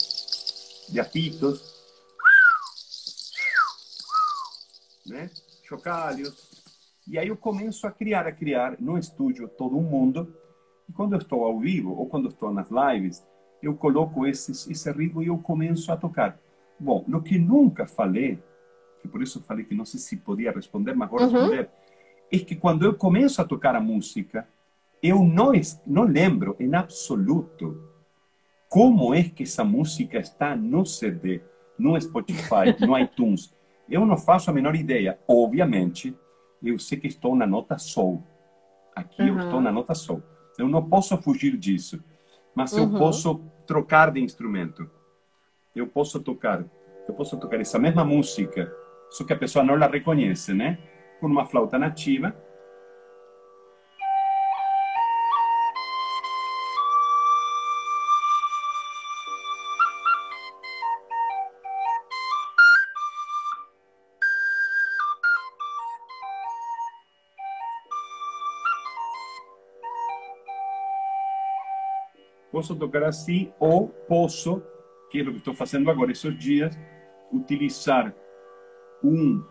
de 0.90 1.00
apitos, 1.00 1.62
né? 5.06 5.30
chocalhos. 5.64 6.50
E 7.08 7.18
aí 7.18 7.28
eu 7.28 7.36
começo 7.36 7.86
a 7.86 7.92
criar, 7.92 8.26
a 8.26 8.32
criar 8.32 8.80
no 8.80 8.98
estúdio 8.98 9.48
todo 9.50 9.76
mundo. 9.82 10.34
E 10.88 10.94
quando 10.94 11.14
eu 11.14 11.20
estou 11.20 11.44
ao 11.44 11.60
vivo 11.60 11.92
ou 11.92 12.08
quando 12.08 12.30
estou 12.30 12.54
nas 12.54 12.70
lives, 12.70 13.22
eu 13.62 13.76
coloco 13.76 14.26
esse, 14.26 14.52
esse 14.72 14.92
ritmo 14.92 15.22
e 15.22 15.28
eu 15.28 15.38
começo 15.38 15.92
a 15.92 15.98
tocar. 15.98 16.40
Bom, 16.80 17.04
o 17.08 17.22
que 17.22 17.38
nunca 17.38 17.86
falei 17.86 18.42
que 19.02 19.08
por 19.08 19.22
isso 19.22 19.42
falei 19.42 19.66
que 19.66 19.76
não 19.76 19.86
sei 19.86 20.00
se 20.00 20.18
podia 20.18 20.52
responder, 20.52 20.94
mas 20.94 21.10
vou 21.10 21.20
uhum. 21.20 21.26
responder, 21.26 21.70
é 22.32 22.40
que 22.40 22.56
quando 22.56 22.86
eu 22.86 22.94
começo 22.94 23.42
a 23.42 23.46
tocar 23.46 23.76
a 23.76 23.82
música, 23.82 24.48
eu 25.02 25.24
não, 25.24 25.52
não 25.86 26.04
lembro 26.04 26.56
em 26.60 26.74
absoluto 26.76 27.90
como 28.70 29.14
é 29.14 29.24
que 29.24 29.44
essa 29.44 29.66
música 29.66 30.18
está 30.18 30.56
no 30.56 30.86
CD, 30.86 31.42
no 31.78 32.00
Spotify, 32.00 32.76
no 32.86 32.98
iTunes. 32.98 33.54
Eu 33.90 34.06
não 34.06 34.16
faço 34.16 34.50
a 34.50 34.54
menor 34.54 34.76
ideia. 34.76 35.20
Obviamente, 35.28 36.16
eu 36.64 36.80
sei 36.80 36.98
que 36.98 37.08
estou 37.08 37.36
na 37.36 37.46
nota 37.46 37.78
Sol. 37.78 38.24
Aqui 38.96 39.24
uhum. 39.24 39.40
eu 39.40 39.40
estou 39.40 39.60
na 39.60 39.72
nota 39.72 39.94
Sol. 39.94 40.24
Eu 40.58 40.70
não 40.70 40.88
posso 40.88 41.18
fugir 41.18 41.58
disso. 41.58 42.02
Mas 42.56 42.72
eu 42.72 42.84
uhum. 42.84 42.98
posso 42.98 43.42
trocar 43.66 44.12
de 44.12 44.22
instrumento. 44.22 44.90
Eu 45.76 45.88
posso 45.88 46.20
tocar. 46.22 46.64
Eu 47.08 47.14
posso 47.14 47.38
tocar 47.38 47.60
essa 47.60 47.80
mesma 47.80 48.06
música 48.06 48.72
só 49.12 49.26
que 49.26 49.34
a 49.34 49.38
pessoa 49.38 49.64
não 49.64 49.76
la 49.76 49.88
reconhece, 49.88 50.54
né? 50.54 50.78
Com 51.20 51.28
uma 51.28 51.46
flauta 51.46 51.78
nativa. 51.78 52.34
Posso 72.50 72.76
tocar 72.76 73.04
assim 73.04 73.52
ou 73.60 73.90
posso, 73.90 74.64
que 75.10 75.20
é 75.20 75.24
o 75.24 75.32
que 75.32 75.38
estou 75.38 75.54
fazendo 75.54 75.92
agora 75.92 76.12
esses 76.12 76.38
dias, 76.38 76.78
utilizar 77.32 78.14
um, 79.04 79.44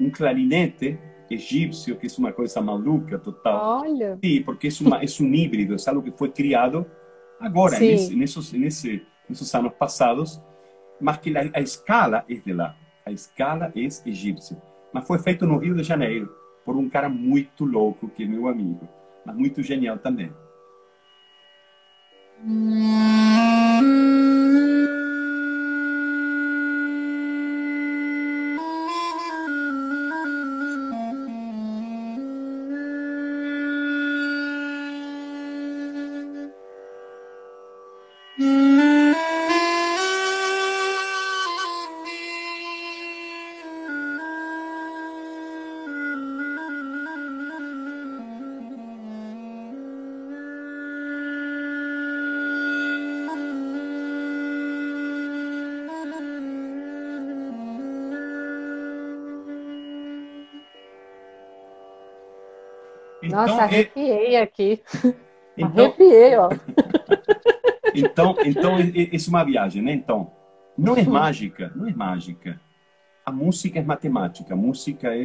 um 0.00 0.10
clarinete 0.10 0.98
egípcio, 1.30 1.96
que 1.96 2.06
é 2.06 2.10
uma 2.18 2.32
coisa 2.32 2.60
maluca 2.60 3.18
total. 3.18 3.80
Olha! 3.82 4.18
Sim, 4.22 4.42
porque 4.42 4.68
é, 4.68 4.70
uma, 4.80 5.02
é 5.02 5.06
um 5.20 5.34
híbrido, 5.34 5.74
é 5.74 5.90
algo 5.90 6.02
que 6.02 6.10
foi 6.10 6.30
criado 6.30 6.86
agora, 7.40 7.78
nesse, 7.78 8.14
nesses, 8.14 8.52
nesse, 8.52 9.02
nesses 9.28 9.54
anos 9.54 9.72
passados, 9.78 10.40
mas 11.00 11.18
que 11.18 11.36
a, 11.36 11.50
a 11.54 11.60
escala 11.60 12.24
é 12.28 12.34
de 12.34 12.52
lá. 12.52 12.76
A 13.04 13.10
escala 13.10 13.72
é 13.74 13.80
egípcia. 13.80 14.56
Mas 14.92 15.06
foi 15.06 15.18
feito 15.18 15.46
no 15.46 15.58
Rio 15.58 15.74
de 15.74 15.82
Janeiro 15.82 16.32
por 16.64 16.76
um 16.76 16.88
cara 16.88 17.08
muito 17.08 17.64
louco, 17.64 18.08
que 18.08 18.22
é 18.22 18.26
meu 18.26 18.48
amigo, 18.48 18.88
mas 19.26 19.36
muito 19.36 19.62
genial 19.62 19.98
também. 19.98 20.32
Nossa, 22.42 23.13
arrepiei 63.64 64.36
aqui. 64.36 64.82
Então... 65.56 65.84
Arrepiei, 65.84 66.36
ó. 66.36 66.48
então, 67.94 68.34
então, 68.44 68.78
isso 69.12 69.30
é 69.30 69.32
uma 69.32 69.44
viagem, 69.44 69.82
né? 69.82 69.92
Então, 69.92 70.32
Não 70.76 70.96
é 70.96 71.04
mágica, 71.04 71.72
não 71.76 71.86
é 71.86 71.94
mágica. 71.94 72.60
A 73.24 73.30
música 73.30 73.78
é 73.78 73.82
matemática, 73.82 74.52
a 74.52 74.56
música 74.56 75.14
é 75.14 75.24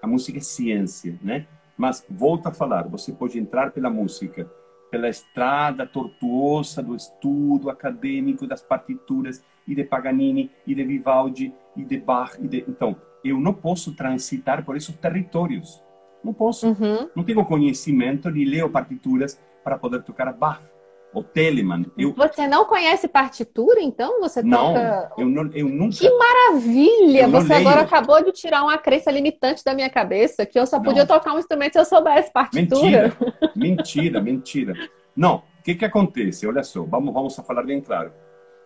a 0.00 0.06
música 0.06 0.38
é 0.38 0.40
ciência, 0.40 1.18
né? 1.22 1.46
Mas 1.76 2.06
volta 2.08 2.48
a 2.48 2.52
falar, 2.52 2.88
você 2.88 3.12
pode 3.12 3.38
entrar 3.38 3.72
pela 3.72 3.90
música, 3.90 4.48
pela 4.90 5.08
estrada 5.08 5.86
tortuosa 5.86 6.82
do 6.82 6.94
estudo 6.94 7.68
acadêmico 7.68 8.46
das 8.46 8.62
partituras 8.62 9.44
e 9.66 9.74
de 9.74 9.84
Paganini 9.84 10.50
e 10.66 10.74
de 10.74 10.84
Vivaldi 10.84 11.52
e 11.76 11.84
de 11.84 11.98
Bach 11.98 12.36
e 12.40 12.48
de... 12.48 12.64
então 12.66 12.96
eu 13.24 13.38
não 13.38 13.52
posso 13.52 13.94
transitar 13.94 14.64
por 14.64 14.76
esses 14.76 14.96
territórios 14.96 15.82
não 16.22 16.32
posso 16.32 16.68
uhum. 16.68 17.08
não 17.14 17.24
tenho 17.24 17.44
conhecimento 17.44 18.30
nem 18.30 18.44
leio 18.44 18.70
partituras 18.70 19.40
para 19.62 19.78
poder 19.78 20.02
tocar 20.02 20.32
Bach 20.32 20.60
o 21.12 21.22
Telemann. 21.22 21.86
Eu... 21.96 22.12
Você 22.14 22.46
não 22.46 22.64
conhece 22.64 23.08
partitura, 23.08 23.80
então? 23.80 24.20
Você 24.20 24.42
não, 24.42 24.74
toca... 24.74 25.12
eu 25.16 25.26
não, 25.26 25.50
eu 25.52 25.68
nunca. 25.68 25.96
Que 25.96 26.10
maravilha! 26.10 27.22
Eu 27.22 27.30
Você 27.30 27.52
agora 27.54 27.80
acabou 27.80 28.22
de 28.22 28.32
tirar 28.32 28.62
uma 28.62 28.76
crença 28.78 29.10
limitante 29.10 29.64
da 29.64 29.74
minha 29.74 29.88
cabeça, 29.90 30.44
que 30.44 30.58
eu 30.58 30.66
só 30.66 30.78
podia 30.78 31.04
não. 31.04 31.06
tocar 31.06 31.34
um 31.34 31.38
instrumento 31.38 31.72
se 31.72 31.78
eu 31.78 31.84
soubesse 31.84 32.32
partitura. 32.32 32.80
Mentira, 32.80 33.16
mentira, 33.56 34.20
mentira. 34.20 34.74
Não, 35.16 35.36
o 35.36 35.62
que 35.64 35.74
que 35.74 35.84
acontece? 35.84 36.46
Olha 36.46 36.62
só, 36.62 36.84
vamos, 36.84 37.12
vamos 37.12 37.36
falar 37.36 37.62
bem 37.62 37.80
claro. 37.80 38.12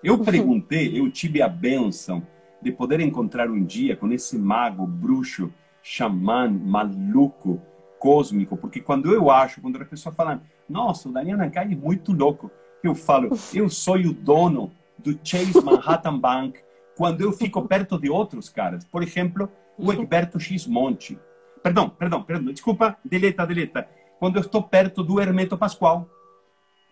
Eu 0.02 0.14
uhum. 0.14 0.24
perguntei, 0.24 0.98
eu 0.98 1.10
tive 1.10 1.40
a 1.40 1.48
benção 1.48 2.26
de 2.60 2.72
poder 2.72 3.00
encontrar 3.00 3.48
um 3.48 3.64
dia 3.64 3.96
com 3.96 4.12
esse 4.12 4.36
mago, 4.36 4.86
bruxo, 4.86 5.52
xamã, 5.82 6.48
maluco, 6.48 7.60
cósmico, 7.98 8.56
porque 8.56 8.80
quando 8.80 9.12
eu 9.12 9.30
acho, 9.30 9.60
quando 9.60 9.80
as 9.80 9.88
pessoas 9.88 10.14
falam, 10.14 10.40
nossa, 10.68 11.08
o 11.08 11.12
Daniel 11.12 11.38
Nancai 11.38 11.72
é 11.72 11.76
muito 11.76 12.12
louco, 12.12 12.50
eu 12.82 12.94
falo, 12.94 13.30
eu 13.54 13.68
sou 13.68 13.96
o 13.96 14.12
dono 14.12 14.72
do 14.98 15.18
Chase 15.22 15.60
Manhattan 15.62 16.18
Bank 16.18 16.58
quando 16.96 17.20
eu 17.20 17.32
fico 17.32 17.62
perto 17.62 17.98
de 17.98 18.10
outros 18.10 18.48
caras. 18.48 18.84
Por 18.84 19.02
exemplo, 19.02 19.48
o 19.78 19.92
Egberto 19.92 20.38
X 20.38 20.66
Monte. 20.66 21.18
Perdão, 21.62 21.88
perdão, 21.88 22.22
perdão, 22.22 22.52
desculpa, 22.52 22.96
deleta, 23.04 23.46
deleta. 23.46 23.88
Quando 24.18 24.36
eu 24.36 24.42
estou 24.42 24.62
perto 24.62 25.02
do 25.02 25.20
Hermeto 25.20 25.56
Pascoal. 25.56 26.08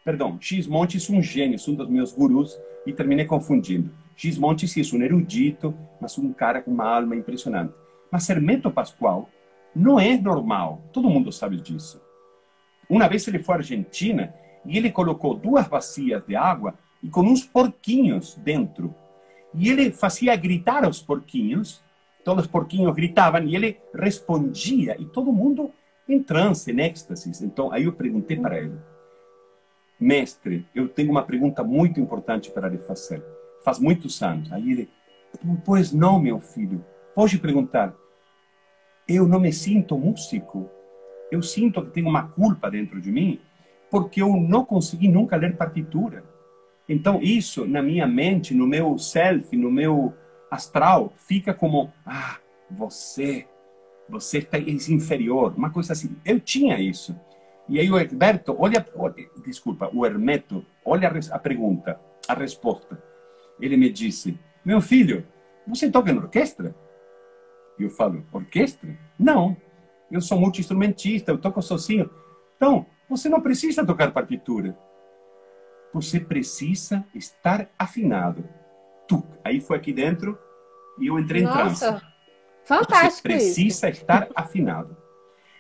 Perdão, 0.05 0.39
X 0.41 0.67
Monte 0.67 0.97
é 0.97 1.13
um 1.13 1.23
gênio, 1.23 1.59
é 1.59 1.71
um 1.71 1.75
dos 1.75 1.89
meus 1.89 2.13
gurus, 2.13 2.59
e 2.87 2.93
terminei 2.93 3.25
confundindo. 3.25 3.91
X 4.17 4.39
Monte 4.39 4.67
é 4.67 4.97
um 4.97 5.03
erudito, 5.03 5.75
mas 6.01 6.17
um 6.19 6.33
cara 6.33 6.63
com 6.63 6.71
uma 6.71 6.85
alma 6.85 7.15
impressionante. 7.15 7.75
Mas 8.11 8.29
Hermeto 8.29 8.71
Pascoal 8.71 9.29
não 9.75 9.99
é 9.99 10.17
normal. 10.17 10.83
Todo 10.93 11.09
mundo 11.09 11.31
sabe 11.31 11.57
disso. 11.61 12.01
Uma 12.89 13.09
vez 13.09 13.27
ele 13.29 13.39
foi 13.39 13.55
à 13.55 13.59
Argentina 13.59 14.35
e 14.65 14.77
ele 14.77 14.91
colocou 14.91 15.35
duas 15.35 15.67
bacias 15.69 16.25
de 16.27 16.35
água 16.35 16.75
e 17.03 17.09
com 17.09 17.23
uns 17.23 17.45
porquinhos 17.45 18.37
dentro. 18.37 18.95
E 19.55 19.69
ele 19.69 19.91
fazia 19.91 20.35
gritar 20.37 20.89
os 20.89 21.01
porquinhos, 21.01 21.83
todos 22.25 22.45
os 22.45 22.51
porquinhos 22.51 22.95
gritavam 22.95 23.43
e 23.45 23.55
ele 23.55 23.79
respondia 23.95 24.97
e 24.99 25.05
todo 25.05 25.33
mundo 25.33 25.73
em 26.09 26.23
transe, 26.23 26.73
em 26.73 26.81
êxtase. 26.81 27.45
Então, 27.45 27.73
aí 27.73 27.85
eu 27.85 27.93
perguntei 27.93 28.37
para 28.37 28.59
ele, 28.59 28.77
mestre, 29.99 30.67
eu 30.75 30.89
tenho 30.89 31.11
uma 31.11 31.23
pergunta 31.23 31.63
muito 31.63 32.01
importante 32.01 32.51
para 32.51 32.69
lhe 32.69 32.79
fazer. 32.79 33.23
Faz 33.65 33.79
muitos 33.79 34.21
anos. 34.23 34.53
Aí 34.53 34.73
ele, 34.73 34.91
pois 35.65 35.93
não, 35.93 36.19
meu 36.19 36.41
filho, 36.41 36.85
pode 37.15 37.39
perguntar 37.39 37.95
eu 39.11 39.27
não 39.27 39.41
me 39.41 39.53
sinto 39.53 39.99
músico. 39.99 40.71
Eu 41.33 41.43
sinto 41.43 41.83
que 41.83 41.91
tenho 41.91 42.09
uma 42.09 42.29
culpa 42.29 42.71
dentro 42.71 43.01
de 43.01 43.11
mim 43.11 43.41
porque 43.91 44.23
eu 44.23 44.37
não 44.37 44.65
consegui 44.65 45.09
nunca 45.09 45.35
ler 45.37 45.57
partitura. 45.57 46.23
Então, 46.89 47.21
isso 47.21 47.67
na 47.67 47.83
minha 47.83 48.07
mente, 48.07 48.55
no 48.55 48.67
meu 48.67 48.97
self, 48.99 49.57
no 49.57 49.71
meu 49.71 50.15
astral, 50.51 51.13
fica 51.17 51.53
como: 51.53 51.93
ah, 52.07 52.39
você, 52.71 53.47
você 54.09 54.39
está 54.39 54.59
inferior, 54.59 55.55
uma 55.57 55.71
coisa 55.71 55.93
assim. 55.93 56.17
Eu 56.25 56.39
tinha 56.39 56.81
isso. 56.81 57.19
E 57.69 57.79
aí 57.81 57.91
o 57.91 57.99
Herberto, 57.99 58.57
olha, 58.59 58.87
olha 58.97 59.15
desculpa, 59.45 59.91
o 59.93 60.07
Hermeto, 60.07 60.65
olha 60.85 61.09
a, 61.09 61.37
a 61.37 61.39
pergunta, 61.39 62.01
a 62.29 62.35
resposta. 62.35 63.03
Ele 63.61 63.77
me 63.77 63.91
disse: 63.91 64.39
meu 64.65 64.81
filho, 64.81 65.27
você 65.67 65.91
toca 65.91 66.13
na 66.13 66.23
orquestra? 66.23 66.75
E 67.81 67.85
eu 67.85 67.91
falo, 67.91 68.23
orquestra? 68.31 68.95
Não, 69.19 69.57
eu 70.13 70.21
sou 70.21 70.39
multi-instrumentista, 70.39 71.33
eu 71.33 71.39
toco 71.39 71.63
sozinho. 71.63 72.11
Então, 72.57 72.85
você 73.09 73.27
não 73.27 73.41
precisa 73.41 73.87
tocar 73.87 74.13
partitura. 74.13 74.79
Você 75.95 76.21
precisa 76.21 77.05
estar 77.15 77.71
afinado. 77.79 78.45
Tu. 79.09 79.25
Aí 79.43 79.61
foi 79.61 79.79
aqui 79.79 79.95
dentro 79.95 80.39
e 80.99 81.07
eu 81.07 81.19
entrei 81.19 81.43
Nossa, 81.43 81.59
em 81.59 81.89
transe. 81.89 82.05
Fantástico. 82.65 83.13
Você 83.13 83.23
precisa 83.23 83.89
isso. 83.89 84.01
estar 84.03 84.29
afinado. 84.35 84.95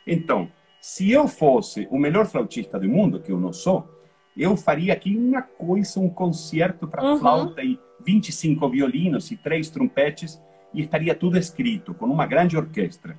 Então, 0.07 0.53
se 0.79 1.11
eu 1.11 1.27
fosse 1.27 1.89
o 1.91 1.99
melhor 1.99 2.27
flautista 2.27 2.79
do 2.79 2.89
mundo, 2.89 3.21
que 3.21 3.33
eu 3.33 3.41
não 3.41 3.53
sou, 3.53 3.89
eu 4.37 4.57
faria 4.59 4.93
aqui 4.93 5.17
uma 5.17 5.43
coisa, 5.43 5.99
um 5.99 6.11
concerto 6.11 6.87
para 6.87 7.03
uhum. 7.03 7.19
flauta 7.19 7.63
e 7.63 7.81
25 8.05 8.69
violinos 8.69 9.31
e 9.31 9.37
três 9.37 9.71
trompetes 9.71 10.41
e 10.73 10.83
estaria 10.83 11.15
tudo 11.15 11.39
escrito, 11.39 11.95
com 11.95 12.07
uma 12.07 12.27
grande 12.27 12.57
orquestra. 12.57 13.19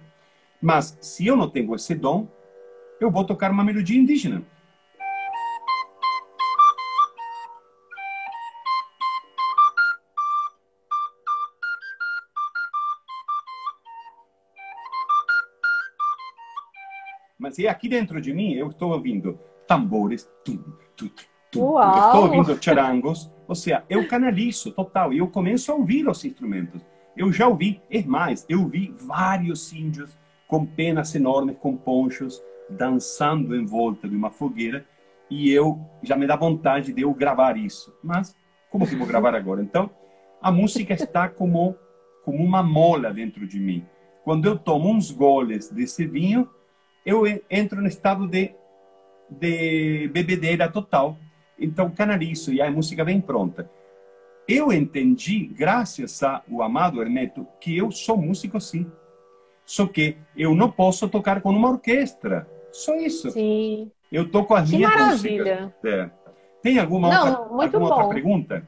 Mas, 0.61 0.97
se 1.01 1.25
eu 1.25 1.35
não 1.35 1.49
tenho 1.49 1.73
esse 1.75 1.95
dom, 1.95 2.27
eu 2.99 3.09
vou 3.09 3.25
tocar 3.25 3.51
uma 3.51 3.63
melodia 3.63 3.99
indígena. 3.99 4.43
Mas 17.39 17.57
é 17.57 17.67
aqui 17.67 17.89
dentro 17.89 18.21
de 18.21 18.31
mim, 18.31 18.53
eu 18.53 18.67
estou 18.67 18.91
ouvindo 18.91 19.39
tambores, 19.67 20.29
tum, 20.45 20.57
tum, 20.95 21.09
tum, 21.51 21.79
estou 21.79 22.23
ouvindo 22.23 22.63
charangos, 22.63 23.31
ou 23.47 23.55
seja, 23.55 23.83
eu 23.89 24.07
canalizo 24.07 24.71
total, 24.71 25.11
e 25.11 25.17
eu 25.17 25.27
começo 25.27 25.71
a 25.71 25.75
ouvir 25.75 26.07
os 26.07 26.23
instrumentos. 26.23 26.90
Eu 27.15 27.31
já 27.31 27.47
ouvi, 27.47 27.81
é 27.89 28.01
mais, 28.03 28.45
eu 28.47 28.67
vi 28.67 28.93
vários 28.99 29.73
índios 29.73 30.17
com 30.47 30.65
penas 30.65 31.13
enormes, 31.13 31.57
com 31.59 31.75
ponchos, 31.75 32.41
dançando 32.69 33.55
em 33.55 33.65
volta 33.65 34.07
de 34.07 34.15
uma 34.15 34.29
fogueira, 34.29 34.85
e 35.29 35.51
eu 35.51 35.79
já 36.03 36.15
me 36.15 36.27
dá 36.27 36.35
vontade 36.35 36.93
de 36.93 37.01
eu 37.01 37.13
gravar 37.13 37.57
isso. 37.57 37.93
Mas 38.03 38.35
como 38.69 38.87
que 38.87 38.95
vou 38.95 39.07
gravar 39.07 39.35
agora? 39.35 39.61
Então, 39.61 39.89
a 40.41 40.51
música 40.51 40.93
está 40.93 41.29
como 41.29 41.75
como 42.23 42.43
uma 42.43 42.61
mola 42.61 43.11
dentro 43.11 43.47
de 43.47 43.59
mim. 43.59 43.83
Quando 44.23 44.45
eu 44.45 44.57
tomo 44.57 44.91
uns 44.91 45.09
goles 45.09 45.69
desse 45.69 46.05
vinho, 46.05 46.47
eu 47.03 47.23
entro 47.49 47.81
no 47.81 47.87
estado 47.87 48.27
de 48.27 48.53
de 49.29 50.09
bebedeira 50.09 50.69
total. 50.69 51.17
Então 51.57 51.89
canalizo 51.89 52.53
e 52.53 52.61
a 52.61 52.69
música 52.69 53.03
vem 53.03 53.21
pronta 53.21 53.69
eu 54.51 54.71
entendi, 54.71 55.45
graças 55.45 56.21
ao 56.23 56.61
amado 56.61 57.01
Hermeto, 57.01 57.47
que 57.59 57.77
eu 57.77 57.91
sou 57.91 58.17
músico 58.17 58.59
sim. 58.59 58.89
Só 59.65 59.85
que 59.87 60.17
eu 60.35 60.53
não 60.55 60.69
posso 60.69 61.07
tocar 61.07 61.41
com 61.41 61.49
uma 61.49 61.69
orquestra. 61.69 62.47
Só 62.71 62.95
isso. 62.95 63.31
Sim. 63.31 63.91
Eu 64.11 64.29
toco 64.29 64.53
as 64.53 64.69
que 64.69 64.75
minhas 64.75 64.91
maravilha. 64.91 65.73
É. 65.83 66.09
Tem 66.61 66.77
alguma, 66.77 67.09
não, 67.09 67.51
outra, 67.53 67.65
alguma 67.65 67.95
outra 67.95 68.13
pergunta? 68.13 68.67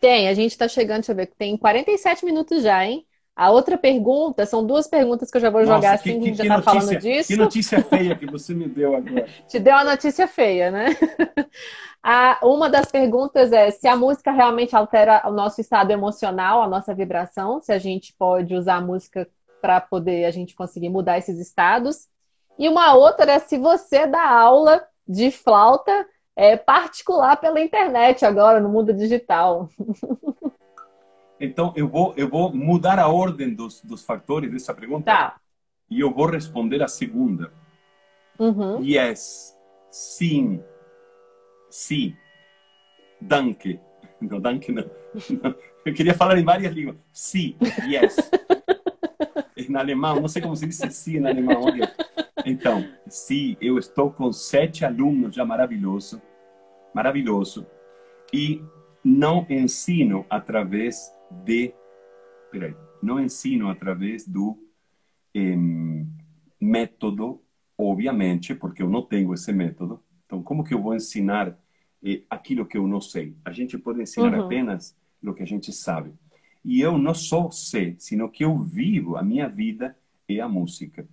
Tem, 0.00 0.28
a 0.28 0.34
gente 0.34 0.52
está 0.52 0.68
chegando, 0.68 0.98
deixa 0.98 1.12
eu 1.12 1.16
ver, 1.16 1.26
tem 1.38 1.56
47 1.56 2.24
minutos 2.24 2.62
já, 2.62 2.84
hein? 2.84 3.04
A 3.38 3.52
outra 3.52 3.78
pergunta, 3.78 4.44
são 4.44 4.66
duas 4.66 4.88
perguntas 4.88 5.30
que 5.30 5.36
eu 5.36 5.40
já 5.40 5.48
vou 5.48 5.60
jogar 5.64 5.76
Nossa, 5.76 5.94
assim, 5.94 6.18
que, 6.18 6.24
que, 6.24 6.30
que 6.32 6.36
já 6.38 6.42
está 6.42 6.60
falando 6.60 6.98
disso. 6.98 7.28
Que 7.28 7.36
notícia 7.36 7.80
feia 7.84 8.16
que 8.16 8.26
você 8.26 8.52
me 8.52 8.66
deu 8.66 8.96
agora. 8.96 9.28
Te 9.46 9.60
deu 9.60 9.76
a 9.76 9.84
notícia 9.84 10.26
feia, 10.26 10.72
né? 10.72 10.86
A, 12.02 12.40
uma 12.42 12.68
das 12.68 12.90
perguntas 12.90 13.52
é 13.52 13.70
se 13.70 13.86
a 13.86 13.94
música 13.96 14.32
realmente 14.32 14.74
altera 14.74 15.22
o 15.24 15.30
nosso 15.30 15.60
estado 15.60 15.92
emocional, 15.92 16.62
a 16.62 16.68
nossa 16.68 16.92
vibração, 16.92 17.60
se 17.60 17.72
a 17.72 17.78
gente 17.78 18.12
pode 18.18 18.54
usar 18.54 18.76
a 18.76 18.80
música 18.80 19.28
para 19.60 19.80
poder 19.80 20.24
a 20.24 20.30
gente 20.32 20.56
conseguir 20.56 20.88
mudar 20.88 21.18
esses 21.18 21.38
estados. 21.38 22.08
E 22.58 22.68
uma 22.68 22.94
outra 22.94 23.30
é 23.32 23.38
se 23.38 23.56
você 23.56 24.04
dá 24.06 24.28
aula 24.28 24.84
de 25.06 25.30
flauta 25.30 26.06
é, 26.34 26.56
particular 26.56 27.36
pela 27.36 27.60
internet 27.60 28.24
agora, 28.24 28.58
no 28.58 28.68
mundo 28.68 28.92
digital. 28.92 29.68
Então, 31.40 31.72
eu 31.76 31.88
vou, 31.88 32.14
eu 32.16 32.28
vou 32.28 32.54
mudar 32.54 32.98
a 32.98 33.08
ordem 33.08 33.54
dos, 33.54 33.80
dos 33.82 34.04
fatores 34.04 34.50
dessa 34.50 34.74
pergunta. 34.74 35.04
Tá. 35.04 35.40
E 35.90 36.00
eu 36.00 36.12
vou 36.12 36.26
responder 36.26 36.82
a 36.82 36.88
segunda. 36.88 37.52
Uhum. 38.38 38.82
Yes, 38.82 39.56
sim, 39.90 40.62
Sim. 41.70 42.16
Danke. 43.20 43.80
Não, 44.20 44.40
danke 44.40 44.72
não. 44.72 44.84
Eu 45.84 45.94
queria 45.94 46.14
falar 46.14 46.38
em 46.38 46.44
várias 46.44 46.72
línguas. 46.72 46.96
Sim, 47.12 47.56
yes. 47.86 48.16
Em 49.56 49.74
alemão, 49.76 50.20
não 50.20 50.28
sei 50.28 50.40
como 50.40 50.54
se 50.54 50.66
diz 50.66 50.76
sim 50.94 51.18
em 51.18 51.26
alemão. 51.26 51.62
Olha. 51.62 51.92
Então, 52.46 52.86
sim, 53.08 53.56
eu 53.60 53.76
estou 53.76 54.10
com 54.10 54.32
sete 54.32 54.84
alunos 54.84 55.34
já 55.34 55.44
maravilhoso. 55.44 56.22
Maravilhoso. 56.94 57.66
E 58.32 58.62
não 59.04 59.44
ensino 59.50 60.24
através 60.30 61.12
de. 61.30 61.74
Peraí, 62.50 62.74
não 63.02 63.20
ensino 63.20 63.68
através 63.68 64.26
do 64.26 64.58
eh, 65.34 65.56
método, 66.60 67.42
obviamente, 67.76 68.54
porque 68.54 68.82
eu 68.82 68.88
não 68.88 69.02
tenho 69.02 69.32
esse 69.34 69.52
método. 69.52 70.02
Então, 70.26 70.42
como 70.42 70.64
que 70.64 70.74
eu 70.74 70.82
vou 70.82 70.94
ensinar 70.94 71.58
eh, 72.02 72.22
aquilo 72.28 72.66
que 72.66 72.76
eu 72.76 72.86
não 72.86 73.00
sei? 73.00 73.36
A 73.44 73.52
gente 73.52 73.78
pode 73.78 74.02
ensinar 74.02 74.34
uhum. 74.34 74.46
apenas 74.46 74.96
o 75.22 75.32
que 75.32 75.42
a 75.42 75.46
gente 75.46 75.72
sabe. 75.72 76.12
E 76.64 76.80
eu 76.80 76.98
não 76.98 77.14
só 77.14 77.50
sei, 77.50 77.96
sino 77.98 78.30
que 78.30 78.44
eu 78.44 78.58
vivo, 78.58 79.16
a 79.16 79.22
minha 79.22 79.48
vida 79.48 79.96
é 80.28 80.40
a 80.40 80.48
música. 80.48 81.08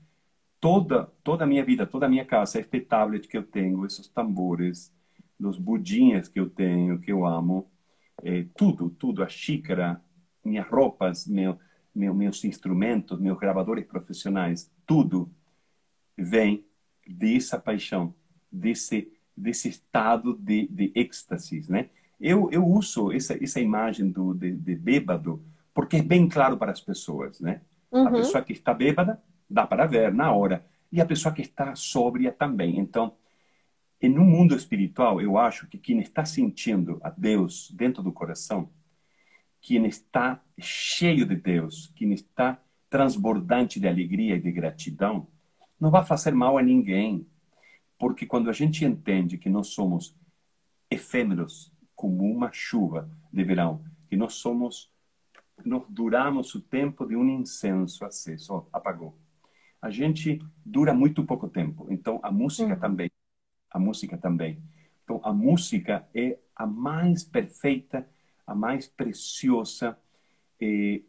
Toda, 0.59 1.05
toda 1.24 1.43
a 1.43 1.47
minha 1.47 1.63
vida, 1.63 1.86
toda 1.86 2.07
a 2.07 2.09
minha 2.09 2.26
casa, 2.26 2.59
este 2.59 2.82
tablet 2.82 3.28
que 3.28 3.38
eu 3.38 3.43
tenho, 3.43 3.86
esses 3.86 4.07
tambores, 4.07 4.93
os 5.39 5.57
budinhas 5.57 6.28
que 6.28 6.39
eu 6.39 6.49
tenho, 6.49 6.99
que 6.99 7.11
eu 7.11 7.26
amo, 7.26 7.70
é, 8.24 8.45
tudo, 8.57 8.89
tudo, 8.89 9.24
a 9.24 9.28
xícara, 9.28 10.01
minhas 10.45 10.67
roupas, 10.67 11.27
meu, 11.27 11.57
meu, 11.93 12.13
meus 12.13 12.43
instrumentos, 12.43 13.19
meus 13.19 13.37
gravadores 13.37 13.85
profissionais, 13.85 14.71
tudo 14.85 15.29
vem 16.17 16.65
dessa 17.07 17.59
paixão, 17.59 18.13
desse, 18.51 19.11
desse 19.35 19.69
estado 19.69 20.33
de, 20.35 20.67
de 20.67 20.91
êxtase, 20.95 21.65
né? 21.69 21.89
Eu, 22.19 22.49
eu 22.51 22.65
uso 22.65 23.11
essa, 23.11 23.41
essa 23.43 23.59
imagem 23.59 24.09
do, 24.09 24.33
de, 24.33 24.51
de 24.51 24.75
bêbado 24.75 25.43
porque 25.75 25.97
é 25.97 26.01
bem 26.01 26.27
claro 26.29 26.57
para 26.57 26.71
as 26.71 26.79
pessoas, 26.79 27.41
né? 27.41 27.61
Uhum. 27.91 28.07
A 28.07 28.11
pessoa 28.11 28.41
que 28.41 28.53
está 28.53 28.73
bêbada, 28.73 29.21
dá 29.49 29.67
para 29.67 29.85
ver 29.85 30.13
na 30.13 30.31
hora. 30.31 30.65
E 30.89 31.01
a 31.01 31.05
pessoa 31.05 31.33
que 31.33 31.41
está 31.41 31.75
sóbria 31.75 32.31
também. 32.31 32.79
Então, 32.79 33.13
em 34.01 34.17
um 34.17 34.23
mundo 34.23 34.55
espiritual, 34.55 35.21
eu 35.21 35.37
acho 35.37 35.67
que 35.67 35.77
quem 35.77 35.99
está 35.99 36.23
sentindo 36.23 36.97
a 37.03 37.09
Deus 37.09 37.69
dentro 37.71 38.01
do 38.01 38.13
coração, 38.13 38.69
quem 39.66 39.84
está 39.88 40.39
cheio 40.59 41.26
de 41.26 41.36
Deus, 41.36 41.91
quem 41.95 42.13
está 42.13 42.61
transbordante 42.88 43.80
de 43.80 43.88
alegria 43.88 44.36
e 44.36 44.39
de 44.39 44.51
gratidão, 44.51 45.28
não 45.80 45.89
vai 45.89 46.05
fazer 46.05 46.36
mal 46.36 46.55
a 46.59 46.61
ninguém. 46.61 47.28
Porque 47.97 48.28
quando 48.28 48.47
a 48.47 48.53
gente 48.53 48.86
entende 48.86 49.39
que 49.39 49.49
nós 49.49 49.70
somos 49.70 50.16
efêmeros, 50.88 51.74
como 51.95 52.32
uma 52.32 52.51
chuva 52.53 53.09
de 53.34 53.43
verão, 53.43 53.84
que 54.07 54.16
nós 54.16 54.36
somos, 54.36 54.91
nós 55.66 55.84
duramos 55.89 56.53
o 56.53 56.61
tempo 56.61 57.03
de 57.03 57.16
um 57.16 57.28
incenso 57.28 58.05
aceso, 58.05 58.53
oh, 58.53 58.70
apagou. 58.72 59.18
A 59.82 59.89
gente 59.89 60.39
dura 60.63 60.93
muito 60.93 61.26
pouco 61.26 61.49
tempo, 61.49 61.88
então 61.89 62.20
a 62.22 62.32
música 62.32 62.76
hum. 62.76 62.80
também, 62.80 63.11
a 63.72 63.80
música 63.80 64.16
também. 64.16 64.61
Então 65.03 65.20
a 65.24 65.34
música 65.34 66.07
é 66.13 66.38
a 66.55 66.68
mais 66.68 67.24
perfeita, 67.24 68.07
a 68.45 68.53
mais 68.55 68.87
preciosa 68.87 69.97
eh, 70.59 71.01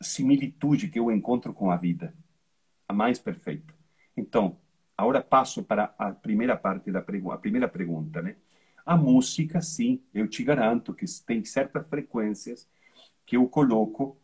similitude 0.00 0.88
que 0.88 0.98
eu 0.98 1.10
encontro 1.10 1.52
com 1.54 1.70
a 1.70 1.76
vida, 1.76 2.14
a 2.88 2.92
mais 2.92 3.18
perfeita. 3.18 3.74
Então, 4.16 4.58
agora 4.96 5.22
passo 5.22 5.62
para 5.62 5.94
a 5.98 6.12
primeira 6.12 6.56
parte 6.56 6.90
da 6.90 7.00
pergunta, 7.00 7.34
a 7.34 7.38
primeira 7.38 7.68
pergunta, 7.68 8.22
né? 8.22 8.36
A 8.84 8.96
música, 8.96 9.60
sim, 9.60 10.00
eu 10.14 10.28
te 10.28 10.44
garanto 10.44 10.94
que 10.94 11.04
tem 11.24 11.44
certas 11.44 11.86
frequências 11.88 12.68
que 13.24 13.36
eu 13.36 13.48
coloco 13.48 14.16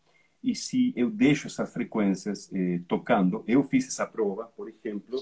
e 0.43 0.55
se 0.55 0.93
eu 0.97 1.11
deixo 1.11 1.47
essas 1.47 1.73
frequências 1.73 2.51
eh, 2.53 2.81
tocando, 2.89 3.45
eu 3.47 3.63
fiz 3.63 3.87
essa 3.87 4.07
prova, 4.07 4.45
por 4.45 4.69
exemplo, 4.69 5.21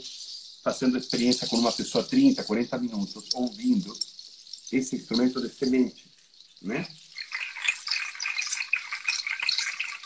fazendo 0.63 0.97
experiência 0.97 1.49
com 1.49 1.57
uma 1.57 1.73
pessoa 1.73 2.05
30, 2.05 2.45
40 2.45 2.79
minutos, 2.79 3.29
ouvindo 3.35 3.93
esse 4.73 4.97
instrumento 4.97 5.41
de 5.41 5.49
semente, 5.49 6.11
né? 6.63 6.87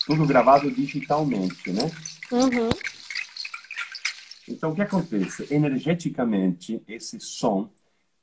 Tudo 0.07 0.27
gravado 0.27 0.71
digitalmente, 0.71 1.73
né? 1.73 1.83
Uhum. 2.31 2.69
Então, 4.49 4.73
o 4.73 4.75
que 4.75 4.83
acontece? 4.83 5.53
Energeticamente, 5.53 6.83
esse 6.87 7.19
som 7.19 7.71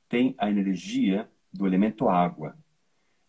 tem 0.08 0.36
a 0.38 0.50
energia 0.50 1.30
do 1.52 1.66
elemento 1.66 2.08
água. 2.08 2.56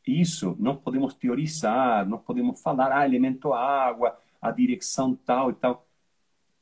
Isso 0.06 0.56
não 0.58 0.76
podemos 0.76 1.14
teorizar, 1.14 2.06
não 2.06 2.18
podemos 2.18 2.60
falar, 2.60 2.92
ah, 2.92 3.06
elemento 3.06 3.52
água, 3.52 4.18
a 4.40 4.50
direção 4.50 5.14
tal 5.14 5.50
e 5.50 5.54
tal. 5.54 5.86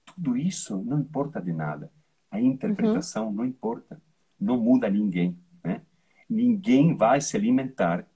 Tudo 0.04 0.36
isso 0.36 0.76
não 0.84 1.00
importa 1.00 1.40
de 1.40 1.52
nada. 1.52 1.90
A 2.30 2.40
interpretação 2.40 3.28
uhum. 3.28 3.32
não 3.32 3.44
importa. 3.44 4.00
Não 4.38 4.56
muda 4.58 4.88
ninguém. 4.88 5.36
Né? 5.64 5.80
Ninguém 6.28 6.94
vai 6.94 7.20
se 7.20 7.36
alimentar 7.36 8.06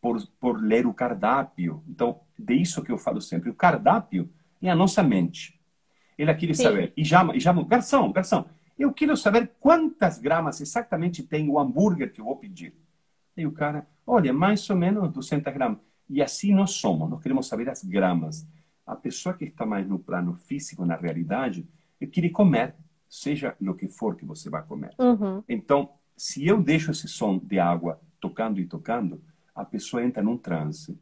por, 0.00 0.24
por 0.38 0.62
ler 0.62 0.86
o 0.86 0.92
cardápio. 0.92 1.82
Então, 1.88 2.20
de 2.38 2.54
isso 2.54 2.82
que 2.82 2.92
eu 2.92 2.98
falo 2.98 3.20
sempre. 3.20 3.50
O 3.50 3.54
cardápio 3.54 4.30
é 4.62 4.70
a 4.70 4.74
nossa 4.74 5.02
mente. 5.02 5.58
Ela 6.18 6.34
quer 6.34 6.54
saber. 6.54 6.92
E 6.96 7.04
já, 7.04 7.24
e 7.34 7.40
já, 7.40 7.52
garçom, 7.52 8.12
garçom, 8.12 8.44
eu 8.78 8.92
quero 8.92 9.16
saber 9.16 9.52
quantas 9.60 10.18
gramas 10.18 10.60
exatamente 10.60 11.22
tem 11.22 11.48
o 11.48 11.58
hambúrguer 11.58 12.12
que 12.12 12.20
eu 12.20 12.24
vou 12.24 12.36
pedir. 12.36 12.74
E 13.36 13.46
o 13.46 13.52
cara, 13.52 13.86
olha, 14.06 14.32
mais 14.32 14.68
ou 14.70 14.76
menos 14.76 15.12
200 15.12 15.52
gramas. 15.52 15.78
E 16.08 16.22
assim 16.22 16.54
nós 16.54 16.72
somos, 16.72 17.10
nós 17.10 17.22
queremos 17.22 17.46
saber 17.46 17.68
as 17.68 17.82
gramas. 17.82 18.46
A 18.86 18.94
pessoa 18.94 19.34
que 19.34 19.44
está 19.44 19.66
mais 19.66 19.86
no 19.86 19.98
plano 19.98 20.34
físico, 20.34 20.84
na 20.84 20.96
realidade, 20.96 21.66
quer 22.12 22.28
comer, 22.30 22.74
seja 23.08 23.56
o 23.60 23.74
que 23.74 23.88
for 23.88 24.14
que 24.14 24.24
você 24.24 24.48
vai 24.48 24.62
comer. 24.62 24.94
Uhum. 24.98 25.42
Então, 25.48 25.90
se 26.16 26.46
eu 26.46 26.62
deixo 26.62 26.90
esse 26.90 27.08
som 27.08 27.38
de 27.38 27.58
água 27.58 28.00
tocando 28.20 28.60
e 28.60 28.66
tocando, 28.66 29.22
a 29.54 29.64
pessoa 29.64 30.04
entra 30.04 30.22
num 30.22 30.38
transe 30.38 30.98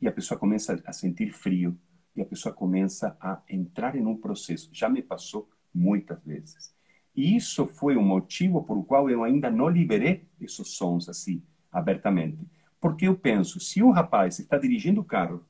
e 0.00 0.08
a 0.08 0.12
pessoa 0.12 0.38
começa 0.38 0.80
a 0.84 0.92
sentir 0.92 1.30
frio 1.30 1.76
e 2.16 2.22
a 2.22 2.24
pessoa 2.24 2.54
começa 2.54 3.16
a 3.20 3.40
entrar 3.48 3.94
em 3.94 4.04
um 4.06 4.16
processo. 4.16 4.70
Já 4.72 4.88
me 4.88 5.02
passou 5.02 5.48
muitas 5.72 6.22
vezes. 6.24 6.74
E 7.14 7.36
isso 7.36 7.66
foi 7.66 7.96
o 7.96 8.02
motivo 8.02 8.62
por 8.62 8.84
qual 8.84 9.10
eu 9.10 9.22
ainda 9.24 9.50
não 9.50 9.68
liberei 9.68 10.26
esses 10.40 10.68
sons 10.68 11.08
assim, 11.08 11.42
abertamente. 11.70 12.38
Porque 12.80 13.06
eu 13.06 13.16
penso, 13.16 13.60
se 13.60 13.82
um 13.82 13.90
rapaz 13.90 14.38
está 14.38 14.56
dirigindo 14.56 15.00
o 15.00 15.04
carro 15.04 15.44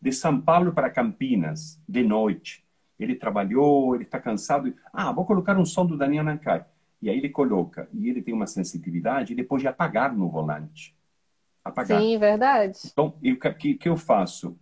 de 0.00 0.12
São 0.12 0.40
Paulo 0.40 0.72
para 0.72 0.90
Campinas, 0.90 1.80
de 1.88 2.02
noite, 2.02 2.64
ele 2.98 3.14
trabalhou, 3.14 3.94
ele 3.94 4.04
está 4.04 4.18
cansado, 4.18 4.74
ah, 4.92 5.12
vou 5.12 5.24
colocar 5.24 5.56
um 5.58 5.64
som 5.64 5.86
do 5.86 5.96
Daniel 5.96 6.24
Nancai. 6.24 6.64
E 7.00 7.08
aí 7.08 7.18
ele 7.18 7.28
coloca, 7.28 7.88
e 7.92 8.08
ele 8.08 8.22
tem 8.22 8.32
uma 8.32 8.46
sensitividade, 8.46 9.32
ele 9.32 9.42
pode 9.42 9.66
apagar 9.66 10.14
no 10.14 10.28
volante. 10.28 10.96
Apagar. 11.64 12.00
Sim, 12.00 12.18
verdade. 12.18 12.78
Então, 12.86 13.14
o 13.22 13.54
que, 13.54 13.74
que 13.74 13.88
eu 13.88 13.96
faço? 13.96 14.58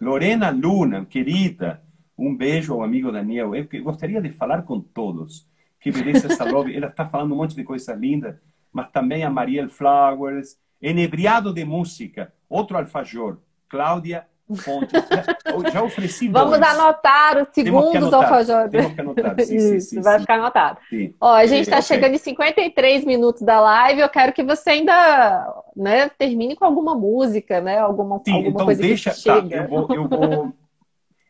Lorena 0.00 0.50
Luna, 0.50 1.06
querida, 1.06 1.82
um 2.18 2.36
beijo 2.36 2.74
ao 2.74 2.82
amigo 2.82 3.12
Daniel. 3.12 3.54
Eu 3.54 3.66
gostaria 3.82 4.20
de 4.20 4.30
falar 4.30 4.62
com 4.62 4.80
todos 4.80 5.46
que 5.80 5.90
essa 6.26 6.44
lobby. 6.44 6.76
Ela 6.76 6.88
está 6.88 7.06
falando 7.06 7.32
um 7.32 7.36
monte 7.36 7.54
de 7.54 7.64
coisa 7.64 7.94
linda, 7.94 8.40
mas 8.72 8.90
também 8.90 9.24
a 9.24 9.30
Marielle 9.30 9.68
Flowers, 9.68 10.58
Enebriado 10.80 11.52
de 11.52 11.64
Música, 11.64 12.32
outro 12.48 12.76
alfajor, 12.76 13.38
Cláudia 13.68 14.26
Fontes. 14.56 14.92
Já 15.72 15.82
ofereci 15.82 16.28
Vamos 16.28 16.58
dois. 16.58 16.74
anotar 16.74 17.42
os 17.42 17.48
segundos 17.52 18.12
alfajores. 18.12 18.70
Temos 18.70 18.92
que 18.92 19.00
anotar, 19.00 19.34
sim, 19.40 19.58
sim, 19.58 19.80
sim, 19.80 20.00
Vai 20.00 20.20
ficar 20.20 20.34
anotado. 20.34 20.78
Sim. 20.88 21.14
Ó, 21.20 21.34
a 21.34 21.46
gente 21.46 21.62
está 21.62 21.76
okay. 21.76 21.86
chegando 21.86 22.14
em 22.14 22.18
53 22.18 23.04
minutos 23.04 23.42
da 23.42 23.60
live. 23.60 24.00
Eu 24.00 24.08
quero 24.08 24.32
que 24.32 24.42
você 24.42 24.70
ainda 24.70 25.54
né, 25.76 26.08
termine 26.10 26.56
com 26.56 26.64
alguma 26.64 26.94
música, 26.94 27.60
né? 27.60 27.78
Alguma, 27.78 28.20
sim, 28.24 28.32
alguma 28.32 28.50
então 28.50 28.64
coisa 28.66 28.82
deixa, 28.82 29.10
que 29.10 29.24
tá, 29.24 29.40
chega. 29.40 29.56
eu, 29.56 29.68
vou, 29.68 29.94
eu, 29.94 30.08
vou, 30.08 30.52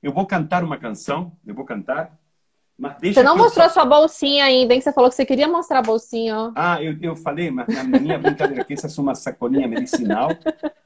eu 0.03 0.13
vou 0.13 0.27
cantar 0.27 0.65
uma 0.65 0.77
canção, 0.77 1.33
eu 1.47 1.55
vou 1.55 1.65
cantar 1.65 2.13
você 3.01 3.23
não 3.23 3.37
mostrou 3.37 3.69
sua 3.71 3.85
bolsinha 3.85 4.45
ainda, 4.45 4.75
hein? 4.75 4.81
Você 4.81 4.93
falou 4.93 5.09
que 5.09 5.15
você 5.15 5.25
queria 5.25 5.47
mostrar 5.47 5.79
a 5.79 5.83
bolsinha, 5.83 6.37
ó. 6.37 6.53
Ah, 6.57 6.83
eu, 6.83 6.97
eu 7.01 7.15
falei, 7.15 7.51
mas 7.51 7.69
na 7.69 7.85
minha 7.85 8.19
brincadeira 8.19 8.65
que 8.65 8.75
essa 8.75 8.89
é 8.89 9.03
uma 9.03 9.15
sacolinha 9.15 9.69
medicinal 9.69 10.31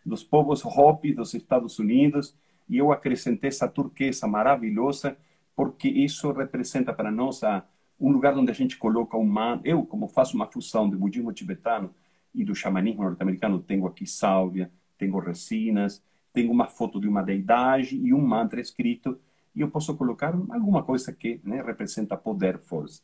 dos 0.04 0.22
povos 0.22 0.62
Hopi 0.64 1.12
dos 1.14 1.32
Estados 1.32 1.78
Unidos 1.78 2.34
e 2.68 2.76
eu 2.76 2.92
acrescentei 2.92 3.48
essa 3.48 3.66
turquesa 3.66 4.26
maravilhosa 4.26 5.16
porque 5.54 5.88
isso 5.88 6.30
representa 6.32 6.92
para 6.92 7.10
nós 7.10 7.42
a, 7.42 7.64
um 7.98 8.12
lugar 8.12 8.36
onde 8.36 8.50
a 8.50 8.54
gente 8.54 8.76
coloca 8.76 9.16
um 9.16 9.24
manto. 9.24 9.66
Eu, 9.66 9.82
como 9.84 10.06
faço 10.06 10.36
uma 10.36 10.46
fusão 10.46 10.88
do 10.88 10.98
budismo 10.98 11.32
tibetano 11.32 11.94
e 12.34 12.44
do 12.44 12.54
xamanismo 12.54 13.04
norte-americano, 13.04 13.58
tenho 13.58 13.86
aqui 13.86 14.06
sálvia, 14.06 14.70
tenho 14.98 15.18
resinas, 15.18 16.02
tenho 16.30 16.52
uma 16.52 16.66
foto 16.66 17.00
de 17.00 17.08
uma 17.08 17.22
deidade 17.22 17.96
e 17.96 18.12
um 18.12 18.20
mantra 18.20 18.60
escrito 18.60 19.18
e 19.56 19.62
eu 19.62 19.70
posso 19.70 19.96
colocar 19.96 20.34
alguma 20.50 20.82
coisa 20.82 21.10
que 21.10 21.40
né, 21.42 21.62
representa 21.62 22.14
poder, 22.14 22.58
força. 22.58 23.00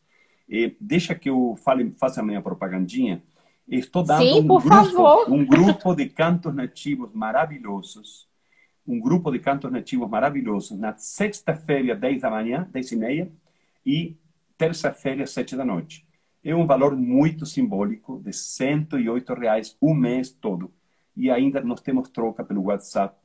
E 0.47 0.77
deixa 0.79 1.15
que 1.15 1.31
eu 1.31 1.57
fale, 1.65 1.93
faça 1.93 2.21
a 2.21 2.23
minha 2.23 2.43
propagandinha. 2.43 3.23
Estou 3.67 4.03
dando 4.03 4.23
Sim, 4.23 4.41
um, 4.41 4.47
grupo, 4.47 4.69
favor. 4.69 5.31
um 5.33 5.47
grupo 5.47 5.95
de 5.95 6.11
cantos 6.11 6.55
nativos 6.55 7.11
maravilhosos, 7.15 8.29
um 8.87 9.01
grupo 9.01 9.31
de 9.31 9.39
cantos 9.39 9.73
nativos 9.73 10.11
maravilhosos, 10.11 10.79
na 10.79 10.95
sexta-feira, 10.95 11.97
10 11.97 12.21
da 12.21 12.31
manhã, 12.31 12.69
10 12.71 12.93
e 12.93 12.97
meia, 12.97 13.33
e 13.87 14.17
terça-feira, 14.59 15.27
7 15.27 15.57
da 15.57 15.65
noite. 15.65 16.07
É 16.45 16.55
um 16.55 16.67
valor 16.67 16.95
muito 16.95 17.47
simbólico, 17.47 18.21
de 18.23 18.33
108 18.33 19.33
reais 19.33 19.77
um 19.81 19.95
mês 19.95 20.31
todo. 20.31 20.71
e 21.17 21.31
ainda 21.31 21.61
nós 21.63 21.81
temos 21.81 22.11
troca 22.11 22.45
pelo 22.45 22.65
WhatsApp, 22.65 23.17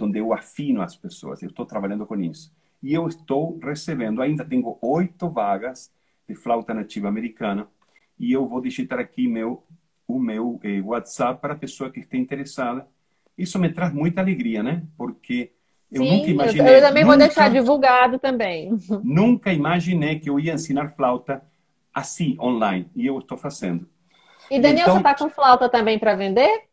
onde 0.00 0.18
eu 0.18 0.32
afino 0.32 0.80
as 0.80 0.96
pessoas. 0.96 1.42
Eu 1.42 1.48
estou 1.48 1.66
trabalhando 1.66 2.06
com 2.06 2.16
isso. 2.16 2.52
E 2.82 2.92
eu 2.92 3.06
estou 3.06 3.58
recebendo, 3.62 4.20
ainda 4.20 4.44
tenho 4.44 4.76
oito 4.82 5.30
vagas 5.30 5.92
de 6.28 6.34
flauta 6.34 6.74
nativa 6.74 7.08
americana, 7.08 7.68
e 8.18 8.32
eu 8.32 8.46
vou 8.46 8.60
digitar 8.60 8.98
aqui 8.98 9.28
meu, 9.28 9.64
o 10.06 10.18
meu 10.18 10.60
eh, 10.62 10.80
WhatsApp 10.80 11.40
para 11.40 11.54
a 11.54 11.56
pessoa 11.56 11.90
que 11.90 12.00
esteja 12.00 12.22
interessada. 12.22 12.86
Isso 13.36 13.58
me 13.58 13.72
traz 13.72 13.92
muita 13.92 14.20
alegria, 14.20 14.62
né? 14.62 14.82
Porque 14.96 15.52
eu 15.90 16.02
Sim, 16.02 16.18
nunca 16.18 16.30
imaginei. 16.30 16.76
Eu 16.76 16.80
também 16.80 17.04
nunca, 17.04 17.16
vou 17.16 17.26
deixar 17.26 17.50
divulgado 17.50 18.18
também. 18.18 18.70
Nunca 19.02 19.52
imaginei 19.52 20.18
que 20.18 20.30
eu 20.30 20.40
ia 20.40 20.54
ensinar 20.54 20.88
flauta 20.90 21.42
assim, 21.92 22.36
online. 22.40 22.90
E 22.94 23.06
eu 23.06 23.18
estou 23.18 23.36
fazendo. 23.36 23.86
E 24.50 24.58
Daniel, 24.58 24.82
então, 24.82 24.94
você 24.94 25.00
está 25.00 25.14
com 25.14 25.30
flauta 25.30 25.68
também 25.68 25.98
para 25.98 26.14
vender? 26.14 26.64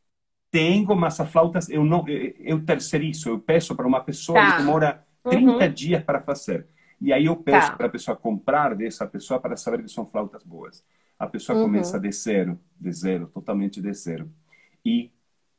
Tenho, 0.51 0.95
mas 0.95 1.19
as 1.19 1.29
flautas 1.29 1.69
eu 1.69 1.83
não 1.83 2.05
eu 2.07 2.65
terceirizo, 2.65 3.29
eu 3.29 3.39
peço 3.39 3.75
para 3.75 3.87
uma 3.87 4.01
pessoa 4.01 4.39
tá. 4.39 4.51
que 4.51 4.57
demora 4.59 5.05
30 5.23 5.51
uhum. 5.51 5.73
dias 5.73 6.03
para 6.03 6.21
fazer. 6.21 6.67
E 7.01 7.13
aí 7.13 7.25
eu 7.25 7.35
peço 7.35 7.71
tá. 7.71 7.77
para 7.77 7.87
a 7.87 7.89
pessoa 7.89 8.17
comprar 8.17 8.75
dessa 8.75 9.07
pessoa 9.07 9.39
para 9.39 9.55
saber 9.55 9.83
que 9.83 9.89
são 9.89 10.05
flautas 10.05 10.43
boas. 10.43 10.83
A 11.17 11.27
pessoa 11.27 11.57
uhum. 11.57 11.65
começa 11.65 11.99
de 11.99 12.11
zero, 12.11 12.59
de 12.79 12.91
zero, 12.91 13.27
totalmente 13.27 13.81
de 13.81 13.93
zero. 13.93 14.29
E 14.83 15.11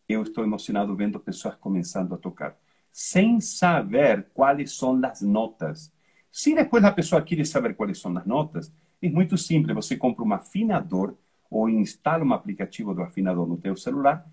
eu 0.09 0.23
estou 0.23 0.45
emocionado 0.45 0.95
vendo 0.97 1.21
pessoas 1.21 1.55
começando 1.55 2.15
a 2.15 2.19
tocar, 2.19 2.57
sem 2.91 3.41
saber 3.41 4.27
quais 4.35 4.77
são 4.77 5.01
as 5.05 5.23
notas. 5.23 5.93
Se 6.31 6.55
depois 6.55 6.85
a 6.85 6.93
pessoa 6.93 7.23
quer 7.23 7.45
saber 7.47 7.75
quais 7.75 7.99
são 7.99 8.17
as 8.17 8.27
notas, 8.27 8.73
é 9.03 9.09
muito 9.09 9.37
simples. 9.39 9.75
Você 9.75 9.97
compra 9.97 10.25
um 10.25 10.33
afinador 10.33 11.15
ou 11.51 11.69
instala 11.69 12.25
um 12.25 12.33
aplicativo 12.33 12.95
do 12.95 13.03
afinador 13.03 13.47
no 13.47 13.57
teu 13.57 13.75
celular 13.77 14.27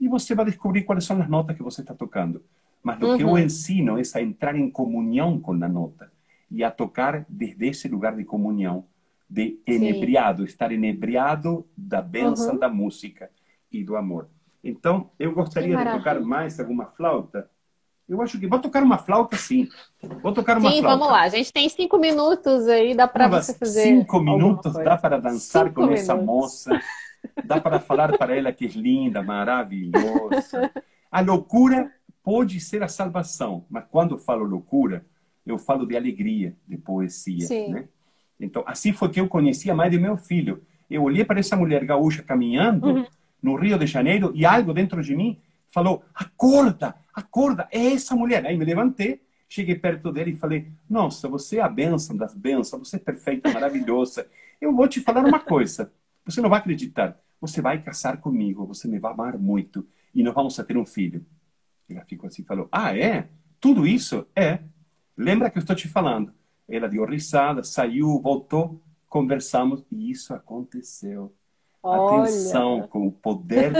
e 0.00 0.08
você 0.08 0.34
vai 0.34 0.44
descobrir 0.44 0.84
quais 0.84 1.04
são 1.04 1.20
as 1.20 1.28
notas 1.28 1.56
que 1.56 1.62
você 1.62 1.80
está 1.80 1.94
tocando. 1.94 2.42
Mas 2.82 3.00
o 3.02 3.06
uhum. 3.06 3.16
que 3.16 3.22
eu 3.22 3.38
ensino 3.38 3.98
é 3.98 4.02
a 4.14 4.22
entrar 4.22 4.56
em 4.56 4.70
comunhão 4.70 5.38
com 5.40 5.52
a 5.52 5.68
nota 5.68 6.10
e 6.50 6.64
a 6.64 6.70
tocar 6.70 7.26
desde 7.28 7.66
esse 7.66 7.88
lugar 7.88 8.16
de 8.16 8.24
comunhão, 8.24 8.84
de 9.28 9.60
enebriado, 9.66 10.42
Sim. 10.42 10.48
estar 10.48 10.72
enebriado 10.72 11.66
da 11.76 12.00
bênção 12.00 12.54
uhum. 12.54 12.58
da 12.58 12.68
música 12.68 13.30
e 13.70 13.84
do 13.84 13.96
amor. 13.96 14.28
Então, 14.62 15.10
eu 15.18 15.32
gostaria 15.32 15.76
de 15.76 15.84
tocar 15.92 16.20
mais 16.20 16.58
alguma 16.58 16.86
flauta. 16.86 17.50
Eu 18.08 18.22
acho 18.22 18.40
que 18.40 18.46
vou 18.46 18.58
tocar 18.58 18.82
uma 18.82 18.96
flauta, 18.96 19.36
sim. 19.36 19.68
Vou 20.22 20.32
tocar 20.32 20.56
uma 20.56 20.70
sim, 20.70 20.80
flauta. 20.80 20.94
Sim, 20.94 20.98
vamos 20.98 21.12
lá. 21.12 21.22
A 21.22 21.28
gente 21.28 21.52
tem 21.52 21.68
cinco 21.68 21.98
minutos 21.98 22.66
aí, 22.66 22.94
dá 22.94 23.06
para 23.06 23.28
você 23.28 23.52
fazer. 23.52 23.82
Cinco 23.82 24.18
minutos 24.18 24.72
dá 24.72 24.96
para 24.96 25.18
dançar 25.18 25.66
cinco 25.66 25.74
com 25.74 25.82
minutos. 25.82 26.02
essa 26.02 26.16
moça. 26.16 26.80
Dá 27.44 27.60
para 27.60 27.80
falar 27.80 28.16
para 28.16 28.34
ela 28.34 28.52
que 28.52 28.64
é 28.64 28.68
linda, 28.68 29.22
maravilhosa. 29.22 30.70
A 31.10 31.20
loucura 31.20 31.92
pode 32.28 32.60
ser 32.60 32.82
a 32.82 32.88
salvação, 32.88 33.64
mas 33.70 33.86
quando 33.90 34.14
eu 34.14 34.18
falo 34.18 34.44
loucura, 34.44 35.02
eu 35.46 35.56
falo 35.56 35.86
de 35.86 35.96
alegria, 35.96 36.54
de 36.68 36.76
poesia. 36.76 37.46
Sim. 37.46 37.70
Né? 37.70 37.88
Então, 38.38 38.62
assim 38.66 38.92
foi 38.92 39.08
que 39.08 39.18
eu 39.18 39.26
conheci 39.26 39.70
a 39.70 39.74
mãe 39.74 39.88
de 39.88 39.98
meu 39.98 40.14
filho. 40.14 40.62
Eu 40.90 41.04
olhei 41.04 41.24
para 41.24 41.40
essa 41.40 41.56
mulher 41.56 41.82
gaúcha 41.86 42.22
caminhando 42.22 42.86
uhum. 42.86 43.06
no 43.42 43.54
Rio 43.56 43.78
de 43.78 43.86
Janeiro 43.86 44.30
e 44.34 44.44
algo 44.44 44.74
dentro 44.74 45.02
de 45.02 45.16
mim 45.16 45.38
falou: 45.68 46.04
acorda, 46.14 46.96
acorda, 47.14 47.66
é 47.72 47.94
essa 47.94 48.14
mulher. 48.14 48.44
Aí 48.44 48.58
me 48.58 48.64
levantei, 48.66 49.22
cheguei 49.48 49.76
perto 49.76 50.12
dele 50.12 50.32
e 50.32 50.36
falei: 50.36 50.68
Nossa, 50.86 51.30
você 51.30 51.56
é 51.56 51.62
a 51.62 51.68
bênção 51.68 52.14
das 52.14 52.34
bênçãos, 52.34 52.86
você 52.86 52.96
é 52.96 52.98
perfeita, 52.98 53.48
maravilhosa. 53.54 54.26
Eu 54.60 54.76
vou 54.76 54.86
te 54.86 55.00
falar 55.00 55.24
uma 55.24 55.40
coisa: 55.40 55.90
você 56.26 56.42
não 56.42 56.50
vai 56.50 56.58
acreditar. 56.58 57.18
Você 57.40 57.62
vai 57.62 57.80
casar 57.80 58.18
comigo, 58.18 58.66
você 58.66 58.86
me 58.86 58.98
vai 58.98 59.14
amar 59.14 59.38
muito 59.38 59.86
e 60.14 60.22
nós 60.22 60.34
vamos 60.34 60.54
ter 60.54 60.76
um 60.76 60.84
filho. 60.84 61.24
Ela 61.88 62.04
ficou 62.04 62.26
assim, 62.26 62.44
falou: 62.44 62.68
Ah, 62.70 62.96
é? 62.96 63.28
Tudo 63.60 63.86
isso? 63.86 64.26
É. 64.34 64.60
Lembra 65.16 65.50
que 65.50 65.58
eu 65.58 65.60
estou 65.60 65.74
te 65.74 65.88
falando? 65.88 66.32
Ela 66.68 66.88
deu 66.88 67.04
risada, 67.04 67.64
saiu, 67.64 68.20
voltou, 68.20 68.80
conversamos 69.08 69.84
e 69.90 70.10
isso 70.10 70.34
aconteceu. 70.34 71.34
Olha. 71.82 72.22
Atenção 72.22 72.86
com 72.88 73.06
o 73.06 73.12
poder 73.12 73.72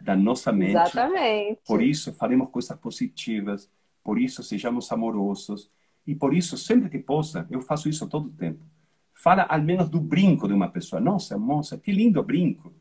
da 0.00 0.14
nossa 0.14 0.52
mente. 0.52 0.76
Exatamente. 0.76 1.60
Por 1.66 1.82
isso, 1.82 2.12
falemos 2.12 2.50
coisas 2.50 2.78
positivas. 2.78 3.70
Por 4.04 4.18
isso, 4.18 4.42
sejamos 4.42 4.90
amorosos. 4.92 5.70
E 6.06 6.14
por 6.14 6.32
isso, 6.32 6.56
sempre 6.56 6.88
que 6.88 6.98
possa, 6.98 7.46
eu 7.50 7.60
faço 7.60 7.88
isso 7.88 8.06
todo 8.06 8.26
o 8.26 8.32
tempo. 8.32 8.64
Fala 9.12 9.42
ao 9.42 9.60
menos 9.60 9.88
do 9.88 10.00
brinco 10.00 10.46
de 10.46 10.54
uma 10.54 10.68
pessoa. 10.68 11.00
Nossa, 11.00 11.36
moça, 11.36 11.76
que 11.76 11.90
lindo 11.90 12.22
brinco. 12.22 12.72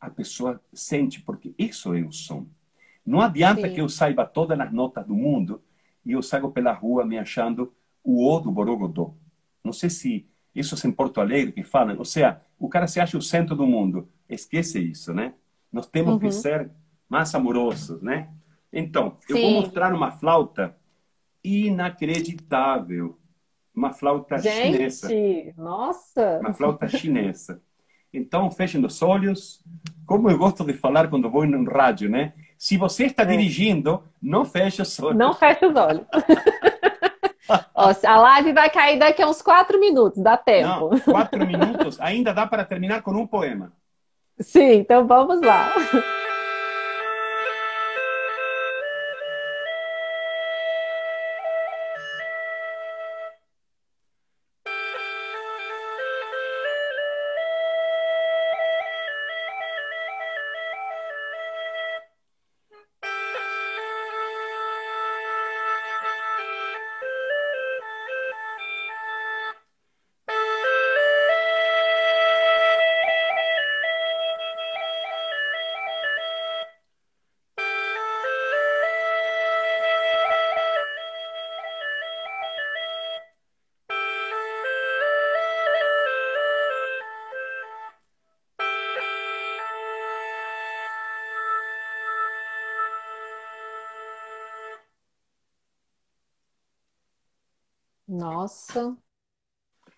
A 0.00 0.08
pessoa 0.08 0.60
sente, 0.72 1.20
porque 1.20 1.54
isso 1.58 1.92
é 1.94 2.02
o 2.02 2.12
som. 2.12 2.46
Não 3.04 3.20
adianta 3.20 3.68
Sim. 3.68 3.74
que 3.74 3.80
eu 3.80 3.88
saiba 3.88 4.24
todas 4.24 4.58
as 4.58 4.72
notas 4.72 5.06
do 5.06 5.14
mundo 5.14 5.62
e 6.04 6.12
eu 6.12 6.22
saio 6.22 6.50
pela 6.50 6.72
rua 6.72 7.04
me 7.04 7.18
achando 7.18 7.72
o 8.02 8.30
O 8.30 8.40
do 8.40 8.50
Borogodó. 8.50 9.14
Não 9.62 9.72
sei 9.72 9.90
se 9.90 10.26
isso 10.54 10.74
é 10.74 10.88
em 10.88 10.92
Porto 10.92 11.20
Alegre 11.20 11.52
que 11.52 11.62
falam. 11.64 11.96
Ou 11.98 12.04
seja, 12.04 12.40
o 12.58 12.68
cara 12.68 12.86
se 12.86 13.00
acha 13.00 13.18
o 13.18 13.22
centro 13.22 13.56
do 13.56 13.66
mundo. 13.66 14.08
Esquece 14.28 14.78
isso, 14.78 15.12
né? 15.12 15.34
Nós 15.72 15.86
temos 15.86 16.14
uhum. 16.14 16.18
que 16.18 16.30
ser 16.30 16.70
mais 17.08 17.34
amorosos, 17.34 18.00
né? 18.00 18.28
Então, 18.72 19.16
Sim. 19.20 19.34
eu 19.34 19.40
vou 19.40 19.50
mostrar 19.62 19.92
uma 19.92 20.10
flauta 20.10 20.76
inacreditável. 21.42 23.18
Uma 23.74 23.92
flauta 23.92 24.38
Gente, 24.38 24.72
chinesa. 24.72 25.08
Nossa! 25.56 26.38
Uma 26.40 26.52
flauta 26.52 26.88
chinesa. 26.88 27.60
Então, 28.12 28.50
fechem 28.50 28.84
os 28.84 29.02
olhos. 29.02 29.64
Como 30.06 30.30
eu 30.30 30.38
gosto 30.38 30.64
de 30.64 30.74
falar 30.74 31.08
quando 31.08 31.28
vou 31.28 31.44
no 31.44 31.68
rádio, 31.68 32.08
né? 32.08 32.34
Se 32.58 32.76
você 32.76 33.06
está 33.06 33.22
é. 33.22 33.26
dirigindo, 33.26 34.02
não 34.20 34.44
feche 34.44 34.82
os 34.82 34.98
olhos. 35.00 35.16
Não 35.16 35.34
feche 35.34 35.66
os 35.66 35.76
olhos. 35.76 36.06
Ó, 37.74 37.92
a 38.06 38.16
live 38.16 38.52
vai 38.52 38.70
cair 38.70 38.98
daqui 38.98 39.20
a 39.22 39.28
uns 39.28 39.42
quatro 39.42 39.78
minutos, 39.78 40.22
dá 40.22 40.36
tempo. 40.36 40.90
Não, 40.90 41.00
quatro 41.00 41.46
minutos? 41.46 42.00
Ainda 42.00 42.32
dá 42.32 42.46
para 42.46 42.64
terminar 42.64 43.02
com 43.02 43.10
um 43.12 43.26
poema. 43.26 43.72
Sim, 44.40 44.78
então 44.78 45.06
vamos 45.06 45.40
lá. 45.40 45.72
Nossa, 98.44 98.94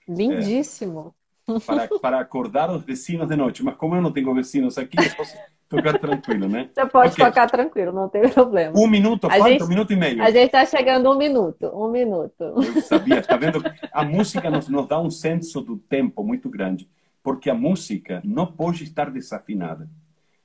lindíssimo. 0.09 1.13
É, 1.49 1.59
para, 1.59 1.89
para 1.99 2.21
acordar 2.21 2.71
os 2.71 2.85
vecinos 2.85 3.27
de 3.27 3.35
noite. 3.35 3.65
Mas 3.65 3.77
como 3.77 3.97
eu 3.97 4.03
não 4.03 4.13
tenho 4.13 4.33
vecinos 4.33 4.79
aqui, 4.79 4.97
eu 4.99 5.17
posso 5.17 5.37
tocar 5.69 5.99
tranquilo, 5.99 6.49
né? 6.49 6.71
Você 6.73 6.87
pode 6.87 7.13
okay. 7.13 7.25
tocar 7.25 7.51
tranquilo, 7.51 7.93
não 7.93 8.09
tem 8.09 8.29
problema. 8.31 8.79
Um 8.79 8.87
minuto, 8.87 9.29
quanto? 9.29 9.49
Gente, 9.49 9.65
um 9.65 9.69
minuto 9.69 9.93
e 9.93 9.97
meio. 9.97 10.23
A 10.23 10.31
gente 10.31 10.47
está 10.47 10.65
chegando 10.65 11.11
um 11.11 11.17
minuto, 11.17 11.67
um 11.75 11.91
minuto. 11.91 12.41
Eu 12.41 12.83
sabia, 12.83 13.19
está 13.19 13.37
vendo? 13.37 13.61
A 13.93 14.05
música 14.05 14.49
nos, 14.49 14.69
nos 14.69 14.87
dá 14.87 15.01
um 15.01 15.11
senso 15.11 15.61
do 15.61 15.77
tempo 15.77 16.23
muito 16.23 16.49
grande, 16.49 16.89
porque 17.21 17.51
a 17.51 17.55
música 17.55 18.23
não 18.25 18.47
pode 18.47 18.85
estar 18.85 19.11
desafinada. 19.11 19.91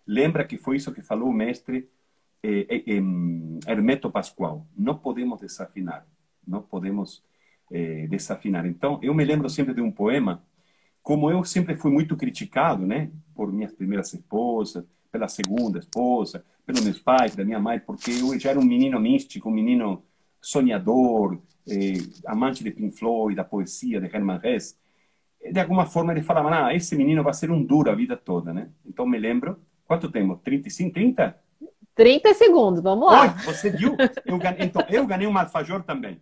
Lembra 0.08 0.44
que 0.44 0.58
foi 0.58 0.78
isso 0.78 0.92
que 0.92 1.04
falou 1.04 1.30
o 1.30 1.34
mestre 1.34 1.88
eh, 2.42 2.84
eh, 2.88 3.72
Hermeto 3.72 4.10
Pascoal. 4.10 4.66
Não 4.76 4.98
podemos 4.98 5.40
desafinar, 5.40 6.06
não 6.48 6.64
podemos 6.64 7.24
é, 7.72 8.08
desafinar. 8.08 8.66
Então, 8.66 9.00
eu 9.02 9.14
me 9.14 9.24
lembro 9.24 9.50
sempre 9.50 9.74
de 9.74 9.82
um 9.82 9.92
poema, 9.92 10.44
como 11.02 11.32
eu 11.32 11.44
sempre 11.44 11.76
fui 11.76 11.92
muito 11.92 12.16
criticado, 12.16 12.86
né, 12.86 13.10
por 13.34 13.52
minhas 13.52 13.74
primeiras 13.74 14.14
esposas, 14.14 14.84
pela 15.12 15.28
segunda 15.28 15.80
esposa, 15.80 16.44
pelos 16.66 16.84
meus 16.84 17.00
pais, 17.00 17.36
da 17.36 17.44
minha 17.44 17.60
mãe, 17.60 17.80
porque 17.80 18.12
eu 18.12 18.40
já 18.40 18.52
era 18.52 18.60
um 18.60 18.66
menino 18.66 19.00
místico, 19.00 19.50
um 19.50 19.54
menino 19.54 20.04
sonhador, 20.40 21.40
eh, 21.70 21.94
amante 22.26 22.64
de 22.64 22.72
Pink 22.72 22.98
Floyd, 22.98 23.36
da 23.36 23.44
poesia 23.44 24.00
de 24.00 24.08
Herman 24.08 24.40
Hesse. 24.44 24.76
De 25.52 25.60
alguma 25.60 25.86
forma 25.86 26.14
ele 26.14 26.22
falava, 26.22 26.68
ah, 26.68 26.74
esse 26.74 26.96
menino 26.96 27.24
vai 27.24 27.34
ser 27.34 27.52
um 27.52 27.64
duro 27.64 27.92
a 27.92 27.96
vida 27.96 28.16
toda, 28.16 28.54
né? 28.54 28.70
Então 28.86 29.06
me 29.06 29.18
lembro, 29.18 29.60
quanto 29.86 30.10
tempo? 30.10 30.40
35, 30.44 30.94
30? 30.94 31.36
30 31.96 32.34
segundos, 32.36 32.82
vamos 32.82 33.08
lá. 33.08 33.22
Oi, 33.22 33.30
você 33.46 33.70
viu? 33.70 33.98
Eu 34.26 34.38
ganhei, 34.38 34.66
então, 34.66 34.84
eu 34.90 35.06
ganhei 35.06 35.28
um 35.28 35.38
alfajor 35.38 35.84
também. 35.84 36.22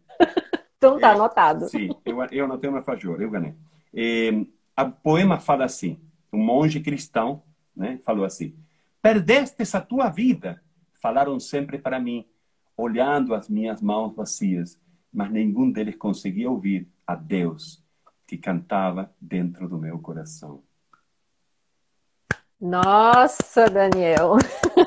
Então 0.80 0.98
tá 0.98 1.10
é, 1.10 1.12
anotado. 1.12 1.68
Sim, 1.68 1.90
eu, 2.06 2.24
eu 2.32 2.46
anotei 2.46 2.70
um 2.70 2.78
alfajor, 2.78 3.22
eu 3.22 3.30
ganhei. 3.30 3.54
E, 3.94 4.48
a 4.76 4.86
poema 4.86 5.38
fala 5.38 5.66
assim, 5.66 6.00
um 6.32 6.38
monge 6.38 6.80
cristão 6.80 7.44
né, 7.76 8.00
falou 8.06 8.24
assim, 8.24 8.56
perdestes 9.02 9.76
a 9.76 9.82
tua 9.82 10.10
vida, 10.10 10.64
falaram 10.94 11.38
sempre 11.38 11.78
para 11.78 12.00
mim, 12.00 12.26
olhando 12.78 13.36
as 13.36 13.50
minhas 13.50 13.82
mãos 13.82 14.16
vazias, 14.16 14.80
mas 15.12 15.30
nenhum 15.30 15.70
deles 15.70 15.98
conseguia 15.98 16.50
ouvir 16.50 16.88
a 17.06 17.14
Deus 17.14 17.84
que 18.26 18.38
cantava 18.38 19.14
dentro 19.20 19.68
do 19.68 19.78
meu 19.78 20.00
coração. 20.00 20.64
Nossa, 22.60 23.70
Daniel. 23.70 24.38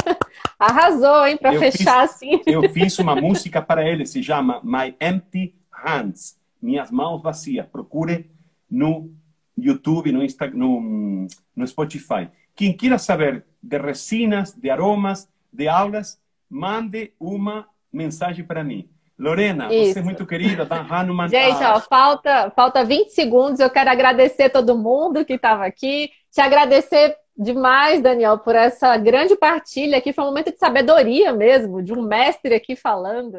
Arrasou, 0.59 1.27
hein, 1.27 1.37
para 1.37 1.59
fechar 1.59 2.09
fiz, 2.09 2.15
assim. 2.15 2.41
Eu 2.47 2.67
fiz 2.71 2.99
uma 2.99 3.15
música 3.15 3.61
para 3.61 3.87
ele, 3.87 4.07
se 4.07 4.23
chama 4.23 4.63
My 4.63 4.97
Empty 4.99 5.55
Hands, 5.83 6.39
Minhas 6.61 6.91
Mãos 6.91 7.23
Vazias. 7.23 7.67
Procure 7.67 8.31
no 8.71 9.11
YouTube, 9.57 10.13
no, 10.13 10.23
Insta, 10.23 10.49
no, 10.49 11.27
no 11.55 11.67
Spotify. 11.67 12.29
Quem 12.55 12.77
queira 12.77 12.99
saber 12.99 13.45
de 13.63 13.79
resinas, 13.79 14.55
de 14.55 14.71
aromas, 14.71 15.29
de 15.53 15.69
aulas, 15.69 16.21
mande 16.49 17.13
uma 17.19 17.67
mensagem 17.93 18.45
para 18.45 18.65
mim. 18.65 18.89
Lorena, 19.19 19.73
Isso. 19.73 19.93
você 19.93 19.99
é 20.01 20.03
muito 20.03 20.27
querida, 20.27 20.65
Dan 20.65 20.87
Hanuman. 20.89 21.29
Gente, 21.31 21.63
ó, 21.63 21.81
falta, 21.81 22.51
falta 22.51 22.85
20 22.85 23.11
segundos. 23.11 23.61
Eu 23.61 23.71
quero 23.71 23.91
agradecer 23.91 24.51
todo 24.51 24.77
mundo 24.77 25.25
que 25.25 25.35
estava 25.35 25.65
aqui. 25.65 26.11
Te 26.31 26.41
agradecer 26.41 27.17
demais, 27.37 28.03
Daniel, 28.03 28.39
por 28.39 28.55
essa 28.55 28.97
grande 28.97 29.37
partilha 29.37 29.99
aqui. 29.99 30.13
Foi 30.13 30.25
um 30.25 30.29
momento 30.29 30.51
de 30.51 30.59
sabedoria 30.59 31.33
mesmo, 31.33 31.83
de 31.83 31.93
um 31.93 32.03
mestre 32.03 32.55
aqui 32.55 32.75
falando. 32.75 33.39